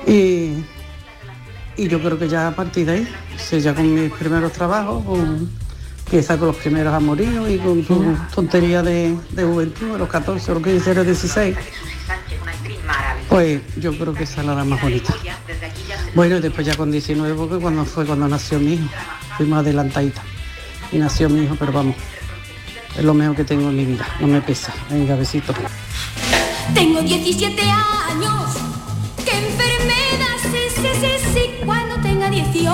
Y, 0.08 0.64
y 1.76 1.88
yo 1.88 2.02
creo 2.02 2.18
que 2.18 2.30
ya 2.30 2.48
a 2.48 2.52
partir 2.52 2.86
de 2.86 2.92
ahí, 2.94 3.16
ya 3.62 3.74
con 3.76 3.94
mis 3.94 4.12
primeros 4.14 4.52
trabajos, 4.54 5.04
con- 5.06 5.50
empieza 6.10 6.40
con 6.40 6.48
los 6.48 6.56
primeros 6.56 6.92
amoríos 6.92 7.48
y 7.52 7.60
con 7.60 7.84
tu 7.84 8.18
tontería 8.34 8.82
de, 8.82 9.16
de 9.30 9.44
juventud, 9.44 9.94
a 9.94 10.00
los 10.00 10.10
14, 10.10 10.50
a 10.50 10.54
los 10.56 10.64
15, 10.64 10.90
a 10.90 10.94
los 10.96 11.06
16. 11.06 11.56
Pues 13.30 13.62
yo 13.78 13.96
creo 13.96 14.12
que 14.16 14.24
esa 14.24 14.42
es 14.42 14.48
la 14.48 14.54
edad 14.54 14.66
más 14.66 14.82
bonita. 14.82 15.14
Bueno, 16.16 16.38
y 16.38 16.40
después 16.40 16.66
ya 16.66 16.76
con 16.76 16.90
19, 16.90 17.36
porque 17.36 17.58
cuando 17.58 17.86
fue 17.86 18.08
cuando 18.08 18.28
nació 18.28 18.60
mi 18.60 18.74
hijo, 18.74 18.90
fuimos 19.38 19.60
adelantaditas. 19.60 20.24
Y 20.92 20.98
nació 20.98 21.30
mi 21.30 21.44
hijo, 21.44 21.56
pero 21.60 21.72
vamos, 21.72 21.96
es 22.98 23.04
lo 23.04 23.14
mejor 23.14 23.36
que 23.36 23.44
tengo 23.44 23.70
en 23.70 23.76
mi 23.76 23.86
vida, 23.86 24.08
no 24.20 24.26
me 24.26 24.42
pesa. 24.42 24.74
Venga, 24.90 25.16
besito. 25.16 25.54
Tengo 26.74 27.04
17 27.04 27.62
años. 27.62 28.56
¿Qué 29.24 29.38
enfermedad? 29.38 30.38
Sí, 30.42 30.76
sí, 30.76 30.90
sí, 31.02 31.30
sí. 31.34 31.52
Cuando 31.64 31.98
tenga 31.98 32.32
18 32.32 32.74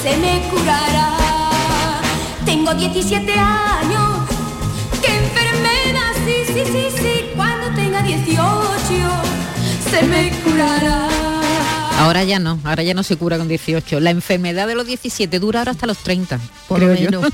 se 0.00 0.16
me 0.18 0.48
curará. 0.50 1.19
Tengo 2.50 2.74
17 2.74 3.32
años. 3.32 4.28
¿Qué 5.00 5.14
enfermedad? 5.14 6.12
Sí, 6.26 6.52
sí, 6.52 6.62
sí, 6.66 7.00
sí. 7.00 7.24
Cuando 7.36 7.72
tenga 7.76 8.02
18 8.02 8.42
se 9.88 10.02
me 10.02 10.32
curará. 10.42 11.08
Ahora 12.00 12.24
ya 12.24 12.40
no, 12.40 12.58
ahora 12.64 12.82
ya 12.82 12.92
no 12.92 13.04
se 13.04 13.16
cura 13.16 13.38
con 13.38 13.46
18. 13.46 14.00
La 14.00 14.10
enfermedad 14.10 14.66
de 14.66 14.74
los 14.74 14.84
17 14.84 15.38
dura 15.38 15.60
ahora 15.60 15.70
hasta 15.70 15.86
los 15.86 15.98
30. 15.98 16.40
Por 16.66 16.80
lo 16.80 16.88
menos. 16.88 17.24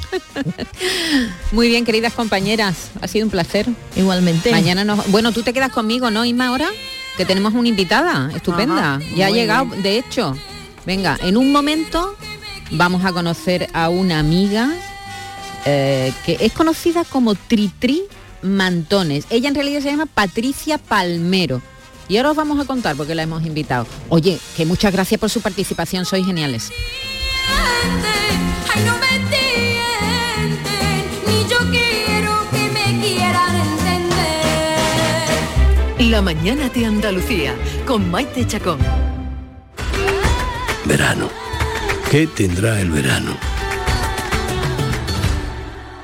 Muy 1.52 1.68
bien, 1.68 1.87
queridas 1.87 2.12
compañeras, 2.12 2.90
ha 3.00 3.09
sido 3.09 3.24
un 3.24 3.31
placer. 3.31 3.66
Igualmente. 3.96 4.50
Mañana 4.50 4.85
nos... 4.85 5.11
Bueno, 5.11 5.33
tú 5.33 5.42
te 5.42 5.55
quedas 5.55 5.72
conmigo, 5.72 6.11
¿no, 6.11 6.26
Isma, 6.26 6.48
ahora? 6.48 6.68
Que 7.16 7.24
tenemos 7.24 7.55
una 7.55 7.68
invitada 7.68 8.31
estupenda. 8.37 8.96
Ajá, 8.96 9.05
ya 9.16 9.29
ha 9.29 9.31
llegado, 9.31 9.64
bien. 9.64 9.83
de 9.83 9.96
hecho. 9.96 10.37
Venga, 10.85 11.16
en 11.22 11.38
un 11.38 11.52
momento 11.52 12.14
vamos 12.70 13.02
a 13.07 13.14
conocer 13.14 13.70
a 13.72 13.88
una 13.88 14.18
amiga 14.18 14.74
eh, 15.66 16.12
que 16.24 16.38
es 16.40 16.52
conocida 16.52 17.05
como 17.05 17.35
Tritri 17.35 18.05
Mantones. 18.42 19.26
Ella 19.31 19.48
en 19.48 19.55
realidad 19.57 19.81
se 19.81 19.90
llama 19.90 20.07
Patricia 20.07 20.79
Palmero. 20.79 21.61
Y 22.09 22.16
ahora 22.16 22.31
os 22.31 22.37
vamos 22.37 22.61
a 22.61 22.64
contar 22.64 22.94
porque 22.94 23.16
la 23.16 23.24
hemos 23.24 23.44
invitado. 23.44 23.85
Oye, 24.09 24.38
que 24.57 24.64
muchas 24.64 24.92
gracias 24.92 25.20
por 25.20 25.29
su 25.29 25.40
participación, 25.40 26.05
sois 26.05 26.24
geniales. 26.24 26.70
mienten, 27.83 28.55
ay 28.74 28.85
no 28.85 28.96
me 28.98 29.18
tienten, 29.35 31.05
ni 31.26 31.38
yo 31.50 31.59
quiero 31.70 32.33
que 32.52 32.70
me 32.70 33.00
quieran 33.05 33.57
entender. 33.57 34.14
La 36.11 36.22
mañana 36.22 36.68
de 36.68 36.87
Andalucía 36.87 37.57
con 37.87 38.09
Maite 38.09 38.46
Chacón. 38.46 38.79
Verano. 40.85 41.29
¿Qué 42.09 42.29
tendrá 42.29 42.81
el 42.81 42.92
verano? 42.92 43.56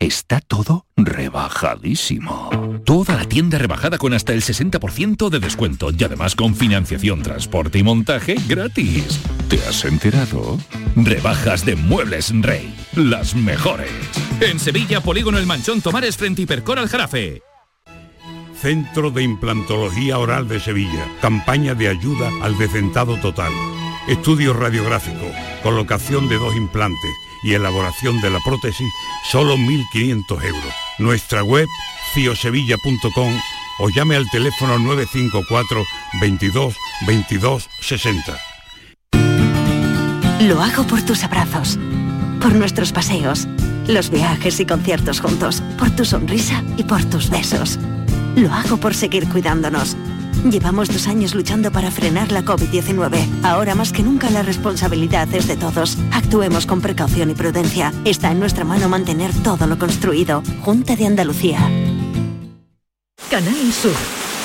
Está 0.00 0.40
todo 0.40 0.86
rebajadísimo. 0.96 2.50
Toda 2.84 3.16
la 3.16 3.24
tienda 3.24 3.58
rebajada 3.58 3.98
con 3.98 4.14
hasta 4.14 4.32
el 4.32 4.42
60% 4.42 5.28
de 5.28 5.40
descuento 5.40 5.90
y 5.90 6.04
además 6.04 6.36
con 6.36 6.54
financiación, 6.54 7.20
transporte 7.24 7.80
y 7.80 7.82
montaje 7.82 8.36
gratis. 8.46 9.20
¿Te 9.48 9.56
has 9.56 9.84
enterado? 9.84 10.56
Rebajas 10.94 11.66
de 11.66 11.74
Muebles 11.74 12.32
Rey. 12.42 12.72
Las 12.94 13.34
mejores. 13.34 13.90
En 14.40 14.60
Sevilla, 14.60 15.00
Polígono 15.00 15.36
El 15.36 15.46
Manchón 15.46 15.80
Tomares 15.80 16.16
frente 16.16 16.42
Hipercor 16.42 16.78
al 16.78 16.88
Jarafe. 16.88 17.42
Centro 18.54 19.10
de 19.10 19.24
Implantología 19.24 20.18
Oral 20.18 20.46
de 20.46 20.60
Sevilla. 20.60 21.08
Campaña 21.20 21.74
de 21.74 21.88
ayuda 21.88 22.30
al 22.42 22.56
decentado 22.56 23.16
total. 23.16 23.52
Estudio 24.06 24.52
radiográfico. 24.52 25.26
Colocación 25.64 26.28
de 26.28 26.36
dos 26.36 26.54
implantes 26.54 27.10
y 27.42 27.54
elaboración 27.54 28.20
de 28.20 28.30
la 28.30 28.40
prótesis, 28.40 28.92
solo 29.30 29.56
1.500 29.56 30.44
euros. 30.44 30.74
Nuestra 30.98 31.42
web, 31.42 31.66
ciosevilla.com 32.14 33.40
o 33.78 33.88
llame 33.90 34.16
al 34.16 34.28
teléfono 34.30 34.78
954 34.78 35.84
22 36.20 36.74
22 37.06 37.68
60. 37.80 38.38
Lo 40.40 40.62
hago 40.62 40.86
por 40.86 41.02
tus 41.02 41.24
abrazos, 41.24 41.78
por 42.40 42.54
nuestros 42.54 42.92
paseos, 42.92 43.48
los 43.88 44.10
viajes 44.10 44.60
y 44.60 44.66
conciertos 44.66 45.20
juntos, 45.20 45.62
por 45.78 45.90
tu 45.90 46.04
sonrisa 46.04 46.62
y 46.76 46.84
por 46.84 47.04
tus 47.04 47.28
besos. 47.30 47.78
Lo 48.36 48.52
hago 48.52 48.76
por 48.76 48.94
seguir 48.94 49.28
cuidándonos. 49.28 49.96
Llevamos 50.44 50.88
dos 50.88 51.08
años 51.08 51.34
luchando 51.34 51.72
para 51.72 51.90
frenar 51.90 52.32
la 52.32 52.42
COVID-19. 52.42 53.42
Ahora 53.42 53.74
más 53.74 53.92
que 53.92 54.02
nunca 54.02 54.30
la 54.30 54.42
responsabilidad 54.42 55.32
es 55.34 55.46
de 55.46 55.56
todos. 55.56 55.98
Actuemos 56.12 56.64
con 56.64 56.80
precaución 56.80 57.30
y 57.30 57.34
prudencia. 57.34 57.92
Está 58.04 58.30
en 58.30 58.40
nuestra 58.40 58.64
mano 58.64 58.88
mantener 58.88 59.32
todo 59.42 59.66
lo 59.66 59.78
construido. 59.78 60.42
Junta 60.62 60.96
de 60.96 61.06
Andalucía. 61.06 61.58
Canal 63.30 63.72
Sur, 63.72 63.92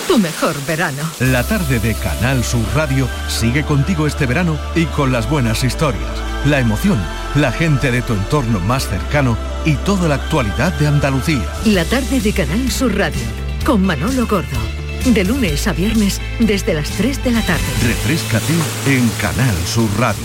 tu 0.08 0.18
mejor 0.18 0.56
verano. 0.68 1.04
La 1.20 1.44
tarde 1.44 1.80
de 1.80 1.94
Canal 1.94 2.44
Sur 2.44 2.66
Radio 2.76 3.08
sigue 3.30 3.64
contigo 3.64 4.08
este 4.08 4.26
verano 4.26 4.58
y 4.76 4.86
con 4.86 5.14
las 5.14 5.30
buenas 5.30 5.64
historias, 5.64 6.12
la 6.46 6.60
emoción, 6.60 7.00
la 7.36 7.52
gente 7.54 7.92
de 7.92 8.02
tu 8.02 8.14
entorno 8.14 8.60
más 8.60 8.90
cercano 8.90 9.38
y 9.64 9.76
toda 9.76 10.10
la 10.10 10.16
actualidad 10.16 10.74
de 10.74 10.88
Andalucía. 10.88 11.46
La 11.66 11.86
tarde 11.86 12.20
de 12.20 12.34
Canal 12.34 12.70
Sur 12.70 12.98
Radio, 12.98 13.22
con 13.64 13.86
Manolo 13.86 14.28
Gordo. 14.28 14.83
De 15.06 15.26
lunes 15.26 15.68
a 15.68 15.74
viernes, 15.74 16.22
desde 16.40 16.74
las 16.74 16.90
3 16.92 17.24
de 17.26 17.32
la 17.32 17.42
tarde. 17.42 17.62
Refrescate 17.86 18.54
en 18.88 19.10
Canal 19.20 19.56
Sur 19.66 19.90
Radio, 20.00 20.24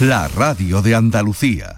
la 0.00 0.28
radio 0.28 0.82
de 0.82 0.94
Andalucía. 0.94 1.77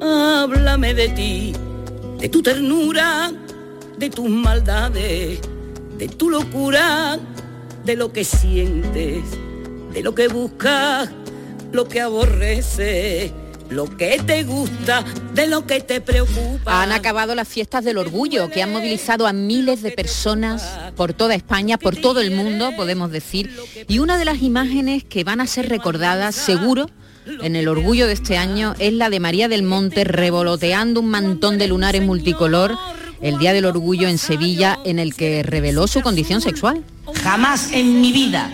Háblame 0.00 0.94
de 0.94 1.08
ti, 1.08 1.52
de 2.18 2.28
tu 2.28 2.40
ternura, 2.40 3.32
de 3.96 4.10
tus 4.10 4.28
maldades, 4.28 5.40
de 5.98 6.08
tu 6.08 6.30
locura, 6.30 7.18
de 7.84 7.96
lo 7.96 8.12
que 8.12 8.22
sientes, 8.22 9.24
de 9.92 10.02
lo 10.02 10.14
que 10.14 10.28
buscas, 10.28 11.10
lo 11.72 11.88
que 11.88 12.00
aborreces, 12.00 13.32
lo 13.70 13.96
que 13.96 14.20
te 14.24 14.44
gusta, 14.44 15.04
de 15.34 15.48
lo 15.48 15.66
que 15.66 15.80
te 15.80 16.00
preocupa. 16.00 16.82
Han 16.82 16.92
acabado 16.92 17.34
las 17.34 17.48
fiestas 17.48 17.84
del 17.84 17.98
orgullo 17.98 18.50
que 18.50 18.62
han 18.62 18.72
movilizado 18.72 19.26
a 19.26 19.32
miles 19.32 19.82
de 19.82 19.90
personas 19.90 20.78
por 20.96 21.12
toda 21.12 21.34
España, 21.34 21.76
por 21.76 21.96
todo 21.96 22.20
el 22.20 22.30
mundo, 22.30 22.70
podemos 22.76 23.10
decir. 23.10 23.50
Y 23.88 23.98
una 23.98 24.16
de 24.16 24.24
las 24.24 24.42
imágenes 24.42 25.02
que 25.02 25.24
van 25.24 25.40
a 25.40 25.46
ser 25.46 25.68
recordadas 25.68 26.36
seguro 26.36 26.88
en 27.42 27.56
el 27.56 27.68
orgullo 27.68 28.06
de 28.06 28.12
este 28.12 28.36
año 28.36 28.74
es 28.78 28.92
la 28.92 29.10
de 29.10 29.20
María 29.20 29.48
del 29.48 29.62
Monte 29.62 30.04
revoloteando 30.04 31.00
un 31.00 31.10
mantón 31.10 31.58
de 31.58 31.68
lunares 31.68 32.02
multicolor 32.02 32.76
el 33.20 33.38
Día 33.38 33.52
del 33.52 33.64
Orgullo 33.64 34.08
en 34.08 34.18
Sevilla 34.18 34.78
en 34.84 34.98
el 34.98 35.14
que 35.14 35.42
reveló 35.42 35.86
su 35.86 36.00
condición 36.02 36.40
sexual. 36.40 36.84
Jamás 37.22 37.72
en 37.72 38.00
mi 38.00 38.12
vida 38.12 38.50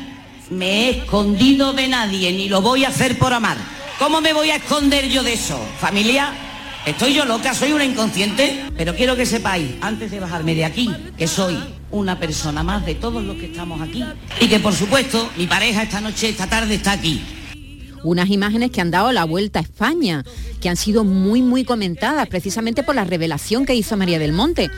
me 0.50 0.86
he 0.86 0.90
escondido 0.98 1.72
de 1.72 1.88
nadie 1.88 2.32
ni 2.32 2.48
lo 2.48 2.62
voy 2.62 2.84
a 2.84 2.88
hacer 2.88 3.18
por 3.18 3.32
amar. 3.32 3.56
¿Cómo 3.98 4.20
me 4.20 4.32
voy 4.32 4.50
a 4.50 4.56
esconder 4.56 5.08
yo 5.08 5.22
de 5.22 5.34
eso? 5.34 5.58
Familia, 5.80 6.32
estoy 6.86 7.14
yo 7.14 7.24
loca, 7.24 7.54
soy 7.54 7.72
una 7.72 7.84
inconsciente, 7.84 8.64
pero 8.76 8.94
quiero 8.94 9.16
que 9.16 9.26
sepáis, 9.26 9.72
antes 9.80 10.10
de 10.10 10.20
bajarme 10.20 10.54
de 10.54 10.64
aquí, 10.64 10.90
que 11.16 11.26
soy 11.26 11.58
una 11.90 12.18
persona 12.18 12.62
más 12.62 12.84
de 12.84 12.96
todos 12.96 13.22
los 13.22 13.36
que 13.36 13.46
estamos 13.46 13.80
aquí 13.80 14.02
y 14.40 14.48
que 14.48 14.58
por 14.58 14.74
supuesto 14.74 15.30
mi 15.36 15.46
pareja 15.46 15.82
esta 15.82 16.00
noche, 16.00 16.28
esta 16.28 16.48
tarde 16.48 16.74
está 16.74 16.92
aquí. 16.92 17.20
Unas 18.04 18.30
imágenes 18.30 18.70
que 18.70 18.80
han 18.80 18.90
dado 18.90 19.10
la 19.12 19.24
vuelta 19.24 19.58
a 19.58 19.62
España, 19.62 20.24
que 20.60 20.68
han 20.68 20.76
sido 20.76 21.04
muy, 21.04 21.42
muy 21.42 21.64
comentadas 21.64 22.28
precisamente 22.28 22.82
por 22.82 22.94
la 22.94 23.04
revelación 23.04 23.66
que 23.66 23.74
hizo 23.74 23.96
María 23.96 24.18
del 24.18 24.32
Monte, 24.32 24.70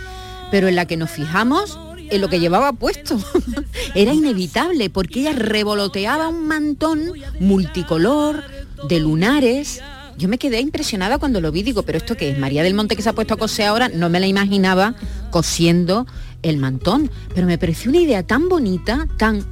pero 0.51 0.69
en 0.69 0.77
la 0.77 0.87
que 0.87 0.97
nos 0.97 1.11
fijamos 1.11 1.79
en 2.11 2.21
lo 2.21 2.29
que 2.29 2.41
llevaba 2.41 2.73
puesto. 2.73 3.19
Era 3.95 4.15
inevitable 4.15 4.91
porque 4.91 5.21
ella 5.21 5.33
revoloteaba 5.33 6.29
un 6.29 6.47
mantón 6.47 7.13
multicolor, 7.41 8.45
de 8.89 9.01
lunares. 9.01 9.83
Yo 10.19 10.29
me 10.29 10.39
quedé 10.39 10.61
impresionada 10.61 11.19
cuando 11.19 11.41
lo 11.41 11.53
vi, 11.53 11.63
digo, 11.63 11.83
pero 11.83 11.99
esto 11.99 12.17
qué 12.17 12.31
es 12.31 12.39
María 12.39 12.63
del 12.63 12.75
Monte 12.75 12.97
que 12.97 13.03
se 13.03 13.09
ha 13.09 13.13
puesto 13.13 13.35
a 13.35 13.37
coser 13.37 13.67
ahora, 13.67 13.89
no 13.89 14.09
me 14.09 14.21
la 14.21 14.27
imaginaba 14.27 14.95
cosiendo 15.31 16.07
el 16.43 16.57
mantón, 16.59 17.11
pero 17.35 17.47
me 17.47 17.59
pareció 17.59 17.91
una 17.91 18.01
idea 18.01 18.23
tan 18.23 18.49
bonita, 18.49 19.07
tan, 19.19 19.45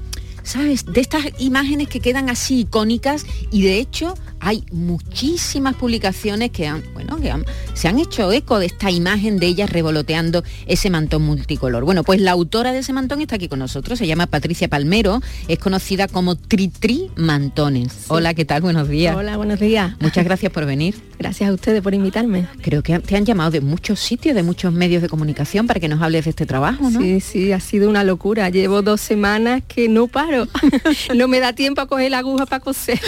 ¿sabes? 0.45 0.85
De 0.87 1.01
estas 1.01 1.25
imágenes 1.39 1.89
que 1.89 2.01
quedan 2.01 2.31
así 2.31 2.61
icónicas 2.61 3.27
y 3.51 3.63
de 3.63 3.79
hecho 3.79 4.15
hay 4.45 4.63
muchísimas 4.73 5.75
publicaciones 5.75 6.51
que 6.51 6.67
han, 6.67 6.85
bueno, 6.93 7.17
que 7.17 7.33
se 7.73 7.89
han 7.89 7.99
hecho 7.99 8.31
eco 8.31 8.59
de 8.59 8.67
esta 8.67 8.91
imagen 8.91 9.39
de 9.39 9.47
ella 9.47 9.67
revoloteando 9.67 10.45
ese 10.67 10.91
mantón 10.91 11.23
multicolor. 11.23 11.85
Bueno, 11.85 12.05
pues 12.05 12.21
la 12.21 12.33
autora 12.33 12.73
de 12.73 12.81
ese 12.81 12.93
mantón 12.93 13.23
está 13.23 13.37
aquí 13.37 13.49
con 13.49 13.59
nosotros, 13.59 13.99
se 13.99 14.07
llama 14.07 14.27
Patricia 14.27 14.69
Palmero, 14.69 15.23
es 15.49 15.59
conocida 15.59 16.09
como 16.09 16.37
Tri 16.37 16.69
Tri 16.69 17.11
Mantones. 17.17 18.05
Hola, 18.09 18.35
¿qué 18.35 18.45
tal? 18.45 18.61
Buenos 18.61 18.87
días. 18.89 19.17
Hola, 19.17 19.39
buenos 19.39 19.59
días. 19.59 19.95
Muchas 20.01 20.25
gracias 20.27 20.53
por 20.53 20.67
venir. 20.67 20.95
Gracias 21.19 21.49
a 21.49 21.53
ustedes 21.55 21.81
por 21.81 21.95
invitarme. 21.95 22.47
Creo 22.61 22.83
que 22.83 22.99
te 22.99 23.17
han 23.17 23.25
llamado 23.25 23.51
de 23.51 23.63
muchos 23.63 23.99
sitios, 23.99 24.35
de 24.35 24.43
muchos 24.43 24.75
medios 24.75 25.01
de 25.01 25.09
comunicación 25.09 25.67
para 25.67 25.81
que 25.81 25.89
nos 25.89 26.03
hables 26.03 26.25
de 26.25 26.31
este 26.31 26.45
trabajo, 26.45 26.91
¿no? 26.91 27.01
Sí, 27.01 27.21
sí, 27.21 27.53
ha 27.53 27.61
sido 27.61 27.89
una 27.89 28.05
locura. 28.05 28.51
Llevo 28.51 28.83
dos 28.83 29.01
semanas 29.01 29.63
que 29.67 29.89
no 29.89 30.07
paro. 30.07 30.49
no 31.15 31.29
me 31.29 31.41
da 31.41 31.55
tiempo 31.55 31.81
a 31.81 31.87
coger 31.87 32.11
la 32.11 32.19
aguja 32.19 32.45
para 32.45 32.61
coser. 32.61 33.01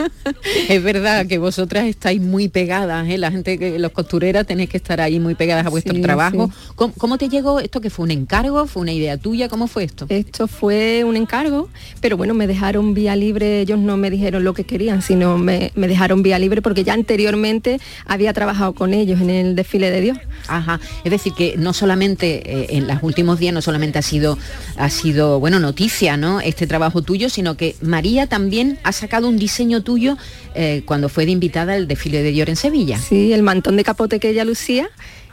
es 0.74 0.84
verdad 0.84 1.26
que 1.26 1.38
vosotras 1.38 1.86
estáis 1.86 2.20
muy 2.20 2.48
pegadas, 2.48 3.08
¿eh? 3.08 3.18
la 3.18 3.32
gente 3.32 3.58
que 3.58 3.80
los 3.80 3.90
costureras 3.90 4.46
tenéis 4.46 4.70
que 4.70 4.76
estar 4.76 5.00
ahí 5.00 5.18
muy 5.18 5.34
pegadas 5.34 5.66
a 5.66 5.68
vuestro 5.68 6.00
trabajo. 6.00 6.48
¿Cómo, 6.76 7.18
te 7.18 7.28
llegó 7.28 7.58
esto 7.58 7.80
que 7.80 7.90
fue 7.90 8.04
un 8.04 8.12
encargo? 8.12 8.66
¿Fue 8.68 8.82
una 8.82 8.92
idea 8.92 9.18
tuya? 9.18 9.48
¿Cómo 9.48 9.66
fue 9.66 9.82
esto? 9.82 10.06
Esto 10.08 10.46
fue 10.46 11.02
un 11.02 11.16
encargo, 11.16 11.68
pero 12.00 12.16
bueno, 12.16 12.34
me 12.34 12.46
dejaron 12.46 12.94
vía 12.94 13.16
libre, 13.16 13.62
ellos 13.62 13.80
no 13.80 13.96
me 13.96 14.10
dijeron 14.10 14.44
lo 14.44 14.54
que 14.54 14.62
querían, 14.62 15.02
sino 15.02 15.38
me, 15.38 15.72
dejaron 15.74 16.22
vía 16.22 16.38
libre 16.38 16.62
porque 16.62 16.84
ya 16.84 16.92
anteriormente 16.92 17.80
había 18.06 18.32
trabajado 18.32 18.72
con 18.72 18.94
ellos 18.94 19.20
en 19.20 19.30
el 19.30 19.56
desfile 19.56 19.90
de 19.90 20.00
Dios. 20.00 20.18
Ajá, 20.46 20.78
es 21.02 21.10
decir, 21.10 21.32
que 21.34 21.56
no 21.56 21.72
solamente 21.72 22.42
eh, 22.44 22.66
en 22.70 22.86
los 22.86 23.02
últimos 23.02 23.40
días 23.40 23.52
no 23.52 23.60
solamente 23.60 23.98
ha 23.98 24.02
sido, 24.02 24.38
ha 24.76 24.88
sido, 24.88 25.40
bueno, 25.40 25.58
noticia, 25.58 26.16
¿no? 26.16 26.40
Este 26.40 26.68
trabajo 26.68 27.02
tuyo, 27.02 27.28
sino 27.28 27.56
que 27.56 27.74
María 27.82 28.28
también 28.28 28.78
ha 28.84 28.92
sacado 28.92 29.28
un 29.28 29.36
diseño 29.36 29.82
tuyo 29.82 30.16
eh, 30.54 30.59
cuando 30.84 31.08
fue 31.08 31.26
de 31.26 31.32
invitada 31.32 31.74
al 31.74 31.88
desfile 31.88 32.22
de 32.22 32.32
Dior 32.32 32.48
en 32.48 32.56
Sevilla. 32.56 32.98
Sí, 32.98 33.32
el 33.32 33.42
mantón 33.42 33.76
de 33.76 33.84
capote 33.84 34.20
que 34.20 34.30
ella 34.30 34.44
lucía, 34.44 34.88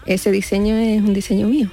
ese 0.06 0.32
diseño 0.32 0.76
es 0.78 1.02
un 1.02 1.14
diseño 1.14 1.48
mío. 1.48 1.70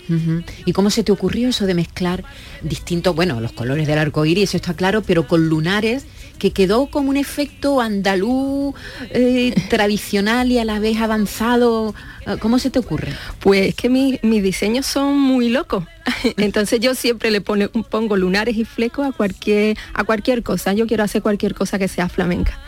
¿Y 0.65 0.73
cómo 0.73 0.91
se 0.91 1.05
te 1.05 1.13
ocurrió 1.13 1.49
eso 1.49 1.67
de 1.67 1.75
mezclar 1.75 2.25
distintos, 2.63 3.15
bueno, 3.15 3.41
los 3.41 3.53
colores 3.53 3.87
del 3.87 3.99
arco 3.99 4.25
iris, 4.27 4.51
eso 4.51 4.57
está 4.57 4.75
claro, 4.75 5.03
pero 5.03 5.27
con 5.27 5.49
lunares 5.49 6.05
que 6.39 6.51
quedó 6.51 6.87
como 6.87 7.11
un 7.11 7.17
efecto 7.17 7.81
andaluz 7.81 8.75
eh, 9.11 9.55
tradicional 9.71 10.51
y 10.51 10.59
a 10.59 10.65
la 10.65 10.81
vez 10.81 10.99
avanzado. 10.99 11.95
¿Cómo 12.41 12.59
se 12.59 12.71
te 12.71 12.79
ocurre? 12.79 13.13
Pues 13.41 13.69
es 13.69 13.75
que 13.75 13.89
mis 13.89 14.43
diseños 14.43 14.87
son 14.87 15.19
muy 15.19 15.51
locos. 15.51 15.85
Entonces 16.37 16.81
yo 16.81 16.95
siempre 16.95 17.31
le 17.31 17.41
pongo 17.41 18.17
lunares 18.17 18.57
y 18.57 18.65
flecos 18.65 19.07
a 19.07 19.13
cualquier, 19.13 19.77
a 19.93 20.05
cualquier 20.05 20.43
cosa. 20.43 20.73
Yo 20.73 20.87
quiero 20.87 21.05
hacer 21.05 21.23
cualquier 21.23 21.55
cosa 21.55 21.79
que 21.79 21.87
sea 21.87 22.09
flamenca. 22.09 22.59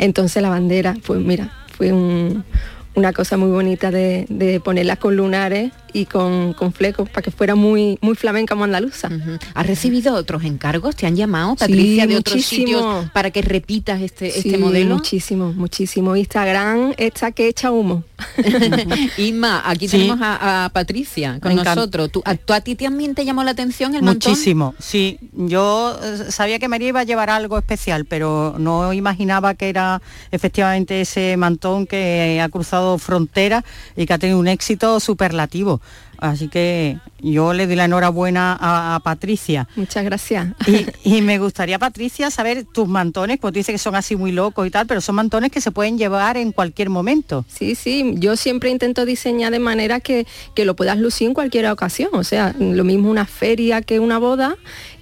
Entonces 0.00 0.42
la 0.42 0.48
bandera, 0.48 0.96
pues 1.06 1.20
mira, 1.20 1.52
fue 1.76 1.92
una 1.92 3.12
cosa 3.12 3.36
muy 3.36 3.50
bonita 3.50 3.90
de, 3.90 4.24
de 4.30 4.58
ponerlas 4.58 4.98
con 4.98 5.14
lunares 5.14 5.72
y 5.92 6.06
con, 6.06 6.52
con 6.54 6.72
flecos 6.72 7.08
para 7.08 7.22
que 7.22 7.30
fuera 7.30 7.54
muy, 7.54 7.98
muy 8.00 8.14
flamenca 8.14 8.54
como 8.54 8.64
andaluza. 8.64 9.08
¿Has 9.54 9.66
recibido 9.66 10.14
otros 10.14 10.44
encargos? 10.44 10.96
¿Te 10.96 11.06
han 11.06 11.16
llamado, 11.16 11.56
Patricia, 11.56 12.06
de 12.06 12.16
otros 12.16 12.44
sitios 12.44 13.10
para 13.12 13.30
que 13.30 13.42
repitas 13.42 14.00
este, 14.00 14.38
este 14.38 14.58
modelo? 14.58 14.96
Muchísimo, 14.96 15.52
muchísimo. 15.52 16.16
Instagram 16.16 16.94
está 16.96 17.32
que 17.32 17.48
echa 17.48 17.70
humo. 17.70 18.04
Isma, 19.16 19.62
aquí 19.64 19.88
tenemos 19.88 20.18
a, 20.20 20.70
Patricia 20.72 21.38
con 21.40 21.54
nosotros. 21.54 22.10
¿Tú, 22.10 22.22
a, 22.24 22.60
ti 22.60 22.74
también 22.74 23.14
te 23.14 23.24
llamó 23.24 23.42
la 23.44 23.52
atención 23.52 23.94
el 23.94 24.02
Muchísimo, 24.02 24.74
sí. 24.78 25.18
Yo 25.32 25.98
eh, 26.02 26.30
sabía 26.30 26.58
que 26.58 26.68
María 26.68 26.88
iba 26.88 27.00
a 27.00 27.04
llevar 27.04 27.30
algo 27.30 27.58
especial, 27.58 28.04
pero 28.04 28.56
no 28.58 28.92
imaginaba 28.92 29.54
que 29.54 29.68
era 29.68 30.02
efectivamente 30.30 31.02
ese 31.02 31.36
mantón 31.36 31.86
que 31.86 32.40
ha 32.42 32.48
cruzado 32.48 32.98
fronteras 32.98 33.64
y 33.96 34.06
que 34.06 34.12
ha 34.12 34.18
tenido 34.18 34.38
un 34.38 34.48
éxito 34.48 35.00
superlativo. 35.00 35.79
Así 36.20 36.48
que 36.48 36.98
yo 37.20 37.54
le 37.54 37.66
doy 37.66 37.76
la 37.76 37.86
enhorabuena 37.86 38.56
a, 38.60 39.00
Patricia. 39.02 39.66
Muchas 39.74 40.04
gracias. 40.04 40.48
Y, 41.02 41.22
me 41.22 41.38
gustaría, 41.38 41.78
Patricia, 41.78 42.30
saber 42.30 42.64
tus 42.64 42.86
mantones, 42.86 43.38
pues 43.40 43.52
tú 43.52 43.58
dices 43.58 43.72
que 43.72 43.78
son 43.78 43.96
así 43.96 44.16
muy 44.16 44.32
locos 44.32 44.66
y 44.66 44.70
tal, 44.70 44.86
pero 44.86 45.00
son 45.00 45.14
mantones 45.14 45.50
que 45.50 45.60
se 45.60 45.70
pueden 45.70 45.98
llevar 45.98 46.36
en 46.36 46.52
cualquier 46.52 46.90
momento. 46.90 47.44
Sí, 47.48 47.74
sí, 47.74 48.14
yo 48.16 48.36
siempre 48.36 48.70
intento 48.70 49.04
diseñar 49.04 49.50
de 49.50 49.58
manera 49.58 50.00
que, 50.00 50.26
que 50.54 50.64
lo 50.64 50.76
puedas 50.76 50.98
lucir 50.98 51.28
en 51.28 51.34
cualquier 51.34 51.66
ocasión. 51.66 52.10
O 52.12 52.24
sea, 52.24 52.54
lo 52.58 52.84
mismo 52.84 53.10
una 53.10 53.26
feria 53.26 53.82
que 53.82 53.98
una 53.98 54.18
boda 54.18 54.56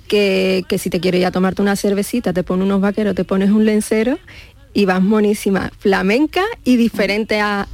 que, 0.06 0.64
que, 0.68 0.78
si 0.78 0.88
te 0.88 1.00
quieres 1.00 1.20
ir 1.20 1.26
a 1.26 1.30
tomarte 1.30 1.62
una 1.62 1.76
cervecita, 1.76 2.32
te 2.32 2.42
pones 2.42 2.64
unos 2.64 2.80
vaqueros, 2.80 3.14
te 3.14 3.24
pones 3.24 3.50
un 3.50 3.64
lencero 3.64 4.18
y 4.78 4.84
vas 4.84 5.02
monísima, 5.02 5.72
flamenca 5.76 6.44
y 6.62 6.76
diferente 6.76 7.40
a, 7.40 7.66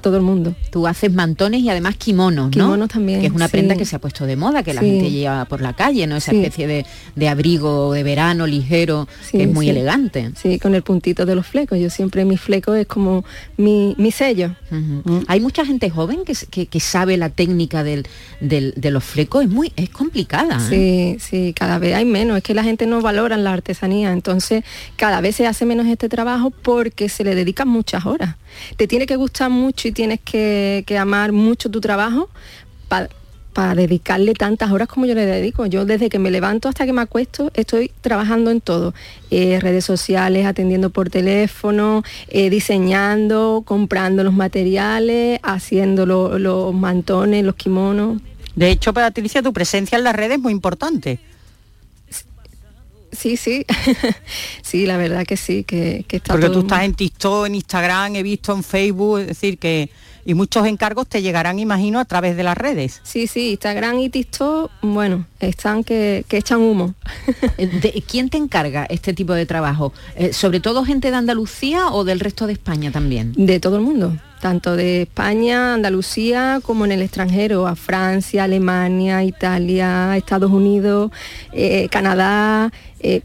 todo 0.00 0.18
el 0.18 0.22
mundo. 0.22 0.54
Tú 0.70 0.86
haces 0.86 1.12
mantones 1.12 1.62
y 1.62 1.68
además 1.68 1.96
kimonos, 1.96 2.44
¿no? 2.44 2.50
Kimonos 2.50 2.88
también. 2.90 3.20
Que 3.20 3.26
es 3.26 3.32
una 3.32 3.48
prenda 3.48 3.74
que 3.74 3.84
se 3.84 3.96
ha 3.96 3.98
puesto 3.98 4.24
de 4.24 4.36
moda, 4.36 4.62
que 4.62 4.72
la 4.72 4.80
gente 4.80 5.10
lleva 5.10 5.46
por 5.46 5.60
la 5.60 5.72
calle, 5.72 6.06
¿no? 6.06 6.14
Esa 6.14 6.30
especie 6.30 6.84
de, 7.16 7.28
abrigo 7.28 7.92
de 7.92 8.04
verano 8.04 8.46
ligero, 8.46 9.08
que 9.32 9.42
es 9.42 9.52
muy 9.52 9.68
elegante. 9.68 10.30
Sí, 10.40 10.60
con 10.60 10.76
el 10.76 10.82
puntito 10.82 11.26
de 11.26 11.34
los 11.34 11.44
flecos. 11.44 11.76
Yo 11.80 11.90
siempre 11.90 12.24
mi 12.24 12.36
fleco 12.36 12.72
es 12.76 12.86
como 12.86 13.24
mi, 13.56 13.96
sello. 14.12 14.54
Mm. 14.70 15.22
Hay 15.26 15.40
mucha 15.40 15.66
gente 15.66 15.90
joven 15.90 16.20
que, 16.24 16.66
que, 16.66 16.80
sabe 16.80 17.16
la 17.16 17.30
técnica 17.30 17.82
del, 17.82 18.06
de 18.38 18.90
los 18.92 19.02
flecos, 19.02 19.42
es 19.42 19.50
muy, 19.50 19.72
es 19.74 19.90
complicada. 19.90 20.60
¿eh? 20.70 21.16
Sí, 21.18 21.28
sí, 21.28 21.52
cada 21.52 21.80
vez 21.80 21.96
hay 21.96 22.04
menos. 22.04 22.36
Es 22.36 22.44
que 22.44 22.54
la 22.54 22.62
gente 22.62 22.86
no 22.86 23.00
valora 23.00 23.36
la 23.36 23.52
artesanía, 23.52 24.12
entonces 24.12 24.62
cada 24.94 25.20
vez 25.20 25.34
se 25.34 25.48
hace 25.48 25.66
menos 25.66 25.88
este 25.88 26.08
porque 26.62 27.08
se 27.08 27.24
le 27.24 27.34
dedican 27.34 27.68
muchas 27.68 28.06
horas. 28.06 28.36
Te 28.76 28.86
tiene 28.86 29.06
que 29.06 29.16
gustar 29.16 29.50
mucho 29.50 29.88
y 29.88 29.92
tienes 29.92 30.20
que, 30.20 30.84
amar 30.98 31.32
mucho 31.32 31.70
tu 31.70 31.80
trabajo 31.80 32.28
para 32.88 33.74
dedicarle 33.74 34.34
tantas 34.34 34.70
horas 34.70 34.88
como 34.88 35.06
yo 35.06 35.14
le 35.14 35.26
dedico. 35.26 35.66
Yo 35.66 35.84
desde 35.84 36.08
que 36.08 36.18
me 36.18 36.30
levanto 36.30 36.68
hasta 36.68 36.86
que 36.86 36.92
me 36.92 37.00
acuesto 37.00 37.50
estoy 37.54 37.90
trabajando 38.00 38.50
en 38.50 38.60
todo. 38.60 38.94
Eh, 39.30 39.58
redes 39.60 39.84
sociales, 39.84 40.46
atendiendo 40.46 40.90
por 40.90 41.10
teléfono, 41.10 42.02
eh, 42.28 42.50
diseñando, 42.50 43.62
comprando 43.64 44.22
los 44.22 44.34
materiales, 44.34 45.40
haciendo 45.42 46.06
los 46.06 46.74
mantones, 46.74 47.44
los 47.44 47.56
kimonos. 47.56 48.20
De 48.54 48.70
hecho, 48.70 48.92
Patricia, 48.92 49.42
tu 49.42 49.52
presencia 49.52 49.98
en 49.98 50.04
las 50.04 50.14
redes 50.14 50.38
es 50.38 50.40
muy 50.40 50.52
importante. 50.52 51.20
Sí, 53.12 53.36
sí, 53.36 53.64
sí, 54.62 54.86
la 54.86 54.96
verdad 54.96 55.24
que 55.26 55.36
sí, 55.36 55.64
que, 55.64 56.04
que 56.06 56.18
está 56.18 56.34
Porque 56.34 56.46
todo 56.46 56.60
tú 56.60 56.66
estás 56.66 56.84
en 56.84 56.94
TikTok, 56.94 57.46
en 57.46 57.54
Instagram, 57.54 58.16
he 58.16 58.22
visto 58.22 58.52
en 58.52 58.62
Facebook, 58.62 59.20
es 59.20 59.26
decir, 59.28 59.58
que... 59.58 59.90
Y 60.28 60.34
muchos 60.34 60.66
encargos 60.66 61.06
te 61.06 61.22
llegarán, 61.22 61.58
imagino, 61.58 61.98
a 61.98 62.04
través 62.04 62.36
de 62.36 62.42
las 62.42 62.54
redes. 62.54 63.00
Sí, 63.02 63.26
sí, 63.26 63.52
Instagram 63.52 63.98
y 63.98 64.10
TikTok, 64.10 64.70
bueno, 64.82 65.24
están 65.40 65.82
que, 65.82 66.22
que 66.28 66.36
echan 66.36 66.60
humo. 66.60 66.94
¿De- 67.56 68.04
¿Quién 68.06 68.28
te 68.28 68.36
encarga 68.36 68.84
este 68.90 69.14
tipo 69.14 69.32
de 69.32 69.46
trabajo? 69.46 69.94
Eh, 70.16 70.34
¿Sobre 70.34 70.60
todo 70.60 70.84
gente 70.84 71.10
de 71.10 71.16
Andalucía 71.16 71.88
o 71.88 72.04
del 72.04 72.20
resto 72.20 72.46
de 72.46 72.52
España 72.52 72.90
también? 72.92 73.32
De 73.38 73.58
todo 73.58 73.76
el 73.76 73.82
mundo, 73.82 74.18
tanto 74.42 74.76
de 74.76 75.00
España, 75.02 75.72
Andalucía, 75.72 76.60
como 76.62 76.84
en 76.84 76.92
el 76.92 77.00
extranjero, 77.00 77.66
a 77.66 77.74
Francia, 77.74 78.44
Alemania, 78.44 79.24
Italia, 79.24 80.14
Estados 80.14 80.50
Unidos, 80.50 81.10
eh, 81.54 81.88
Canadá, 81.90 82.70
eh, 83.00 83.22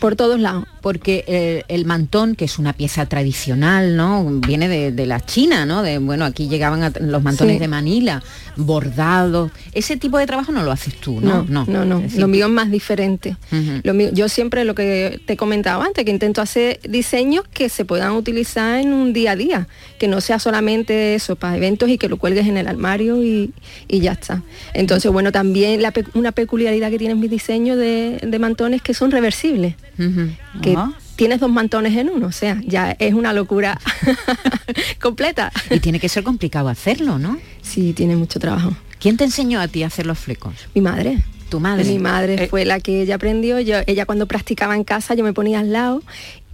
por 0.00 0.16
todos 0.16 0.40
lados. 0.40 0.64
Porque 0.80 1.24
eh, 1.28 1.62
el 1.68 1.84
mantón, 1.84 2.34
que 2.34 2.46
es 2.46 2.58
una 2.58 2.72
pieza 2.72 3.04
tradicional, 3.06 3.96
¿no? 3.96 4.24
Viene 4.24 4.68
de, 4.68 4.92
de 4.92 5.06
la 5.06 5.20
China, 5.20 5.66
¿no? 5.66 5.82
De, 5.82 5.98
bueno, 5.98 6.24
aquí 6.24 6.48
llegaban 6.48 6.82
a- 6.82 6.92
los 7.00 7.22
mantones 7.22 7.56
Sí. 7.56 7.60
de 7.60 7.68
Manila, 7.68 8.22
bordados. 8.66 9.50
Ese 9.72 9.96
tipo 9.96 10.18
de 10.18 10.26
trabajo 10.26 10.52
no 10.52 10.62
lo 10.62 10.70
haces 10.72 10.94
tú, 10.96 11.20
¿no? 11.20 11.44
No, 11.48 11.64
no, 11.66 11.84
no. 11.84 12.00
Decir, 12.00 12.20
Lo 12.20 12.28
mío 12.28 12.46
es 12.46 12.52
más 12.52 12.70
diferente. 12.70 13.36
Lo 13.82 13.94
mío- 13.94 14.10
yo 14.12 14.28
siempre 14.28 14.64
lo 14.64 14.74
que 14.74 15.20
te 15.26 15.34
he 15.34 15.36
comentado 15.36 15.82
antes, 15.82 16.04
que 16.04 16.10
intento 16.10 16.40
hacer 16.40 16.80
diseños 16.88 17.44
que 17.52 17.68
se 17.68 17.84
puedan 17.84 18.12
utilizar 18.12 18.78
en 18.80 18.92
un 18.92 19.12
día 19.12 19.32
a 19.32 19.36
día, 19.36 19.68
que 19.98 20.08
no 20.08 20.20
sea 20.20 20.38
solamente 20.38 21.14
eso 21.14 21.36
para 21.36 21.56
eventos 21.56 21.88
y 21.88 21.98
que 21.98 22.08
lo 22.08 22.16
cuelgues 22.16 22.46
en 22.46 22.56
el 22.56 22.68
armario 22.68 23.22
y, 23.22 23.52
y 23.88 24.00
ya 24.00 24.12
está. 24.12 24.42
Entonces, 24.74 25.10
bueno, 25.12 25.32
también 25.32 25.82
la 25.82 25.92
una 26.14 26.32
peculiaridad 26.32 26.90
que 26.90 26.98
tienen 26.98 27.18
mis 27.20 27.30
diseños 27.30 27.76
de, 27.76 28.18
de 28.22 28.38
mantones 28.38 28.82
que 28.82 28.94
son 28.94 29.10
reversibles, 29.10 29.74
que 30.62 30.74
tienes 31.20 31.38
dos 31.38 31.50
mantones 31.50 31.94
en 31.98 32.08
uno, 32.08 32.28
o 32.28 32.32
sea, 32.32 32.58
ya 32.66 32.92
es 32.98 33.12
una 33.12 33.34
locura 33.34 33.78
completa. 35.02 35.52
Y 35.70 35.78
tiene 35.80 36.00
que 36.00 36.08
ser 36.08 36.24
complicado 36.24 36.70
hacerlo, 36.70 37.18
¿no? 37.18 37.36
Sí, 37.60 37.92
tiene 37.92 38.16
mucho 38.16 38.40
trabajo. 38.40 38.74
¿Quién 38.98 39.18
te 39.18 39.24
enseñó 39.24 39.60
a 39.60 39.68
ti 39.68 39.82
a 39.82 39.88
hacer 39.88 40.06
los 40.06 40.18
flecos? 40.18 40.54
Mi 40.74 40.80
madre. 40.80 41.18
Tu 41.50 41.60
madre. 41.60 41.84
Mi 41.84 41.98
madre 41.98 42.44
Eh, 42.44 42.48
fue 42.48 42.64
la 42.64 42.80
que 42.80 43.02
ella 43.02 43.16
aprendió. 43.16 43.60
Yo, 43.60 43.76
ella 43.86 44.06
cuando 44.06 44.24
practicaba 44.24 44.74
en 44.76 44.84
casa, 44.84 45.14
yo 45.14 45.22
me 45.22 45.34
ponía 45.34 45.60
al 45.60 45.72
lado 45.72 46.02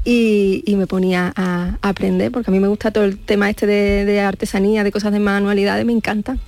y, 0.04 0.64
y 0.66 0.74
me 0.74 0.88
ponía 0.88 1.32
a, 1.36 1.76
a 1.80 1.88
aprender, 1.88 2.32
porque 2.32 2.50
a 2.50 2.52
mí 2.52 2.58
me 2.58 2.66
gusta 2.66 2.90
todo 2.90 3.04
el 3.04 3.18
tema 3.18 3.48
este 3.48 3.68
de, 3.68 4.04
de 4.04 4.20
artesanía, 4.20 4.82
de 4.82 4.90
cosas 4.90 5.12
de 5.12 5.20
manualidades, 5.20 5.86
me 5.86 5.92
encantan. 5.92 6.40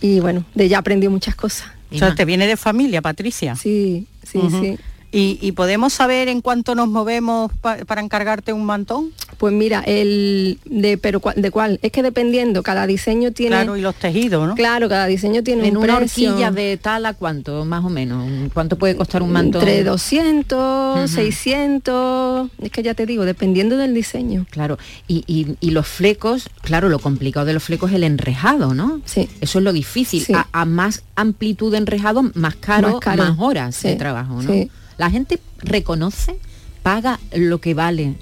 Y 0.00 0.18
bueno, 0.18 0.44
de 0.56 0.64
ella 0.64 0.78
aprendió 0.78 1.12
muchas 1.12 1.36
cosas. 1.36 1.68
O 1.92 1.96
sea, 1.96 2.12
te 2.16 2.24
viene 2.24 2.48
de 2.48 2.56
familia, 2.56 3.02
Patricia. 3.02 3.54
Sí, 3.54 4.08
sí, 4.24 4.40
sí. 4.50 4.76
¿Y, 5.16 5.38
y 5.40 5.52
podemos 5.52 5.94
saber 5.94 6.28
en 6.28 6.42
cuánto 6.42 6.74
nos 6.74 6.88
movemos 6.88 7.50
pa- 7.62 7.78
para 7.86 8.02
encargarte 8.02 8.52
un 8.52 8.64
mantón? 8.66 9.12
Pues 9.38 9.52
mira, 9.54 9.82
el 9.86 10.58
de 10.66 10.98
pero 10.98 11.20
cua- 11.22 11.34
de 11.34 11.50
cuál, 11.50 11.78
es 11.82 11.90
que 11.90 12.02
dependiendo, 12.02 12.62
cada 12.62 12.86
diseño 12.86 13.32
tiene 13.32 13.56
Claro, 13.56 13.76
y 13.76 13.80
los 13.80 13.94
tejidos, 13.94 14.46
¿no? 14.46 14.54
Claro, 14.54 14.88
cada 14.90 15.06
diseño 15.06 15.42
tiene 15.42 15.68
En 15.68 15.76
un 15.78 15.84
una 15.84 15.96
precio. 15.98 16.30
horquilla 16.30 16.50
de 16.50 16.76
tal 16.76 17.06
a 17.06 17.14
cuánto, 17.14 17.64
más 17.64 17.82
o 17.84 17.88
menos. 17.88 18.26
¿Cuánto 18.52 18.76
puede 18.76 18.94
costar 18.94 19.22
un 19.22 19.32
mantón? 19.32 19.62
entre 19.62 19.84
200, 19.84 20.98
Ujú. 20.98 21.08
600, 21.08 22.50
es 22.60 22.70
que 22.70 22.82
ya 22.82 22.94
te 22.94 23.06
digo, 23.06 23.24
dependiendo 23.24 23.76
del 23.76 23.94
diseño. 23.94 24.46
Claro, 24.50 24.78
y, 25.08 25.24
y- 25.26 25.56
y 25.60 25.70
los 25.70 25.86
flecos, 25.86 26.48
claro, 26.62 26.88
lo 26.88 26.98
complicado 26.98 27.46
de 27.46 27.52
los 27.54 27.62
flecos 27.62 27.90
es 27.90 27.96
el 27.96 28.04
enrejado, 28.04 28.74
¿no? 28.74 29.00
Sí. 29.04 29.28
Eso 29.40 29.58
es 29.58 29.64
lo 29.64 29.72
difícil. 29.72 30.22
Sí. 30.24 30.32
A, 30.34 30.46
a 30.52 30.64
más 30.64 31.02
amplitud 31.14 31.72
de 31.72 31.78
enrejado, 31.78 32.22
más 32.34 32.56
caro, 32.56 33.00
Más 33.04 33.16
más, 33.16 33.36
horas 33.38 33.82
de 33.82 33.96
trabajo, 33.96 34.42
¿no? 34.42 34.52
sí. 34.52 34.70
La 34.98 35.10
gente 35.10 35.40
reconoce, 35.58 36.36
paga 36.82 37.18
lo 37.34 37.60
que 37.60 37.74
vale 37.74 38.14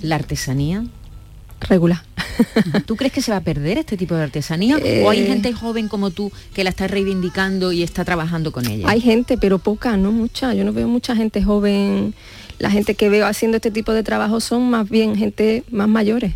la 0.00 0.16
artesanía. 0.16 0.84
Regular. 1.60 2.02
¿Tú 2.86 2.96
crees 2.96 3.12
que 3.12 3.22
se 3.22 3.30
va 3.30 3.36
a 3.36 3.40
perder 3.42 3.78
este 3.78 3.96
tipo 3.96 4.14
de 4.16 4.22
artesanía? 4.24 4.76
¿O 5.04 5.10
hay 5.10 5.20
Eh. 5.20 5.26
gente 5.26 5.52
joven 5.52 5.86
como 5.88 6.10
tú 6.10 6.32
que 6.54 6.64
la 6.64 6.70
está 6.70 6.88
reivindicando 6.88 7.70
y 7.72 7.82
está 7.82 8.04
trabajando 8.04 8.50
con 8.50 8.66
ella? 8.66 8.88
Hay 8.88 9.00
gente, 9.00 9.38
pero 9.38 9.58
poca, 9.58 9.96
no 9.96 10.10
mucha. 10.10 10.54
Yo 10.54 10.64
no 10.64 10.72
veo 10.72 10.88
mucha 10.88 11.14
gente 11.14 11.42
joven. 11.42 12.14
La 12.58 12.70
gente 12.70 12.94
que 12.94 13.08
veo 13.08 13.26
haciendo 13.26 13.56
este 13.58 13.70
tipo 13.70 13.92
de 13.92 14.02
trabajo 14.02 14.40
son 14.40 14.70
más 14.70 14.88
bien 14.88 15.14
gente 15.16 15.62
más 15.70 15.88
mayores. 15.88 16.34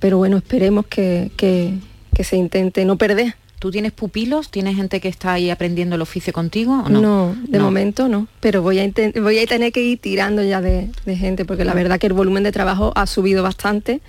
Pero 0.00 0.18
bueno, 0.18 0.36
esperemos 0.38 0.86
que, 0.86 1.30
que- 1.36 1.78
que 2.14 2.24
se 2.24 2.36
intente 2.36 2.84
no 2.84 2.96
perder. 2.96 3.34
¿Tú 3.58 3.70
tienes 3.70 3.92
pupilos? 3.92 4.50
¿Tienes 4.50 4.76
gente 4.76 5.00
que 5.00 5.08
está 5.08 5.32
ahí 5.32 5.48
aprendiendo 5.48 5.96
el 5.96 6.02
oficio 6.02 6.32
contigo 6.32 6.82
o 6.84 6.88
no? 6.90 7.00
No, 7.00 7.36
de 7.48 7.56
No. 7.58 7.64
momento 7.64 8.06
no. 8.08 8.28
Pero 8.40 8.60
voy 8.60 8.78
a, 8.80 8.90
voy 9.20 9.38
a 9.38 9.46
tener 9.46 9.72
que 9.72 9.82
ir 9.82 9.98
tirando 9.98 10.42
ya 10.42 10.60
de, 10.60 10.90
de 11.06 11.16
gente, 11.16 11.44
porque 11.46 11.64
la 11.64 11.72
verdad 11.72 11.98
que 11.98 12.06
el 12.06 12.12
volumen 12.12 12.42
de 12.42 12.52
trabajo 12.52 12.92
ha 12.94 13.06
subido 13.06 13.42
bastante 13.42 14.02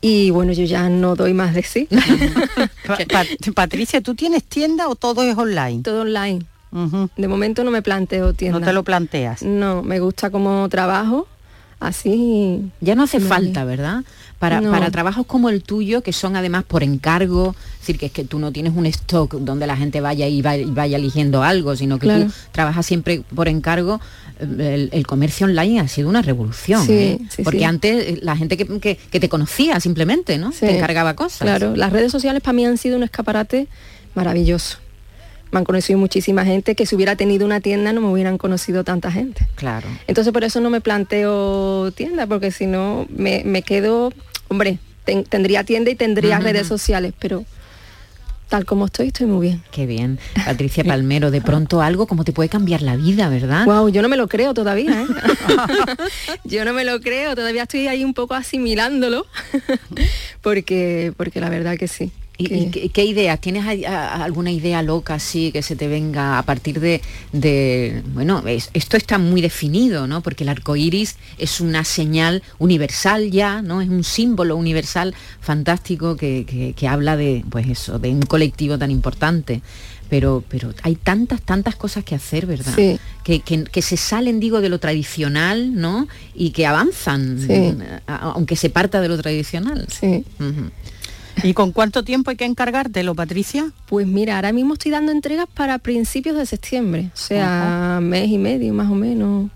y 0.00 0.30
bueno, 0.30 0.52
yo 0.52 0.64
ya 0.64 0.88
no 0.88 1.14
doy 1.14 1.32
más 1.32 1.54
de 1.54 1.62
sí. 1.62 1.88
Pa- 2.86 2.98
Pa- 3.08 3.52
Patricia, 3.54 4.00
¿tú 4.00 4.14
tienes 4.16 4.42
tienda 4.44 4.88
o 4.88 4.96
todo 4.96 5.22
es 5.22 5.36
online? 5.36 5.82
Todo 5.82 6.02
online. 6.02 6.44
De 7.16 7.28
momento 7.28 7.64
no 7.64 7.70
me 7.70 7.82
planteo 7.82 8.34
tienda. 8.34 8.58
No 8.58 8.66
te 8.66 8.72
lo 8.72 8.82
planteas. 8.82 9.42
No, 9.42 9.82
me 9.82 10.00
gusta 10.00 10.30
como 10.30 10.68
trabajo, 10.68 11.26
así. 11.80 12.70
Ya 12.80 12.94
no 12.94 13.04
hace 13.04 13.20
falta, 13.20 13.64
¿verdad? 13.64 14.02
Para, 14.38 14.60
No. 14.60 14.70
para 14.70 14.88
trabajos 14.92 15.26
como 15.26 15.48
el 15.48 15.64
tuyo, 15.64 16.02
que 16.02 16.12
son 16.12 16.36
además 16.36 16.62
por 16.62 16.84
encargo, 16.84 17.56
es 17.74 17.80
decir, 17.80 17.98
que 17.98 18.06
es 18.06 18.12
que 18.12 18.22
tú 18.24 18.38
no 18.38 18.52
tienes 18.52 18.72
un 18.76 18.86
stock 18.86 19.34
donde 19.34 19.66
la 19.66 19.76
gente 19.76 20.00
vaya 20.00 20.28
y 20.28 20.42
vaya, 20.42 20.96
eligiendo 20.96 21.42
algo, 21.42 21.74
sino 21.74 21.98
que 21.98 22.06
Claro. 22.06 22.26
tú 22.26 22.32
trabajas 22.52 22.86
siempre 22.86 23.22
por 23.34 23.48
encargo, 23.48 24.00
el, 24.38 24.90
el 24.92 25.06
comercio 25.08 25.46
online 25.46 25.80
ha 25.80 25.88
sido 25.88 26.08
una 26.08 26.22
revolución. 26.22 26.86
Sí, 26.86 26.92
¿eh? 26.92 27.18
sí, 27.30 27.42
Porque 27.42 27.58
sí. 27.58 27.64
antes 27.64 28.06
eh, 28.06 28.18
la 28.22 28.36
gente 28.36 28.56
que, 28.56 28.78
que- 28.78 28.94
que 28.96 29.18
te 29.18 29.28
conocía 29.28 29.80
simplemente, 29.80 30.38
¿no? 30.38 30.52
Te 30.52 30.76
encargaba 30.76 31.14
cosas. 31.16 31.40
Claro, 31.40 31.74
las 31.74 31.92
redes 31.92 32.12
sociales 32.12 32.40
para 32.40 32.52
mí 32.52 32.64
han 32.64 32.78
sido 32.78 32.96
un 32.96 33.02
escaparate 33.02 33.66
maravilloso. 34.14 34.78
Me 35.50 35.58
han 35.58 35.64
conocido 35.64 35.98
muchísima 35.98 36.44
gente 36.44 36.74
que 36.74 36.84
si 36.86 36.94
hubiera 36.94 37.16
tenido 37.16 37.46
una 37.46 37.60
tienda 37.60 37.92
no 37.92 38.00
me 38.00 38.08
hubieran 38.08 38.36
conocido 38.38 38.84
tanta 38.84 39.10
gente. 39.10 39.46
Claro. 39.54 39.88
Entonces 40.06 40.32
por 40.32 40.44
eso 40.44 40.60
no 40.60 40.68
me 40.70 40.80
planteo 40.80 41.90
tienda, 41.92 42.26
porque 42.26 42.50
si 42.50 42.66
no 42.66 43.06
me, 43.14 43.42
me 43.44 43.62
quedo, 43.62 44.12
hombre, 44.48 44.78
ten- 45.04 45.24
tendría 45.24 45.64
tienda 45.64 45.90
y 45.90 45.94
tendría 45.94 46.38
redes 46.38 46.66
sociales, 46.66 47.14
pero 47.18 47.44
tal 48.50 48.64
como 48.64 48.86
estoy, 48.86 49.08
estoy 49.08 49.26
muy 49.26 49.46
bien. 49.48 49.62
Qué 49.70 49.84
bien. 49.86 50.18
Patricia 50.46 50.82
Palmero, 50.84 51.30
de 51.30 51.40
pronto 51.42 51.82
algo 51.82 52.06
como 52.06 52.24
te 52.24 52.32
puede 52.32 52.48
cambiar 52.48 52.80
la 52.82 52.96
vida, 52.96 53.28
¿verdad? 53.28 53.64
Wow, 53.66 53.88
yo 53.90 54.00
no 54.02 54.08
me 54.08 54.16
lo 54.16 54.26
creo 54.28 54.54
todavía, 54.54 55.02
¿eh? 55.02 55.06
yo 56.44 56.64
no 56.64 56.72
me 56.72 56.84
lo 56.84 57.00
creo, 57.00 57.34
todavía 57.34 57.64
estoy 57.64 57.88
ahí 57.88 58.04
un 58.04 58.14
poco 58.14 58.34
asimilándolo, 58.34 59.26
porque, 60.42 61.12
porque 61.16 61.40
la 61.40 61.48
verdad 61.50 61.76
que 61.78 61.88
sí. 61.88 62.12
¿Y, 62.40 62.70
qué, 62.70 62.88
qué 62.90 63.04
ideas? 63.04 63.40
¿Tienes 63.40 63.64
a- 63.86 64.22
alguna 64.22 64.52
idea 64.52 64.80
loca 64.82 65.14
así 65.14 65.50
que 65.50 65.60
se 65.60 65.74
te 65.74 65.88
venga 65.88 66.38
a 66.38 66.44
partir 66.44 66.78
de, 66.78 67.00
de- 67.32 68.02
bueno, 68.14 68.42
es- 68.46 68.70
esto 68.74 68.96
está 68.96 69.18
muy 69.18 69.40
definido, 69.40 70.06
¿no? 70.06 70.22
Porque 70.22 70.44
el 70.44 70.48
arco 70.50 70.76
iris 70.76 71.16
es 71.36 71.60
una 71.60 71.82
señal 71.82 72.44
universal 72.60 73.32
ya, 73.32 73.60
¿no? 73.60 73.80
Es 73.80 73.88
un 73.88 74.04
símbolo 74.04 74.54
universal 74.56 75.14
fantástico 75.40 76.16
que, 76.16 76.44
que- 76.46 76.74
que 76.74 76.86
habla 76.88 77.16
de, 77.16 77.44
pues 77.50 77.66
eso, 77.68 77.98
de 77.98 78.10
un 78.10 78.22
colectivo 78.22 78.78
tan 78.78 78.92
importante. 78.92 79.60
Pero, 80.08 80.42
pero 80.48 80.72
hay 80.84 80.94
tantas, 80.94 81.42
tantas 81.42 81.76
cosas 81.76 82.02
que 82.02 82.14
hacer, 82.14 82.46
¿verdad? 82.46 82.72
Sí. 82.74 82.98
Que, 83.24 83.40
que- 83.40 83.64
que 83.64 83.82
se 83.82 83.96
salen, 83.98 84.40
digo, 84.40 84.60
de 84.62 84.68
lo 84.70 84.78
tradicional, 84.78 85.74
¿no? 85.74 86.06
Y 86.34 86.50
que 86.52 86.66
avanzan, 86.66 87.38
Sí. 87.46 87.74
aunque 88.06 88.56
se 88.56 88.70
parta 88.70 89.00
de 89.02 89.08
lo 89.08 89.18
tradicional. 89.20 89.86
Sí. 89.90 90.24
¿Y 91.42 91.54
con 91.54 91.72
cuánto 91.72 92.02
tiempo 92.04 92.30
hay 92.30 92.36
que 92.36 92.44
encargártelo, 92.44 93.14
Patricia? 93.14 93.70
Pues 93.86 94.06
mira, 94.06 94.36
ahora 94.36 94.52
mismo 94.52 94.74
estoy 94.74 94.90
dando 94.90 95.12
entregas 95.12 95.46
para 95.52 95.78
principios 95.78 96.36
de 96.36 96.46
septiembre, 96.46 97.10
o 97.14 97.16
sea, 97.16 98.00
mes 98.02 98.28
y 98.28 98.38
medio 98.38 98.72
más 98.74 98.90
o 98.90 98.94
menos. 98.94 99.50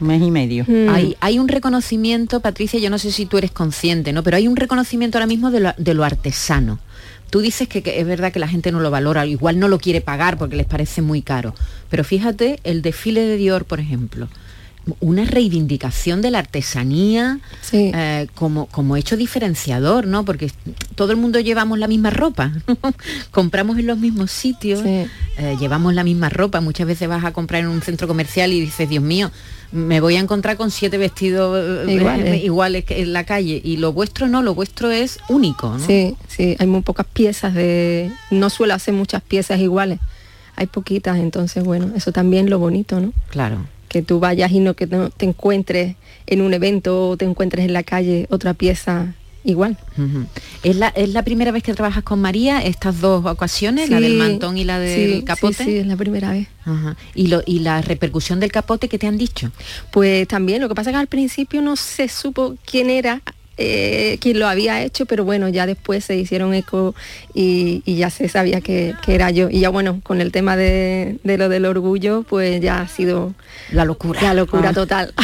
Mes 0.00 0.22
y 0.22 0.30
medio. 0.30 0.64
Mm. 0.66 0.88
Hay, 0.90 1.16
hay 1.20 1.38
un 1.38 1.48
reconocimiento, 1.48 2.40
Patricia, 2.40 2.80
yo 2.80 2.90
no 2.90 2.98
sé 2.98 3.12
si 3.12 3.26
tú 3.26 3.38
eres 3.38 3.52
consciente, 3.52 4.12
¿no? 4.12 4.22
Pero 4.22 4.36
hay 4.36 4.48
un 4.48 4.56
reconocimiento 4.56 5.18
ahora 5.18 5.26
mismo 5.26 5.50
de 5.50 5.60
lo, 5.60 5.72
de 5.76 5.94
lo 5.94 6.04
artesano. 6.04 6.78
Tú 7.30 7.40
dices 7.40 7.68
que, 7.68 7.82
que 7.82 7.98
es 7.98 8.06
verdad 8.06 8.32
que 8.32 8.38
la 8.38 8.48
gente 8.48 8.72
no 8.72 8.80
lo 8.80 8.90
valora, 8.90 9.24
igual 9.24 9.58
no 9.58 9.68
lo 9.68 9.78
quiere 9.78 10.00
pagar 10.00 10.36
porque 10.36 10.56
les 10.56 10.66
parece 10.66 11.00
muy 11.00 11.22
caro. 11.22 11.54
Pero 11.88 12.04
fíjate, 12.04 12.58
el 12.64 12.82
desfile 12.82 13.22
de 13.22 13.36
Dior, 13.36 13.64
por 13.64 13.80
ejemplo, 13.80 14.28
una 15.00 15.24
reivindicación 15.24 16.22
de 16.22 16.30
la 16.30 16.40
artesanía 16.40 17.38
eh, 17.72 18.26
como, 18.34 18.66
como 18.66 18.96
hecho 18.96 19.16
diferenciador, 19.16 20.06
¿no? 20.06 20.24
Porque 20.24 20.50
todo 20.94 21.12
el 21.12 21.18
mundo 21.18 21.38
llevamos 21.40 21.78
la 21.78 21.86
misma 21.86 22.10
ropa, 22.10 22.52
compramos 23.30 23.78
en 23.78 23.86
los 23.86 23.98
mismos 23.98 24.30
sitios, 24.30 24.82
eh, 24.84 25.08
llevamos 25.60 25.94
la 25.94 26.04
misma 26.04 26.28
ropa, 26.28 26.60
muchas 26.60 26.86
veces 26.86 27.08
vas 27.08 27.24
a 27.24 27.32
comprar 27.32 27.62
en 27.62 27.68
un 27.68 27.82
centro 27.82 28.08
comercial 28.08 28.52
y 28.52 28.60
dices, 28.60 28.88
Dios 28.88 29.04
mío, 29.04 29.30
me 29.70 30.00
voy 30.00 30.16
a 30.16 30.20
encontrar 30.20 30.56
con 30.56 30.70
siete 30.70 30.98
vestidos 30.98 31.86
eh, 31.88 32.42
Iguales. 32.44 32.84
en 32.88 33.12
la 33.12 33.24
calle 33.24 33.60
y 33.62 33.76
lo 33.76 33.92
vuestro 33.92 34.28
no, 34.28 34.42
lo 34.42 34.54
vuestro 34.54 34.90
es 34.90 35.18
único, 35.28 35.78
¿no? 35.78 35.86
Sí, 35.86 36.16
sí, 36.28 36.56
hay 36.58 36.66
muy 36.66 36.82
pocas 36.82 37.06
piezas 37.06 37.54
de... 37.54 38.12
No 38.30 38.50
suelo 38.50 38.74
hacer 38.74 38.94
muchas 38.94 39.22
piezas 39.22 39.60
iguales, 39.60 40.00
hay 40.56 40.66
poquitas, 40.66 41.18
entonces 41.18 41.64
bueno, 41.64 41.92
eso 41.96 42.12
también 42.12 42.50
lo 42.50 42.58
bonito, 42.58 43.00
¿no? 43.00 43.12
Claro. 43.30 43.58
Que 43.92 44.00
tú 44.00 44.20
vayas 44.20 44.50
y 44.50 44.58
no 44.58 44.72
que 44.74 44.86
no 44.86 45.10
te 45.10 45.26
encuentres 45.26 45.96
en 46.26 46.40
un 46.40 46.54
evento 46.54 47.10
o 47.10 47.16
te 47.18 47.26
encuentres 47.26 47.66
en 47.66 47.74
la 47.74 47.82
calle 47.82 48.26
otra 48.30 48.54
pieza 48.54 49.14
igual. 49.44 49.76
¿Es, 50.62 50.76
la, 50.76 50.88
¿Es 50.88 51.10
la 51.10 51.22
primera 51.24 51.50
vez 51.50 51.62
que 51.62 51.74
trabajas 51.74 52.02
con 52.02 52.18
María 52.18 52.60
estas 52.60 53.02
dos 53.02 53.26
ocasiones, 53.26 53.90
la 53.90 54.00
del 54.00 54.14
mantón 54.14 54.56
y 54.56 54.64
la 54.64 54.78
del 54.78 55.18
sí, 55.18 55.22
capote? 55.24 55.58
Sí, 55.58 55.64
sí, 55.64 55.76
es 55.76 55.86
la 55.86 55.96
primera 55.96 56.30
vez. 56.30 56.48
Ajá. 56.64 56.96
¿Y, 57.14 57.26
lo, 57.26 57.42
¿Y 57.44 57.58
la 57.58 57.82
repercusión 57.82 58.40
del 58.40 58.50
capote 58.50 58.88
que 58.88 58.98
te 58.98 59.06
han 59.06 59.18
dicho? 59.18 59.50
Pues 59.90 60.26
también, 60.26 60.62
lo 60.62 60.68
que 60.70 60.74
pasa 60.74 60.88
es 60.88 60.94
que 60.94 61.00
al 61.00 61.06
principio 61.08 61.60
no 61.60 61.76
se 61.76 62.08
supo 62.08 62.54
quién 62.64 62.88
era, 62.88 63.20
eh, 63.64 64.18
quién 64.20 64.38
lo 64.38 64.48
había 64.48 64.82
hecho, 64.82 65.06
pero 65.06 65.24
bueno, 65.24 65.48
ya 65.48 65.66
después 65.66 66.04
se 66.04 66.16
hicieron 66.16 66.54
eco 66.54 66.94
y, 67.34 67.82
y 67.84 67.96
ya 67.96 68.10
se 68.10 68.28
sabía 68.28 68.60
que, 68.60 68.94
que 69.04 69.14
era 69.14 69.30
yo. 69.30 69.48
Y 69.50 69.60
ya 69.60 69.68
bueno, 69.68 70.00
con 70.02 70.20
el 70.20 70.32
tema 70.32 70.56
de, 70.56 71.18
de 71.22 71.38
lo 71.38 71.48
del 71.48 71.64
orgullo, 71.66 72.24
pues 72.28 72.60
ya 72.60 72.80
ha 72.82 72.88
sido 72.88 73.34
la 73.70 73.84
locura. 73.84 74.20
La 74.22 74.34
locura 74.34 74.70
Ah. 74.70 74.74
total. 74.74 75.14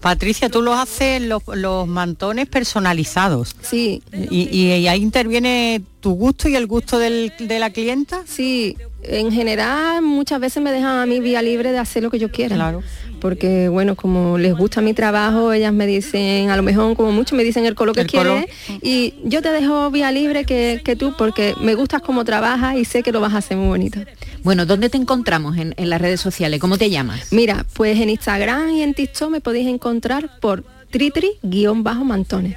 Patricia, 0.00 0.48
tú 0.48 0.62
los 0.62 0.78
haces 0.78 1.20
los, 1.22 1.42
los 1.54 1.88
mantones 1.88 2.46
personalizados. 2.48 3.56
Sí. 3.62 4.02
Y, 4.30 4.48
y- 4.56 4.72
y 4.74 4.88
ahí 4.88 5.02
interviene 5.02 5.82
tu 6.00 6.12
gusto 6.12 6.48
y 6.48 6.54
el 6.54 6.66
gusto 6.66 6.98
del- 6.98 7.32
de 7.40 7.58
la 7.58 7.70
clienta. 7.70 8.22
Sí, 8.26 8.76
en 9.02 9.32
general 9.32 10.02
muchas 10.02 10.38
veces 10.40 10.62
me 10.62 10.70
dejan 10.70 10.98
a 10.98 11.06
mí 11.06 11.18
vía 11.20 11.42
libre 11.42 11.72
de 11.72 11.78
hacer 11.78 12.02
lo 12.04 12.10
que 12.10 12.18
yo 12.20 12.30
quiera. 12.30 12.54
Claro. 12.54 12.82
Porque 13.20 13.68
bueno, 13.68 13.96
como 13.96 14.36
les 14.38 14.54
gusta 14.54 14.80
mi 14.82 14.92
trabajo, 14.92 15.52
ellas 15.52 15.72
me 15.72 15.86
dicen, 15.86 16.50
a 16.50 16.56
lo 16.56 16.62
mejor 16.62 16.94
como 16.96 17.12
mucho 17.12 17.34
me 17.34 17.44
dicen 17.44 17.64
el 17.66 17.74
color 17.74 17.94
que 17.94 18.02
El 18.02 18.10
color. 18.10 18.44
quieres 18.44 18.82
y 18.82 19.14
yo 19.24 19.40
te 19.42 19.48
dejo 19.50 19.90
vía 19.90 20.12
libre 20.12 20.44
que, 20.44 20.80
que 20.84 20.96
tú 20.96 21.14
porque 21.16 21.54
me 21.60 21.74
gustas 21.74 22.02
como 22.02 22.24
trabajas 22.24 22.76
y 22.76 22.84
sé 22.84 23.02
que 23.02 23.12
lo 23.12 23.20
vas 23.20 23.34
a 23.34 23.38
hacer 23.38 23.56
muy 23.56 23.68
bonito. 23.68 24.00
Bueno, 24.42 24.66
¿dónde 24.66 24.88
te 24.90 24.96
encontramos 24.98 25.56
en, 25.56 25.74
en 25.76 25.90
las 25.90 26.00
redes 26.00 26.20
sociales? 26.20 26.60
¿Cómo 26.60 26.78
te 26.78 26.90
llamas? 26.90 27.32
Mira, 27.32 27.64
pues 27.72 27.98
en 27.98 28.10
Instagram 28.10 28.68
y 28.70 28.82
en 28.82 28.94
TikTok 28.94 29.30
me 29.30 29.40
podéis 29.40 29.66
encontrar 29.66 30.38
por 30.40 30.62
tritri-mantones. 30.90 32.56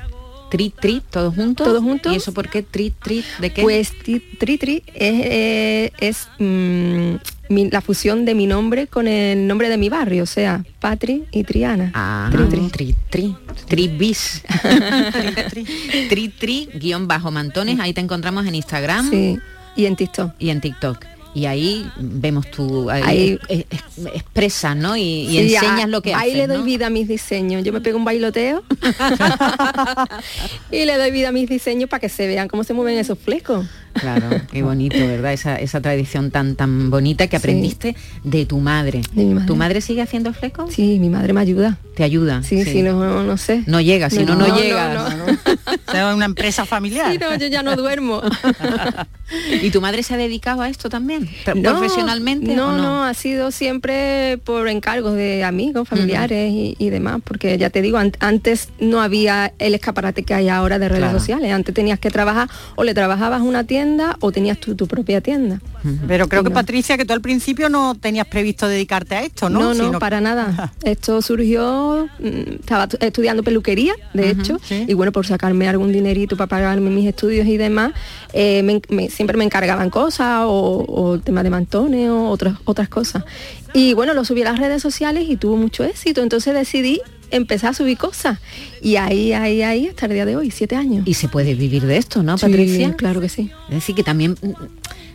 Tri, 0.52 0.72
tri, 0.72 1.02
todos 1.12 1.36
juntos. 1.36 1.66
Todos 1.68 1.82
juntos. 1.84 2.12
¿Y 2.12 2.16
eso 2.16 2.34
por 2.34 2.50
qué? 2.50 2.64
Tri, 2.64 2.92
tri, 2.92 3.24
¿de 3.40 3.52
qué? 3.52 3.62
Pues 3.62 3.92
ti- 4.04 4.20
Tritri 4.40 4.84
es, 4.96 5.26
eh, 5.26 5.92
es, 6.00 6.28
mm, 6.40 7.16
mi- 7.50 7.70
la 7.70 7.82
fusión 7.82 8.26
de 8.26 8.34
mi 8.36 8.48
nombre 8.48 8.88
con 8.88 9.08
el 9.08 9.46
nombre 9.48 9.68
de 9.70 9.78
mi 9.78 9.90
barrio, 9.90 10.24
o 10.24 10.28
sea, 10.28 10.64
Patri 10.80 11.26
y 11.32 11.44
Triana. 11.44 11.92
Ah, 11.94 12.30
Tritri. 12.32 12.70
tri, 12.70 12.96
tri, 13.10 13.36
tri 13.68 13.88
bis. 13.90 14.42
tri, 16.10 16.30
tri, 16.30 16.70
guion 16.76 17.08
bajo 17.08 17.32
mantones, 17.32 17.80
ahí 17.80 17.94
te 17.94 18.02
encontramos 18.02 18.46
en 18.48 18.56
Instagram. 18.56 19.10
Sí, 19.10 19.38
y 19.76 19.86
en 19.86 19.96
TikTok. 19.96 20.32
Y 20.40 20.50
en 20.50 20.62
TikTok. 20.62 21.06
Y 21.36 21.46
ahí 21.46 21.86
vemos 22.00 22.50
tu 22.50 22.90
ahí 22.90 23.04
Ahí- 23.06 23.40
es- 23.50 23.66
es- 23.70 24.06
expresas, 24.16 24.76
¿no? 24.76 24.98
Y, 24.98 25.02
y 25.04 25.28
Sí, 25.30 25.38
enseñas 25.56 25.84
a- 25.84 25.88
lo 25.88 26.02
que 26.02 26.14
Ahí 26.16 26.32
haces, 26.32 26.38
le 26.38 26.48
doy 26.48 26.58
¿no? 26.58 26.64
vida 26.64 26.88
a 26.88 26.90
mis 26.90 27.08
diseños. 27.08 27.64
Yo 27.64 27.72
me 27.72 27.82
pego 27.82 28.00
un 28.00 28.04
bailoteo 28.04 28.64
y 30.72 30.86
le 30.86 30.98
doy 30.98 31.12
vida 31.12 31.30
a 31.30 31.32
mis 31.32 31.48
diseños 31.48 31.88
para 31.90 32.00
que 32.02 32.10
se 32.10 32.26
vean 32.28 32.48
cómo 32.48 32.64
se 32.64 32.74
mueven 32.74 32.98
esos 32.98 33.18
flecos. 33.20 33.66
Claro, 34.02 34.42
qué 34.52 34.64
bonito, 34.64 34.98
¿verdad? 34.98 35.34
Esa, 35.34 35.56
esa 35.56 35.82
tradición 35.82 36.32
tan 36.32 36.56
tan 36.56 36.90
bonita 36.90 37.28
que 37.28 37.36
aprendiste 37.38 37.96
de 38.24 38.46
tu 38.46 38.60
madre. 38.60 39.02
¿Tu 39.48 39.56
madre 39.56 39.82
sigue 39.82 40.02
haciendo 40.02 40.34
flecos? 40.34 40.74
Sí, 40.74 40.98
mi 41.00 41.10
madre 41.10 41.34
me 41.34 41.42
ayuda. 41.42 41.78
¿Te 41.96 42.04
ayuda? 42.04 42.42
Sí, 42.44 42.64
sí, 42.64 42.82
no, 42.82 42.94
no, 42.94 43.24
no 43.24 43.38
sé. 43.38 43.64
No 43.68 43.82
llega, 43.82 44.10
si 44.10 44.20
no, 44.20 44.36
no, 44.36 44.48
No, 44.48 44.48
no, 44.48 44.60
llega. 44.60 44.94
no. 44.96 45.28
Es 45.28 46.16
una 46.16 46.26
empresa 46.26 46.66
familiar. 46.66 47.12
Sí, 47.12 47.18
no, 47.20 47.36
yo 47.36 47.48
ya 47.48 47.62
no 47.62 47.76
duermo. 47.76 48.22
¿Y 49.62 49.70
tu 49.70 49.80
madre 49.82 50.02
se 50.04 50.14
ha 50.14 50.18
dedicado 50.18 50.62
a 50.62 50.70
esto 50.70 50.90
también? 50.90 51.30
No, 51.56 51.62
¿Profesionalmente 51.72 52.56
No, 52.56 52.70
o 52.70 52.72
no? 52.72 52.78
no, 52.82 53.04
ha 53.04 53.14
sido 53.14 53.52
siempre 53.52 54.40
por 54.44 54.68
encargos 54.70 55.14
de 55.16 55.44
amigos, 55.44 55.88
familiares 55.88 56.52
y, 56.52 56.76
y 56.80 56.90
demás, 56.90 57.20
porque 57.24 57.58
ya 57.58 57.70
te 57.70 57.82
digo, 57.82 57.98
an- 57.98 58.14
antes 58.20 58.70
no 58.80 59.02
había 59.02 59.54
el 59.60 59.76
escaparate 59.76 60.24
que 60.24 60.34
hay 60.34 60.50
ahora 60.50 60.80
de 60.80 60.88
redes 60.90 61.00
Claro. 61.04 61.20
sociales. 61.20 61.52
Antes 61.54 61.74
tenías 61.76 62.00
que 62.00 62.10
trabajar 62.10 62.50
o 62.76 62.84
le 62.84 62.94
trabajabas 62.94 63.42
a 63.42 63.44
una 63.44 63.64
tienda 63.66 63.80
o 64.20 64.32
tenías 64.32 64.60
tu, 64.60 64.76
tu 64.76 64.88
propia 64.88 65.22
tienda. 65.22 65.62
Pero 66.08 66.28
creo 66.28 66.44
que. 66.44 66.50
Patricia, 66.52 66.98
que 66.98 67.06
tú 67.06 67.14
al 67.14 67.22
principio 67.22 67.70
no 67.70 67.96
tenías 67.96 68.28
previsto 68.28 68.68
dedicarte 68.68 69.16
a 69.16 69.24
esto, 69.24 69.50
¿no? 69.50 69.60
No, 69.60 69.74
no, 69.74 69.86
Sino- 69.86 70.00
para 70.00 70.20
nada. 70.22 70.74
Esto 70.84 71.22
surgió, 71.22 72.08
mm, 72.20 72.56
estaba 72.60 72.88
tu- 72.88 72.98
estudiando 73.00 73.44
peluquería, 73.44 73.94
de 74.14 74.32
hecho, 74.32 74.58
sí. 74.64 74.86
y 74.88 74.94
bueno, 74.94 75.12
por 75.12 75.26
sacarme 75.26 75.68
algún 75.70 75.92
dinerito 75.92 76.36
para 76.38 76.48
pagarme 76.48 76.90
mis 76.90 77.08
estudios 77.08 77.48
y 77.48 77.58
demás, 77.58 77.94
eh, 78.34 78.62
me 78.64 78.74
en- 78.74 78.82
me- 78.90 79.10
siempre 79.10 79.38
me 79.38 79.44
encargaban 79.46 79.90
cosas 79.90 80.42
o, 80.46 80.86
o 80.88 81.16
el 81.16 81.22
tema 81.22 81.44
de 81.44 81.50
mantones 81.50 82.10
o 82.10 82.28
otras, 82.30 82.56
otras 82.66 82.90
cosas. 82.90 83.24
Y 83.74 83.94
bueno, 83.94 84.14
lo 84.14 84.26
subí 84.26 84.42
a 84.42 84.46
las 84.52 84.60
redes 84.60 84.82
sociales 84.82 85.26
y 85.30 85.38
tuvo 85.38 85.56
mucho 85.56 85.84
éxito, 85.84 86.22
entonces 86.22 86.54
decidí 86.54 87.02
empezar 87.32 87.72
a 87.72 87.74
subir 87.74 87.98
cosas. 87.98 88.40
Y 88.82 88.96
ahí, 88.98 89.34
ahí, 89.34 89.62
ahí, 89.62 89.88
hasta 89.88 90.06
el 90.08 90.14
día 90.14 90.26
de 90.26 90.36
hoy, 90.36 90.52
siete 90.52 90.76
años. 90.76 91.08
Y 91.08 91.14
se 91.14 91.28
puede 91.28 91.56
vivir 91.56 91.86
de 91.86 91.98
esto, 91.98 92.24
¿no, 92.24 92.38
Sí, 92.38 92.46
Patricia? 92.46 92.94
claro 92.96 93.22
que 93.22 93.30
sí. 93.30 93.52
Es 93.70 93.76
decir, 93.76 93.96
que 93.96 94.04
también 94.04 94.36
mm, 94.42 94.52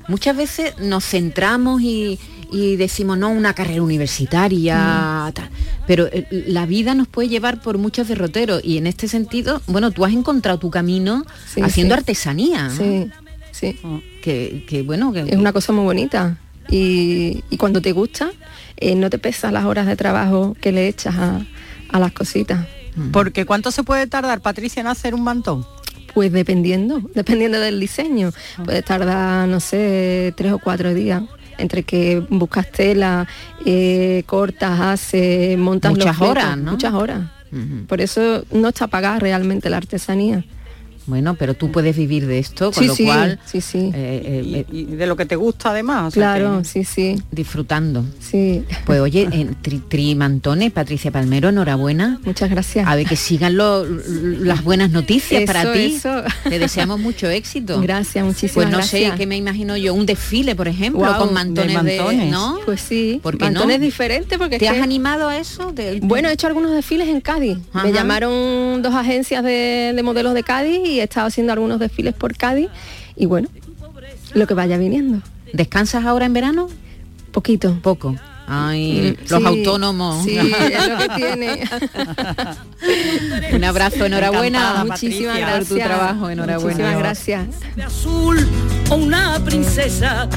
muchas 0.09 0.37
veces 0.37 0.75
nos 0.79 1.05
centramos 1.05 1.83
y, 1.83 2.19
y 2.53 2.77
decimos, 2.77 3.19
no, 3.19 3.31
una 3.31 3.55
carrera 3.55 3.83
universitaria, 3.83 5.31
tal. 5.35 5.49
pero 5.87 6.07
eh, 6.07 6.27
la 6.47 6.67
vida 6.67 6.95
nos 6.95 7.09
puede 7.09 7.29
llevar 7.29 7.61
por 7.61 7.79
muchos 7.79 8.09
derroteros 8.09 8.61
y 8.65 8.79
en 8.79 8.87
este 8.87 9.09
sentido, 9.09 9.62
bueno, 9.67 9.91
tú 9.91 10.05
has 10.05 10.12
encontrado 10.12 10.59
tu 10.59 10.71
camino 10.71 11.25
Sí, 11.53 11.61
haciendo 11.62 11.95
sí. 11.95 11.99
artesanía. 11.99 12.71
Sí, 12.71 13.11
sí. 13.53 13.77
Que, 14.23 14.65
que, 14.69 14.83
bueno, 14.83 15.12
que 15.12 15.21
Es 15.21 15.37
una 15.37 15.53
cosa 15.53 15.73
muy 15.73 15.85
bonita. 15.85 16.39
Y, 16.71 17.43
y 17.51 17.57
cuando 17.59 17.83
te 17.83 17.93
gusta, 17.93 18.31
eh, 18.79 18.95
no 18.95 19.11
te 19.11 19.19
pesan 19.19 19.53
las 19.55 19.65
horas 19.67 19.87
de 19.87 19.97
trabajo 19.97 20.57
que 20.61 20.73
le 20.73 20.89
echas 20.89 21.15
a, 21.17 21.47
a 21.95 22.01
las 22.01 22.12
cositas. 22.12 22.66
Porque 23.12 23.47
¿cuánto 23.47 23.70
se 23.70 23.84
puede 23.84 24.09
tardar, 24.09 24.40
Patricia, 24.40 24.80
en 24.80 24.88
hacer 24.88 25.14
un 25.14 25.22
mantón? 25.22 25.64
Pues 26.12 26.32
dependiendo, 26.32 27.01
dependiendo 27.14 27.61
del 27.61 27.78
diseño. 27.78 28.32
Puedes 28.64 28.84
tardar, 28.84 29.49
no 29.49 29.61
sé, 29.61 30.34
tres 30.36 30.53
o 30.53 30.59
cuatro 30.59 30.92
días. 30.92 31.22
Entre 31.57 31.84
que 31.84 32.18
buscas 32.30 32.68
tela, 32.72 33.28
eh, 33.64 34.24
cortas, 34.26 34.80
haces, 34.80 35.57
montas 35.57 35.92
Muchas 35.92 36.20
horas, 36.20 36.59
¿no? 36.59 36.72
Muchas 36.72 36.92
horas. 36.95 37.30
Por 37.86 38.01
eso 38.01 38.45
no 38.51 38.70
está 38.70 38.88
pagada 38.88 39.20
realmente 39.20 39.70
la 39.70 39.76
artesanía. 39.76 40.45
Bueno, 41.07 41.35
pero 41.35 41.55
tú 41.55 41.71
puedes 41.71 41.97
vivir 41.97 42.27
de 42.27 42.39
esto, 42.39 42.73
con 42.73 42.83
Sí, 42.83 42.89
lo 42.89 42.95
sí, 42.95 43.05
cual 43.05 43.39
sí, 43.45 43.61
sí. 43.61 43.91
eh, 43.95 44.65
Y, 44.73 44.79
y 44.79 44.85
de 44.85 45.07
lo 45.07 45.17
que 45.17 45.27
te 45.27 45.37
gusta 45.37 45.71
además. 45.71 46.09
o 46.09 46.11
sea 46.11 46.35
Claro, 46.35 46.59
que- 46.59 46.65
sí, 46.65 46.85
sí. 46.85 47.17
disfrutando. 47.31 48.05
Sí. 48.21 48.65
Pues 48.87 49.01
oye, 49.01 49.29
en 49.31 49.55
Tri, 49.61 49.79
Tri 49.81 50.15
Mantones, 50.15 50.73
Patricia 50.73 51.11
Palmero, 51.11 51.49
enhorabuena. 51.51 52.19
Muchas 52.25 52.49
gracias. 52.51 52.87
A 52.89 52.95
ver 52.97 53.07
que 53.07 53.17
sigan 53.17 53.57
lo- 53.57 53.85
las 53.87 54.65
buenas 54.65 54.91
noticias 54.91 55.43
Eso, 55.43 55.53
para 55.53 55.73
ti. 55.73 55.95
eso. 55.97 56.23
Te 56.49 56.59
deseamos 56.59 57.01
mucho 57.01 57.29
éxito. 57.29 57.81
Gracias, 57.81 58.25
muchísimas 58.25 58.55
Pues 58.55 58.67
no 58.71 58.79
gracias. 58.79 59.13
sé, 59.13 59.19
qué 59.19 59.27
me 59.27 59.37
imagino 59.37 59.77
yo, 59.77 59.93
un 59.95 60.07
desfile, 60.07 60.55
por 60.57 60.69
ejemplo, 60.69 61.05
con 61.19 61.33
mantones 61.35 61.83
de, 61.85 61.99
mantones. 61.99 62.31
¿no? 62.31 62.59
Pues 62.65 62.81
sí, 62.81 63.21
¿Por 63.23 63.37
qué 63.37 63.45
mantones 63.45 63.79
no? 63.79 63.85
diferentes 63.85 64.39
porque 64.39 64.57
es 64.57 64.61
¿Te 64.61 64.69
has 64.69 64.77
que- 64.77 64.83
animado 64.83 65.29
a 65.29 65.37
eso? 65.39 65.73
De- 65.73 66.01
Bueno, 66.03 66.29
he 66.29 66.33
hecho 66.33 66.47
algunos 66.47 66.73
desfiles 66.73 67.09
en 67.09 67.21
Cádiz. 67.21 67.59
Ajá. 67.73 67.85
Me 67.87 67.93
llamaron 67.93 68.81
dos 68.83 68.95
agencias 68.95 69.43
de, 69.45 69.93
de 69.95 70.03
modelos 70.03 70.35
de 70.35 70.43
Cádiz 70.43 70.79
y 70.89 70.93
he 71.01 71.05
estado 71.05 71.26
haciendo 71.26 71.53
algunos 71.53 71.78
desfiles 71.80 72.14
por 72.14 72.36
Cádiz. 72.36 72.68
Y 73.16 73.26
bueno, 73.26 73.49
lo 74.34 74.47
que 74.47 74.55
vaya 74.55 74.76
viniendo. 74.78 75.20
¿Descansas 75.53 76.05
ahora 76.05 76.26
en 76.26 76.32
verano? 76.32 76.68
Poquito. 77.32 77.78
Poco. 77.82 78.16
Ay, 78.47 79.16
Mm, 79.18 79.30
los 79.30 79.40
sí, 79.40 79.47
autónomos. 79.47 80.24
Sí, 80.24 80.36
es 80.36 80.88
lo 80.88 80.99
que 80.99 81.09
tiene. 81.16 81.64
Un 83.53 83.64
abrazo, 83.64 84.05
enhorabuena. 84.05 84.59
Encantada, 84.59 84.84
Muchísimas 84.84 85.38
Patricia, 85.38 85.59
por 85.59 85.66
tu 85.68 85.74
gracias. 85.76 85.88
trabajo, 85.99 86.30
enhorabuena. 86.30 86.68
Muchísimas 86.76 86.99
gracias. 86.99 87.47
de 87.76 87.82
azul 87.84 88.49
o 88.90 88.95
una 88.97 89.38
princesa 89.45 90.28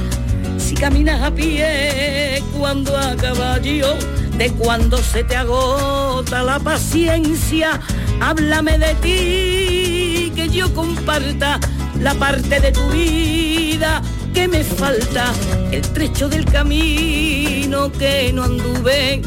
si 0.58 0.76
caminas 0.76 1.22
a 1.22 1.32
pie 1.32 2.42
cuando 2.58 2.98
a 2.98 3.16
caballo 3.16 3.96
de 4.38 4.52
cuando 4.52 4.98
se 4.98 5.24
te 5.24 5.36
agota 5.36 6.44
la 6.44 6.60
paciencia 6.60 7.80
háblame 8.20 8.78
de 8.78 8.94
ti 8.96 10.32
que 10.36 10.50
yo 10.50 10.74
comparta 10.74 11.60
la 12.00 12.14
parte 12.14 12.60
de 12.60 12.72
tu 12.72 12.88
vida 12.90 14.02
que 14.34 14.48
me 14.48 14.64
falta 14.64 15.34
el 15.72 15.82
trecho 15.82 16.30
del 16.30 16.46
camino 16.46 17.92
que 17.92 18.32
no 18.34 18.44
anduve 18.44 19.22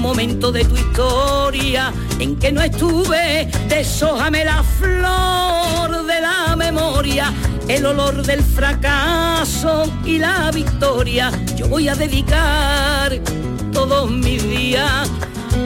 momento 0.00 0.50
de 0.52 0.64
tu 0.64 0.76
historia 0.76 1.92
en 2.18 2.36
que 2.36 2.52
no 2.52 2.62
estuve, 2.62 3.48
deshójame 3.68 4.44
la 4.44 4.62
flor 4.62 6.06
de 6.06 6.20
la 6.20 6.56
memoria, 6.56 7.32
el 7.68 7.86
olor 7.86 8.24
del 8.24 8.42
fracaso 8.42 9.84
y 10.04 10.18
la 10.18 10.50
victoria. 10.50 11.30
Yo 11.56 11.68
voy 11.68 11.88
a 11.88 11.94
dedicar 11.94 13.18
todos 13.72 14.10
mis 14.10 14.42
días 14.42 15.10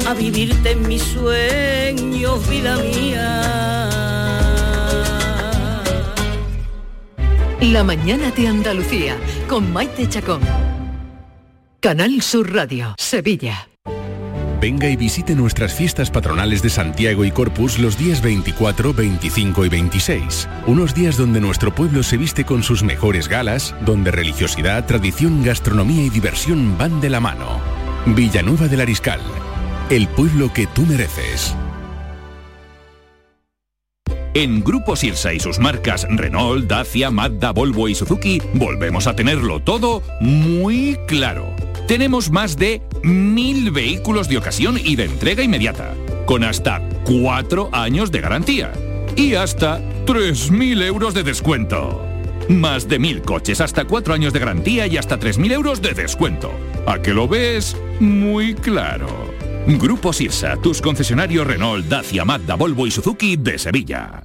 a 0.07 0.15
vivirte 0.15 0.73
en 0.73 0.89
mis 0.89 1.03
sueños, 1.03 2.49
vida 2.49 2.77
mía. 2.77 3.87
La 7.61 7.83
mañana 7.83 8.31
de 8.31 8.49
Andalucía 8.49 9.17
con 9.49 9.73
Maite 9.73 10.09
Chacón. 10.09 10.41
Canal 11.81 12.23
Sur 12.23 12.53
Radio, 12.53 12.95
Sevilla. 12.99 13.69
Venga 14.67 14.91
y 14.91 14.97
visite 14.97 15.37
nuestras 15.37 15.73
fiestas 15.75 16.11
patronales 16.11 16.61
de 16.61 16.71
Santiago 16.71 17.25
y 17.25 17.31
Corpus 17.31 17.79
los 17.79 17.97
días 17.97 18.21
24, 18.21 18.93
25 18.93 19.65
y 19.65 19.69
26. 19.69 20.49
Unos 20.67 20.93
días 20.93 21.17
donde 21.17 21.41
nuestro 21.41 21.73
pueblo 21.73 22.03
se 22.03 22.17
viste 22.17 22.45
con 22.45 22.65
sus 22.65 22.83
mejores 22.83 23.29
galas, 23.29 23.77
donde 23.83 24.11
religiosidad, 24.11 24.85
tradición, 24.85 25.45
gastronomía 25.45 26.03
y 26.03 26.11
diversión 26.11 26.77
van 26.77 27.01
de 27.01 27.11
la 27.11 27.21
mano. 27.21 27.61
Villanueva 28.07 28.67
del 28.67 28.81
Ariscal, 28.81 29.21
el 29.89 30.09
pueblo 30.09 30.53
que 30.53 30.67
tú 30.67 30.85
mereces. 30.85 31.55
En 34.35 34.65
Grupo 34.65 34.97
Sirsa 34.97 35.33
y 35.33 35.39
sus 35.39 35.61
marcas 35.61 36.09
Renault, 36.11 36.67
Dacia, 36.67 37.13
Mazda, 37.13 37.53
Volvo 37.53 37.89
y 37.89 37.95
Suzuki 37.95 38.43
volvemos 38.53 39.07
a 39.07 39.15
tenerlo 39.15 39.61
todo 39.61 40.03
muy 40.21 40.99
claro. 41.07 41.55
Tenemos 41.87 42.31
más 42.31 42.57
de 42.57 42.83
mil 43.05 43.71
vehículos 43.71 44.29
de 44.29 44.39
ocasión 44.39 44.77
y 44.83 44.97
de 44.97 45.05
entrega 45.05 45.45
inmediata, 45.45 45.95
con 46.27 46.43
hasta 46.43 46.83
cuatro 47.05 47.69
años 47.73 48.11
de 48.11 48.21
garantía 48.21 48.73
y 49.15 49.35
hasta 49.35 49.81
3.000 50.05 50.83
euros 50.83 51.15
de 51.15 51.23
descuento. 51.23 52.05
Más 52.49 52.89
de 52.89 52.99
mil 52.99 53.23
coches, 53.23 53.61
hasta 53.61 53.85
cuatro 53.85 54.15
años 54.15 54.33
de 54.33 54.41
garantía 54.41 54.89
y 54.89 54.97
hasta 54.97 55.19
3.000 55.19 55.53
euros 55.53 55.81
de 55.81 55.95
descuento. 55.95 56.51
¿A 56.87 57.01
que 57.01 57.15
lo 57.15 57.29
ves? 57.29 57.77
Muy 58.01 58.55
claro. 58.55 59.09
Grupo 59.69 60.13
Sirsa, 60.13 60.57
tus 60.57 60.83
concesionarios 60.83 61.47
Renault, 61.47 61.87
Dacia, 61.87 62.25
Mazda, 62.25 62.57
Volvo 62.57 62.89
y 62.89 62.91
Suzuki 62.91 63.37
de 63.37 63.59
Sevilla. 63.59 64.25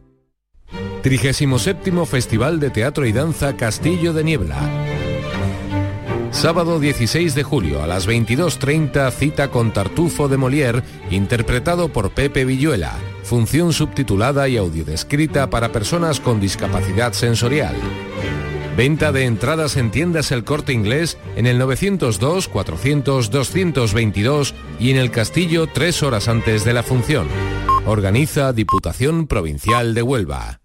37 1.04 2.06
Festival 2.08 2.60
de 2.60 2.72
Teatro 2.72 3.06
y 3.06 3.12
Danza 3.12 3.56
Castillo 3.56 4.14
de 4.14 4.24
Niebla. 4.24 5.01
Sábado 6.32 6.80
16 6.80 7.36
de 7.36 7.44
julio 7.44 7.84
a 7.84 7.88
las 7.88 8.08
22.30 8.08 9.12
cita 9.12 9.50
con 9.50 9.74
Tartufo 9.74 10.28
de 10.28 10.38
Molière, 10.38 10.82
interpretado 11.12 11.90
por 11.90 12.12
Pepe 12.12 12.46
Villuela, 12.46 12.96
función 13.24 13.74
subtitulada 13.74 14.48
y 14.48 14.58
audiodescrita 14.58 15.50
para 15.50 15.72
personas 15.72 16.20
con 16.20 16.40
discapacidad 16.40 17.14
sensorial. 17.14 17.76
Venta 18.78 19.12
de 19.12 19.26
entradas 19.26 19.76
en 19.76 19.92
tiendas 19.92 20.32
El 20.32 20.44
Corte 20.46 20.74
Inglés 20.74 21.18
en 21.36 21.46
el 21.46 21.60
902 21.60 22.48
400 22.48 23.30
222 23.30 24.56
y 24.80 24.92
en 24.92 24.98
el 24.98 25.12
Castillo 25.12 25.68
tres 25.68 26.02
horas 26.02 26.30
antes 26.30 26.64
de 26.64 26.74
la 26.74 26.82
función. 26.82 27.28
Organiza 27.86 28.54
Diputación 28.54 29.28
Provincial 29.28 29.94
de 29.94 30.02
Huelva. 30.02 30.61